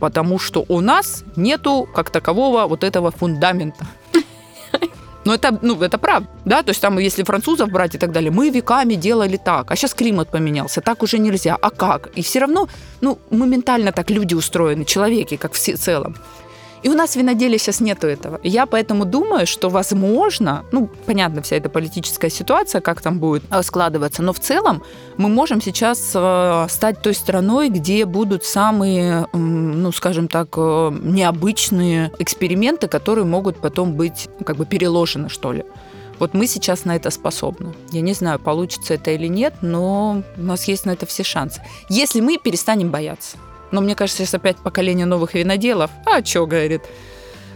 Потому 0.00 0.38
что 0.38 0.64
у 0.68 0.80
нас 0.80 1.24
нету 1.36 1.88
как 1.94 2.10
такового 2.10 2.66
вот 2.66 2.84
этого 2.84 3.10
фундамента. 3.10 3.86
Но 5.28 5.34
это, 5.34 5.58
ну, 5.60 5.82
это 5.82 5.98
правда, 5.98 6.26
да, 6.46 6.62
то 6.62 6.70
есть 6.70 6.80
там, 6.80 6.98
если 6.98 7.22
французов 7.22 7.68
брать 7.68 7.94
и 7.94 7.98
так 7.98 8.12
далее, 8.12 8.30
мы 8.30 8.48
веками 8.48 8.94
делали 8.94 9.36
так, 9.36 9.70
а 9.70 9.76
сейчас 9.76 9.92
климат 9.92 10.30
поменялся, 10.30 10.80
так 10.80 11.02
уже 11.02 11.18
нельзя, 11.18 11.54
а 11.60 11.68
как? 11.68 12.08
И 12.16 12.22
все 12.22 12.38
равно, 12.38 12.66
ну, 13.02 13.18
моментально 13.30 13.92
так 13.92 14.10
люди 14.10 14.34
устроены, 14.34 14.86
человеки, 14.86 15.36
как 15.36 15.52
в 15.52 15.58
целом. 15.58 16.14
И 16.82 16.88
у 16.88 16.94
нас 16.94 17.12
в 17.12 17.16
виноделии 17.16 17.58
сейчас 17.58 17.80
нету 17.80 18.06
этого. 18.06 18.40
Я 18.42 18.66
поэтому 18.66 19.04
думаю, 19.04 19.46
что 19.46 19.68
возможно, 19.68 20.64
ну, 20.72 20.88
понятно, 21.06 21.42
вся 21.42 21.56
эта 21.56 21.68
политическая 21.68 22.30
ситуация, 22.30 22.80
как 22.80 23.00
там 23.00 23.18
будет 23.18 23.42
э, 23.50 23.62
складываться, 23.62 24.22
но 24.22 24.32
в 24.32 24.40
целом 24.40 24.82
мы 25.16 25.28
можем 25.28 25.60
сейчас 25.60 26.12
э, 26.14 26.66
стать 26.68 27.02
той 27.02 27.14
страной, 27.14 27.68
где 27.68 28.04
будут 28.04 28.44
самые, 28.44 29.26
ну, 29.32 29.92
скажем 29.92 30.28
так, 30.28 30.54
э, 30.56 30.90
необычные 31.02 32.12
эксперименты, 32.18 32.88
которые 32.88 33.24
могут 33.24 33.60
потом 33.60 33.94
быть 33.94 34.28
как 34.44 34.56
бы 34.56 34.66
переложены, 34.66 35.28
что 35.28 35.52
ли. 35.52 35.64
Вот 36.18 36.34
мы 36.34 36.46
сейчас 36.46 36.84
на 36.84 36.96
это 36.96 37.10
способны. 37.10 37.74
Я 37.92 38.00
не 38.00 38.12
знаю, 38.12 38.38
получится 38.38 38.94
это 38.94 39.12
или 39.12 39.28
нет, 39.28 39.54
но 39.62 40.22
у 40.36 40.42
нас 40.42 40.66
есть 40.66 40.84
на 40.84 40.90
это 40.90 41.06
все 41.06 41.22
шансы. 41.22 41.62
Если 41.88 42.20
мы 42.20 42.38
перестанем 42.38 42.90
бояться. 42.90 43.36
Но 43.70 43.80
мне 43.80 43.94
кажется, 43.94 44.22
сейчас 44.22 44.34
опять 44.34 44.56
поколение 44.56 45.06
новых 45.06 45.34
виноделов. 45.34 45.90
А 46.06 46.24
что, 46.24 46.46
говорит, 46.46 46.82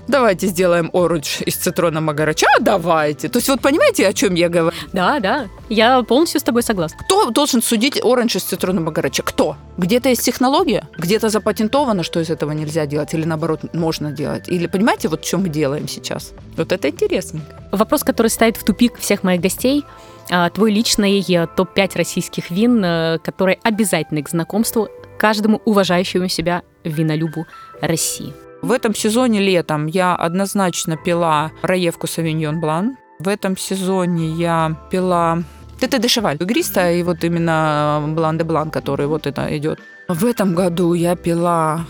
давайте 0.09 0.47
сделаем 0.47 0.91
оранж 0.93 1.41
из 1.43 1.57
цитронного 1.57 2.13
гарача, 2.13 2.47
давайте. 2.61 3.29
То 3.29 3.39
есть 3.39 3.49
вот 3.49 3.61
понимаете, 3.61 4.07
о 4.07 4.13
чем 4.13 4.35
я 4.35 4.49
говорю? 4.49 4.77
Да, 4.93 5.21
да, 5.21 5.49
я 5.69 6.03
полностью 6.03 6.41
с 6.41 6.45
тобой 6.45 6.63
согласна. 6.63 6.99
Кто 7.05 7.31
должен 7.31 7.63
судить 7.63 8.01
оранж 8.03 8.37
из 8.37 8.43
цитронного 8.43 8.91
гарача? 8.91 9.23
Кто? 9.23 9.57
Где-то 9.79 10.09
есть 10.09 10.23
технология, 10.23 10.87
где-то 10.99 11.29
запатентовано, 11.29 12.03
что 12.03 12.21
из 12.21 12.31
этого 12.31 12.53
нельзя 12.53 12.87
делать, 12.87 13.15
или 13.15 13.25
наоборот, 13.25 13.75
можно 13.75 14.13
делать. 14.13 14.49
Или 14.49 14.67
понимаете, 14.67 15.09
вот 15.09 15.25
что 15.25 15.39
мы 15.39 15.49
делаем 15.49 15.89
сейчас? 15.89 16.33
Вот 16.57 16.73
это 16.73 16.89
интересно. 16.89 17.41
Вопрос, 17.71 18.03
который 18.05 18.29
ставит 18.29 18.57
в 18.57 18.65
тупик 18.65 18.99
всех 18.99 19.23
моих 19.23 19.41
гостей, 19.41 19.85
а, 20.31 20.51
твой 20.51 20.73
личный 20.73 21.21
э, 21.21 21.47
топ-5 21.57 21.97
российских 21.97 22.51
вин, 22.51 22.83
э, 22.85 23.19
которые 23.25 23.59
обязательны 23.63 24.23
к 24.23 24.29
знакомству 24.29 24.89
каждому 25.23 25.63
уважающему 25.65 26.29
себя 26.29 26.63
винолюбу 26.83 27.47
России. 27.81 28.33
В 28.61 28.73
этом 28.73 28.93
сезоне 28.93 29.39
летом 29.39 29.87
я 29.87 30.17
однозначно 30.17 30.97
пила 30.97 31.53
Раевку 31.63 32.09
Савиньон 32.09 32.61
Блан. 32.61 32.97
В 33.21 33.29
этом 33.29 33.57
сезоне 33.57 34.33
я 34.33 34.77
пила 34.91 35.45
это 35.81 35.99
дешеваль. 35.99 36.39
Игристая 36.41 36.97
и 36.97 37.05
вот 37.05 37.23
именно 37.23 38.03
Блан 38.09 38.37
де 38.37 38.43
Блан, 38.45 38.71
который 38.71 39.07
вот 39.07 39.29
это 39.29 39.57
идет. 39.57 39.79
В 40.09 40.25
этом 40.25 40.55
году 40.57 40.93
я 40.95 41.15
пила 41.15 41.85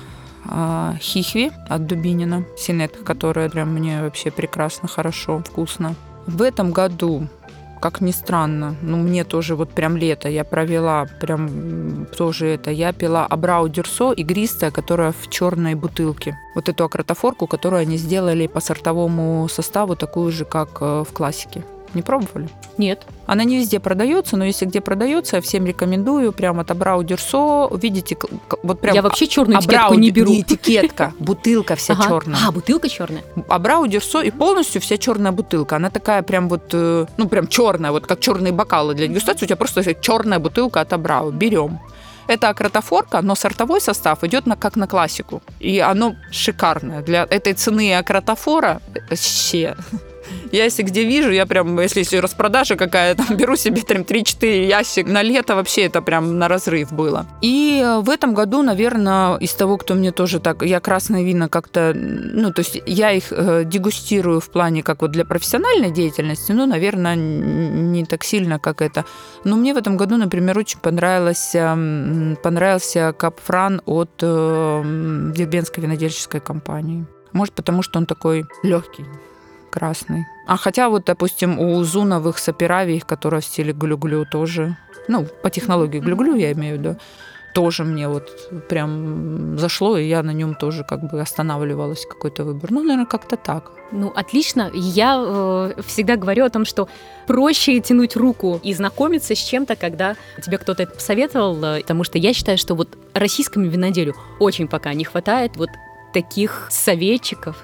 а, 0.47 0.95
Хихви 1.01 1.53
от 1.71 1.87
Дубинина, 1.87 2.45
Синет, 2.59 2.99
которая 3.03 3.49
прям 3.49 3.73
мне 3.73 4.03
вообще 4.03 4.31
прекрасно, 4.31 4.89
хорошо, 4.89 5.43
вкусно. 5.47 5.95
В 6.27 6.43
этом 6.43 6.71
году 6.73 7.29
как 7.83 8.01
ни 8.01 8.13
странно, 8.13 8.77
ну, 8.81 8.97
мне 8.97 9.25
тоже 9.25 9.57
вот 9.57 9.71
прям 9.73 9.97
лето 9.97 10.29
я 10.29 10.45
провела, 10.45 11.07
прям 11.21 12.07
тоже 12.17 12.47
это, 12.47 12.71
я 12.71 12.93
пила 12.93 13.27
Абрау 13.27 13.69
Дюрсо 13.69 14.13
игристая, 14.13 14.71
которая 14.71 15.13
в 15.13 15.29
черной 15.29 15.75
бутылке. 15.75 16.39
Вот 16.55 16.69
эту 16.69 16.85
акротофорку, 16.85 17.49
которую 17.49 17.81
они 17.81 17.97
сделали 17.97 18.47
по 18.47 18.61
сортовому 18.61 19.49
составу, 19.49 19.97
такую 19.97 20.31
же, 20.31 20.45
как 20.45 20.79
э, 20.81 21.05
в 21.09 21.13
классике. 21.13 21.65
Не 21.95 22.03
пробовали? 22.03 22.49
Нет. 22.79 23.07
Она 23.27 23.45
не 23.45 23.59
везде 23.59 23.81
продается, 23.81 24.37
но 24.37 24.45
если 24.45 24.65
где 24.65 24.81
продается, 24.81 25.37
я 25.37 25.43
всем 25.43 25.67
рекомендую. 25.67 26.33
Прям 26.33 26.61
от 26.61 26.71
Абрау 26.71 27.03
Дюрсо. 27.03 27.69
Видите, 27.75 28.17
вот 28.63 28.81
прям... 28.81 28.95
Я 28.95 29.03
вообще 29.03 29.27
черную 29.27 29.61
этикетку 29.61 29.95
не 29.95 30.11
беру. 30.11 30.31
Не 30.31 30.41
этикетка, 30.41 31.13
бутылка 31.19 31.77
вся 31.77 31.95
ага. 31.95 32.09
черная. 32.09 32.39
А, 32.47 32.53
бутылка 32.53 32.89
черная. 32.89 33.23
Абрау 33.49 33.87
Дюрсо 33.87 34.21
и 34.21 34.31
полностью 34.31 34.81
вся 34.81 34.97
черная 34.97 35.33
бутылка. 35.33 35.77
Она 35.77 35.91
такая 35.91 36.23
прям 36.23 36.49
вот, 36.49 36.71
э, 36.73 37.07
ну 37.17 37.29
прям 37.29 37.47
черная, 37.47 37.91
вот 37.91 38.07
как 38.07 38.21
черные 38.21 38.53
бокалы 38.53 38.95
для 38.95 39.07
дегустации. 39.07 39.45
У 39.45 39.49
тебя 39.49 39.57
просто 39.57 39.95
черная 39.95 40.39
бутылка 40.39 40.81
от 40.81 40.93
Абрау. 40.93 41.31
Берем. 41.31 41.79
Это 42.29 42.49
акротофорка, 42.49 43.21
но 43.21 43.35
сортовой 43.35 43.81
состав 43.81 44.25
идет 44.25 44.47
на, 44.47 44.57
как 44.57 44.77
на 44.77 44.87
классику. 44.87 45.43
И 45.61 45.81
оно 45.81 46.15
шикарное. 46.31 47.03
Для 47.03 47.27
этой 47.29 47.53
цены 47.53 47.95
акротофора 47.95 48.81
вообще 49.11 49.77
я 50.53 50.65
если 50.65 50.83
где 50.83 51.05
вижу, 51.05 51.31
я 51.31 51.47
прям, 51.47 51.81
если, 51.81 52.01
если 52.01 52.19
распродажа 52.19 52.77
какая, 52.77 53.15
то 53.15 53.23
беру 53.35 53.57
себе 53.57 53.83
там 53.83 53.99
3-4 53.99 54.67
ящик 54.67 55.07
на 55.07 55.23
лето, 55.23 55.55
вообще 55.55 55.83
это 55.83 56.03
прям 56.03 56.39
на 56.39 56.49
разрыв 56.49 56.93
было. 56.93 57.27
И 57.41 57.83
э, 57.85 58.01
в 58.01 58.11
этом 58.11 58.35
году, 58.35 58.63
наверное, 58.63 59.37
из 59.37 59.53
того, 59.55 59.77
кто 59.79 59.95
мне 59.95 60.13
тоже 60.13 60.41
так, 60.41 60.63
я 60.63 60.81
красное 60.81 61.23
вино 61.23 61.49
как-то, 61.49 61.93
ну, 61.95 62.53
то 62.53 62.61
есть 62.61 62.81
я 62.87 63.13
их 63.13 63.25
э, 63.31 63.65
дегустирую 63.65 64.41
в 64.41 64.51
плане 64.51 64.83
как 64.83 65.03
вот 65.03 65.11
для 65.11 65.25
профессиональной 65.25 65.91
деятельности, 65.91 66.53
ну, 66.53 66.67
наверное, 66.67 67.17
не 67.17 68.05
так 68.05 68.25
сильно, 68.25 68.59
как 68.59 68.83
это. 68.83 69.05
Но 69.45 69.57
мне 69.57 69.75
в 69.75 69.77
этом 69.77 69.97
году, 69.97 70.17
например, 70.17 70.59
очень 70.59 70.79
понравилось, 70.79 71.55
эм, 71.55 72.37
понравился 72.43 73.15
Капфран 73.17 73.83
от 73.87 74.11
э, 74.23 74.83
Дербенской 75.35 75.83
винодельческой 75.83 76.41
компании. 76.41 77.07
Может, 77.33 77.55
потому 77.55 77.83
что 77.83 77.99
он 77.99 78.07
такой 78.07 78.45
легкий, 78.63 79.07
красный. 79.73 80.27
А 80.47 80.57
хотя 80.57 80.89
вот, 80.89 81.05
допустим, 81.05 81.59
у 81.59 81.83
Зуновых 81.83 82.39
Саперавий, 82.39 83.01
которая 83.01 83.41
в 83.41 83.45
стиле 83.45 83.73
глю-глю 83.73 84.27
тоже, 84.31 84.77
ну, 85.09 85.27
по 85.43 85.51
технологии 85.51 86.01
глю-глю 86.01 86.35
я 86.37 86.53
имею 86.53 86.77
в 86.77 86.81
виду, 86.81 86.97
тоже 87.55 87.85
мне 87.85 88.09
вот 88.09 88.51
прям 88.69 89.59
зашло, 89.59 89.99
и 89.99 90.09
я 90.09 90.23
на 90.23 90.33
нем 90.33 90.55
тоже 90.55 90.85
как 90.85 91.11
бы 91.11 91.21
останавливалась 91.21 92.07
какой-то 92.07 92.45
выбор. 92.45 92.71
Ну, 92.71 92.83
наверное, 92.83 93.07
как-то 93.07 93.37
так. 93.37 93.73
Ну, 93.93 94.09
отлично. 94.09 94.71
Я 94.75 95.17
э, 95.19 95.83
всегда 95.87 96.17
говорю 96.17 96.45
о 96.45 96.51
том, 96.51 96.65
что 96.65 96.89
проще 97.27 97.81
тянуть 97.81 98.17
руку 98.17 98.59
и 98.63 98.75
знакомиться 98.75 99.35
с 99.35 99.39
чем-то, 99.39 99.77
когда 99.77 100.17
тебе 100.43 100.59
кто-то 100.59 100.83
это 100.83 100.95
посоветовал, 100.95 101.63
э, 101.63 101.81
потому 101.83 102.05
что 102.05 102.19
я 102.19 102.33
считаю, 102.33 102.59
что 102.59 102.75
вот 102.75 102.97
российскому 103.15 103.67
виноделю 103.67 104.15
очень 104.39 104.67
пока 104.69 104.95
не 104.95 105.05
хватает 105.05 105.57
вот 105.57 105.69
таких 106.15 106.69
советчиков, 106.71 107.57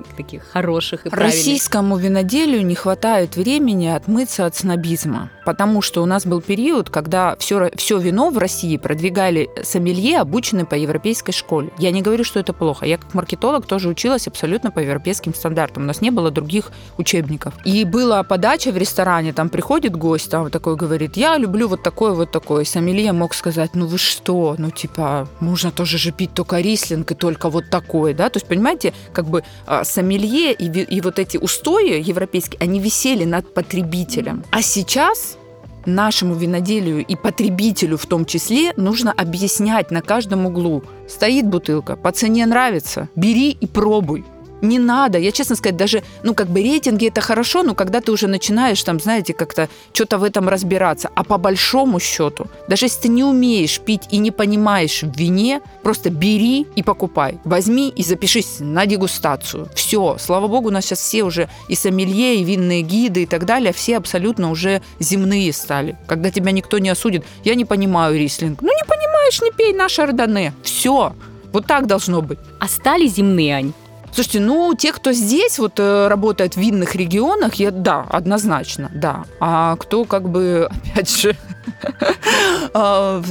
таких 0.16 0.44
хороших 0.44 1.06
и 1.06 1.10
правильных. 1.10 1.34
Российскому 1.34 1.96
виноделию 1.96 2.64
не 2.64 2.74
хватает 2.74 3.36
времени 3.36 3.86
отмыться 3.86 4.46
от 4.46 4.56
снобизма, 4.56 5.30
потому 5.44 5.82
что 5.82 6.02
у 6.02 6.06
нас 6.06 6.26
был 6.26 6.40
период, 6.40 6.90
когда 6.90 7.36
все, 7.36 7.70
все 7.76 7.98
вино 7.98 8.30
в 8.30 8.38
России 8.38 8.76
продвигали 8.76 9.50
сомелье, 9.62 10.20
обученные 10.20 10.66
по 10.66 10.74
европейской 10.74 11.32
школе. 11.32 11.70
Я 11.78 11.90
не 11.90 12.02
говорю, 12.02 12.24
что 12.24 12.40
это 12.40 12.52
плохо. 12.52 12.86
Я 12.86 12.98
как 12.98 13.14
маркетолог 13.14 13.66
тоже 13.66 13.88
училась 13.88 14.26
абсолютно 14.28 14.70
по 14.70 14.78
европейским 14.78 15.34
стандартам. 15.34 15.84
У 15.84 15.86
нас 15.86 16.00
не 16.00 16.10
было 16.10 16.30
других 16.30 16.70
учебников. 16.98 17.54
И 17.64 17.84
была 17.84 18.22
подача 18.22 18.70
в 18.72 18.76
ресторане, 18.76 19.32
там 19.32 19.48
приходит 19.48 19.96
гость, 19.96 20.30
там 20.30 20.50
такой 20.50 20.76
говорит, 20.76 21.16
я 21.16 21.36
люблю 21.36 21.68
вот 21.68 21.82
такой 21.82 22.14
вот 22.14 22.30
такой. 22.30 22.64
Сомелье 22.64 23.12
мог 23.12 23.34
сказать, 23.34 23.70
ну 23.74 23.86
вы 23.86 23.98
что, 23.98 24.54
ну 24.58 24.70
типа, 24.70 25.28
можно 25.40 25.70
тоже 25.70 25.98
же 25.98 26.12
пить 26.12 26.34
только 26.34 26.60
рислинг 26.60 27.10
и 27.10 27.14
только 27.14 27.50
вот 27.50 27.70
такой, 27.70 28.14
да? 28.14 28.28
То 28.28 28.38
есть, 28.38 28.46
понимаете, 28.46 28.92
как 29.12 29.26
бы 29.26 29.42
а, 29.82 29.84
сомелье 29.84 30.52
и, 30.52 30.66
и 30.66 31.00
вот 31.00 31.18
эти 31.18 31.36
устои 31.36 32.00
европейские, 32.00 32.58
они 32.60 32.80
висели 32.80 33.24
над 33.24 33.52
потребителем. 33.52 34.44
А 34.50 34.62
сейчас 34.62 35.36
нашему 35.84 36.34
виноделию 36.34 37.04
и 37.04 37.16
потребителю 37.16 37.96
в 37.96 38.06
том 38.06 38.24
числе 38.24 38.72
нужно 38.76 39.12
объяснять 39.12 39.90
на 39.90 40.00
каждом 40.00 40.46
углу. 40.46 40.84
Стоит 41.08 41.46
бутылка, 41.46 41.96
по 41.96 42.12
цене 42.12 42.46
нравится, 42.46 43.08
бери 43.16 43.50
и 43.50 43.66
пробуй 43.66 44.24
не 44.62 44.78
надо. 44.78 45.18
Я, 45.18 45.32
честно 45.32 45.56
сказать, 45.56 45.76
даже, 45.76 46.02
ну, 46.22 46.34
как 46.34 46.48
бы 46.48 46.62
рейтинги 46.62 47.08
это 47.08 47.20
хорошо, 47.20 47.62
но 47.62 47.74
когда 47.74 48.00
ты 48.00 48.12
уже 48.12 48.28
начинаешь, 48.28 48.82
там, 48.82 49.00
знаете, 49.00 49.34
как-то 49.34 49.68
что-то 49.92 50.18
в 50.18 50.24
этом 50.24 50.48
разбираться. 50.48 51.10
А 51.14 51.24
по 51.24 51.36
большому 51.38 52.00
счету, 52.00 52.46
даже 52.68 52.86
если 52.86 53.02
ты 53.02 53.08
не 53.08 53.24
умеешь 53.24 53.80
пить 53.80 54.02
и 54.10 54.18
не 54.18 54.30
понимаешь 54.30 55.02
в 55.02 55.16
вине, 55.16 55.60
просто 55.82 56.10
бери 56.10 56.66
и 56.76 56.82
покупай. 56.82 57.38
Возьми 57.44 57.88
и 57.88 58.02
запишись 58.02 58.56
на 58.60 58.86
дегустацию. 58.86 59.68
Все. 59.74 60.16
Слава 60.18 60.48
богу, 60.48 60.68
у 60.68 60.72
нас 60.72 60.84
сейчас 60.84 61.00
все 61.00 61.24
уже 61.24 61.48
и 61.68 61.74
сомелье, 61.74 62.36
и 62.36 62.44
винные 62.44 62.82
гиды 62.82 63.24
и 63.24 63.26
так 63.26 63.44
далее, 63.44 63.72
все 63.72 63.96
абсолютно 63.96 64.50
уже 64.50 64.82
земные 64.98 65.52
стали. 65.52 65.98
Когда 66.06 66.30
тебя 66.30 66.52
никто 66.52 66.78
не 66.78 66.88
осудит. 66.88 67.24
Я 67.44 67.54
не 67.54 67.64
понимаю 67.64 68.16
рислинг. 68.18 68.62
Ну, 68.62 68.68
не 68.68 68.84
понимаешь, 68.84 69.40
не 69.42 69.50
пей 69.50 69.72
наш 69.72 69.98
Ардане. 69.98 70.54
Все. 70.62 71.14
Вот 71.52 71.66
так 71.66 71.86
должно 71.86 72.22
быть. 72.22 72.38
А 72.60 72.68
стали 72.68 73.06
земные, 73.06 73.54
Ань? 73.56 73.72
Слушайте, 74.12 74.40
ну, 74.40 74.74
те, 74.74 74.92
кто 74.92 75.12
здесь 75.12 75.58
вот 75.58 75.80
э, 75.80 76.08
работает 76.08 76.54
в 76.54 76.60
винных 76.60 76.94
регионах, 76.94 77.54
я, 77.54 77.70
да, 77.70 78.06
однозначно, 78.10 78.90
да. 78.94 79.24
А 79.40 79.76
кто 79.76 80.04
как 80.04 80.28
бы, 80.28 80.68
опять 80.92 81.10
же, 81.10 81.34
а, 82.74 83.22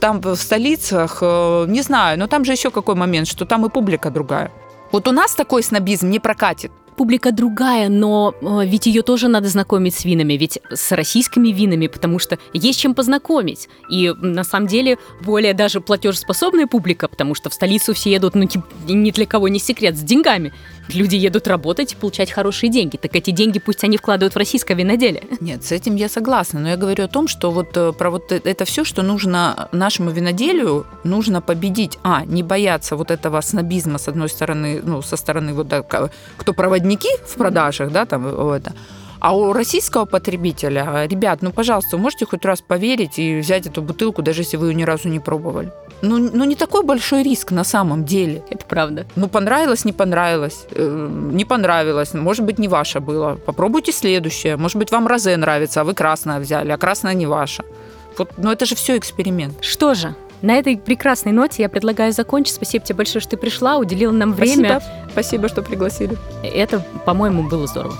там 0.00 0.20
в 0.20 0.36
столицах, 0.36 1.18
э, 1.22 1.66
не 1.68 1.82
знаю, 1.82 2.18
но 2.20 2.28
там 2.28 2.44
же 2.44 2.52
еще 2.52 2.70
какой 2.70 2.94
момент, 2.94 3.26
что 3.26 3.46
там 3.46 3.66
и 3.66 3.68
публика 3.68 4.10
другая. 4.10 4.52
Вот 4.92 5.08
у 5.08 5.12
нас 5.12 5.34
такой 5.34 5.64
снобизм 5.64 6.08
не 6.08 6.20
прокатит 6.20 6.70
публика 6.98 7.30
другая, 7.30 7.88
но 7.88 8.34
э, 8.42 8.66
ведь 8.66 8.86
ее 8.86 9.02
тоже 9.02 9.28
надо 9.28 9.48
знакомить 9.48 9.94
с 9.94 10.04
винами, 10.04 10.34
ведь 10.34 10.58
с 10.68 10.92
российскими 10.92 11.48
винами, 11.48 11.86
потому 11.86 12.18
что 12.18 12.38
есть 12.52 12.80
чем 12.80 12.94
познакомить. 12.94 13.68
И 13.88 14.12
на 14.20 14.42
самом 14.42 14.66
деле 14.66 14.98
более 15.22 15.54
даже 15.54 15.80
платежеспособная 15.80 16.66
публика, 16.66 17.06
потому 17.06 17.36
что 17.36 17.50
в 17.50 17.54
столицу 17.54 17.94
все 17.94 18.10
едут, 18.10 18.34
ну, 18.34 18.48
ни 18.88 19.10
для 19.12 19.26
кого 19.26 19.46
не 19.46 19.60
секрет, 19.60 19.96
с 19.96 20.00
деньгами. 20.00 20.52
Люди 20.94 21.16
едут 21.16 21.46
работать 21.48 21.92
и 21.92 21.96
получать 21.96 22.30
хорошие 22.30 22.70
деньги. 22.70 22.96
Так 22.96 23.14
эти 23.14 23.30
деньги 23.30 23.58
пусть 23.58 23.84
они 23.84 23.96
вкладывают 23.98 24.34
в 24.34 24.38
российское 24.38 24.74
виноделие. 24.74 25.24
Нет, 25.40 25.64
с 25.64 25.72
этим 25.72 25.96
я 25.96 26.08
согласна. 26.08 26.60
Но 26.60 26.68
я 26.68 26.76
говорю 26.76 27.04
о 27.04 27.08
том, 27.08 27.28
что 27.28 27.50
вот 27.50 27.76
э, 27.76 27.92
про 27.92 28.10
вот 28.10 28.32
это 28.32 28.64
все, 28.64 28.84
что 28.84 29.02
нужно 29.02 29.68
нашему 29.72 30.10
виноделию, 30.10 30.86
нужно 31.04 31.42
победить. 31.42 31.98
А, 32.02 32.24
не 32.24 32.42
бояться 32.42 32.96
вот 32.96 33.10
этого 33.10 33.40
снобизма, 33.40 33.98
с 33.98 34.08
одной 34.08 34.28
стороны, 34.28 34.80
ну, 34.82 35.02
со 35.02 35.16
стороны 35.16 35.52
вот 35.52 35.68
кто 36.36 36.54
проводники 36.54 37.10
в 37.26 37.34
продажах, 37.34 37.92
да, 37.92 38.06
там 38.06 38.26
это. 38.26 38.72
А 39.20 39.36
у 39.36 39.52
российского 39.52 40.04
потребителя, 40.04 41.04
ребят, 41.06 41.42
ну, 41.42 41.50
пожалуйста, 41.50 41.98
можете 41.98 42.24
хоть 42.24 42.44
раз 42.44 42.60
поверить 42.60 43.18
и 43.18 43.40
взять 43.40 43.66
эту 43.66 43.82
бутылку, 43.82 44.22
даже 44.22 44.42
если 44.42 44.56
вы 44.56 44.68
ее 44.68 44.74
ни 44.74 44.84
разу 44.84 45.08
не 45.08 45.18
пробовали. 45.18 45.72
Ну, 46.02 46.18
ну, 46.18 46.44
не 46.44 46.54
такой 46.54 46.82
большой 46.84 47.22
риск 47.22 47.50
на 47.50 47.64
самом 47.64 48.04
деле. 48.04 48.42
Это 48.50 48.64
правда. 48.64 49.04
Ну, 49.16 49.28
понравилось, 49.28 49.84
не 49.84 49.92
понравилось. 49.92 50.66
Э, 50.70 51.08
не 51.32 51.44
понравилось. 51.44 52.14
Может 52.14 52.44
быть, 52.44 52.58
не 52.58 52.68
ваше 52.68 53.00
было. 53.00 53.34
Попробуйте 53.46 53.92
следующее. 53.92 54.56
Может 54.56 54.76
быть, 54.76 54.92
вам 54.92 55.06
розе 55.06 55.36
нравится, 55.36 55.80
а 55.80 55.84
вы 55.84 55.94
красное 55.94 56.38
взяли, 56.38 56.70
а 56.70 56.76
красное 56.78 57.14
не 57.14 57.26
ваше. 57.26 57.64
Вот, 58.16 58.30
но 58.36 58.52
это 58.52 58.66
же 58.66 58.74
все 58.74 58.96
эксперимент. 58.96 59.54
Что 59.60 59.94
же, 59.94 60.14
На 60.40 60.56
этой 60.56 60.76
прекрасной 60.76 61.32
ноте 61.32 61.62
я 61.62 61.68
предлагаю 61.68 62.12
закончить. 62.12 62.54
Спасибо 62.54 62.84
тебе 62.84 62.96
большое, 62.96 63.20
что 63.20 63.30
ты 63.30 63.36
пришла, 63.36 63.76
уделила 63.76 64.12
нам 64.12 64.32
время. 64.32 64.80
Спасибо, 64.80 65.10
Спасибо 65.10 65.48
что 65.48 65.62
пригласили. 65.62 66.16
Это, 66.44 66.84
по-моему, 67.04 67.48
было 67.48 67.66
здорово. 67.66 67.96